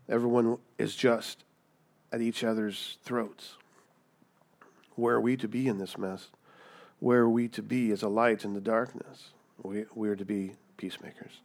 Everyone 0.07 0.59
is 0.77 0.95
just 0.95 1.45
at 2.11 2.21
each 2.21 2.43
other's 2.43 2.99
throats. 3.03 3.55
Where 4.95 5.15
are 5.15 5.21
we 5.21 5.35
to 5.37 5.47
be 5.47 5.67
in 5.67 5.79
this 5.79 5.97
mess? 5.97 6.27
Where 6.99 7.21
are 7.21 7.29
we 7.29 7.47
to 7.47 7.63
be 7.63 7.89
as 7.91 8.03
a 8.03 8.09
light 8.09 8.45
in 8.45 8.53
the 8.53 8.61
darkness? 8.61 9.29
We, 9.63 9.85
we 9.95 10.09
are 10.09 10.15
to 10.15 10.25
be 10.25 10.51
peacemakers. 10.77 11.41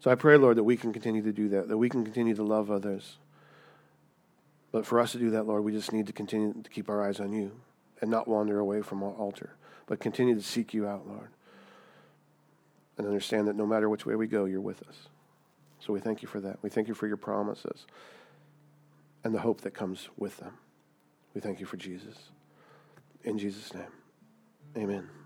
So 0.00 0.10
I 0.10 0.16
pray, 0.16 0.36
Lord, 0.36 0.56
that 0.56 0.64
we 0.64 0.76
can 0.76 0.92
continue 0.92 1.22
to 1.22 1.32
do 1.32 1.48
that, 1.50 1.68
that 1.68 1.78
we 1.78 1.88
can 1.88 2.02
continue 2.02 2.34
to 2.34 2.42
love 2.42 2.72
others 2.72 3.18
but 4.72 4.86
for 4.86 5.00
us 5.00 5.12
to 5.12 5.18
do 5.18 5.30
that, 5.30 5.46
Lord, 5.46 5.64
we 5.64 5.72
just 5.72 5.92
need 5.92 6.06
to 6.06 6.12
continue 6.12 6.54
to 6.62 6.70
keep 6.70 6.88
our 6.88 7.02
eyes 7.02 7.20
on 7.20 7.32
you 7.32 7.52
and 8.00 8.10
not 8.10 8.28
wander 8.28 8.58
away 8.58 8.82
from 8.82 9.02
our 9.02 9.12
altar, 9.12 9.56
but 9.86 10.00
continue 10.00 10.34
to 10.34 10.42
seek 10.42 10.72
you 10.72 10.86
out, 10.86 11.06
Lord. 11.06 11.28
And 12.96 13.06
understand 13.06 13.48
that 13.48 13.56
no 13.56 13.66
matter 13.66 13.88
which 13.88 14.06
way 14.06 14.14
we 14.14 14.26
go, 14.26 14.44
you're 14.44 14.60
with 14.60 14.86
us. 14.88 15.08
So 15.80 15.92
we 15.92 16.00
thank 16.00 16.22
you 16.22 16.28
for 16.28 16.40
that. 16.40 16.58
We 16.62 16.70
thank 16.70 16.88
you 16.88 16.94
for 16.94 17.06
your 17.06 17.16
promises 17.16 17.86
and 19.24 19.34
the 19.34 19.40
hope 19.40 19.62
that 19.62 19.72
comes 19.72 20.08
with 20.16 20.36
them. 20.36 20.58
We 21.34 21.40
thank 21.40 21.60
you 21.60 21.66
for 21.66 21.76
Jesus. 21.76 22.16
In 23.24 23.38
Jesus' 23.38 23.72
name, 23.74 23.92
amen. 24.76 25.19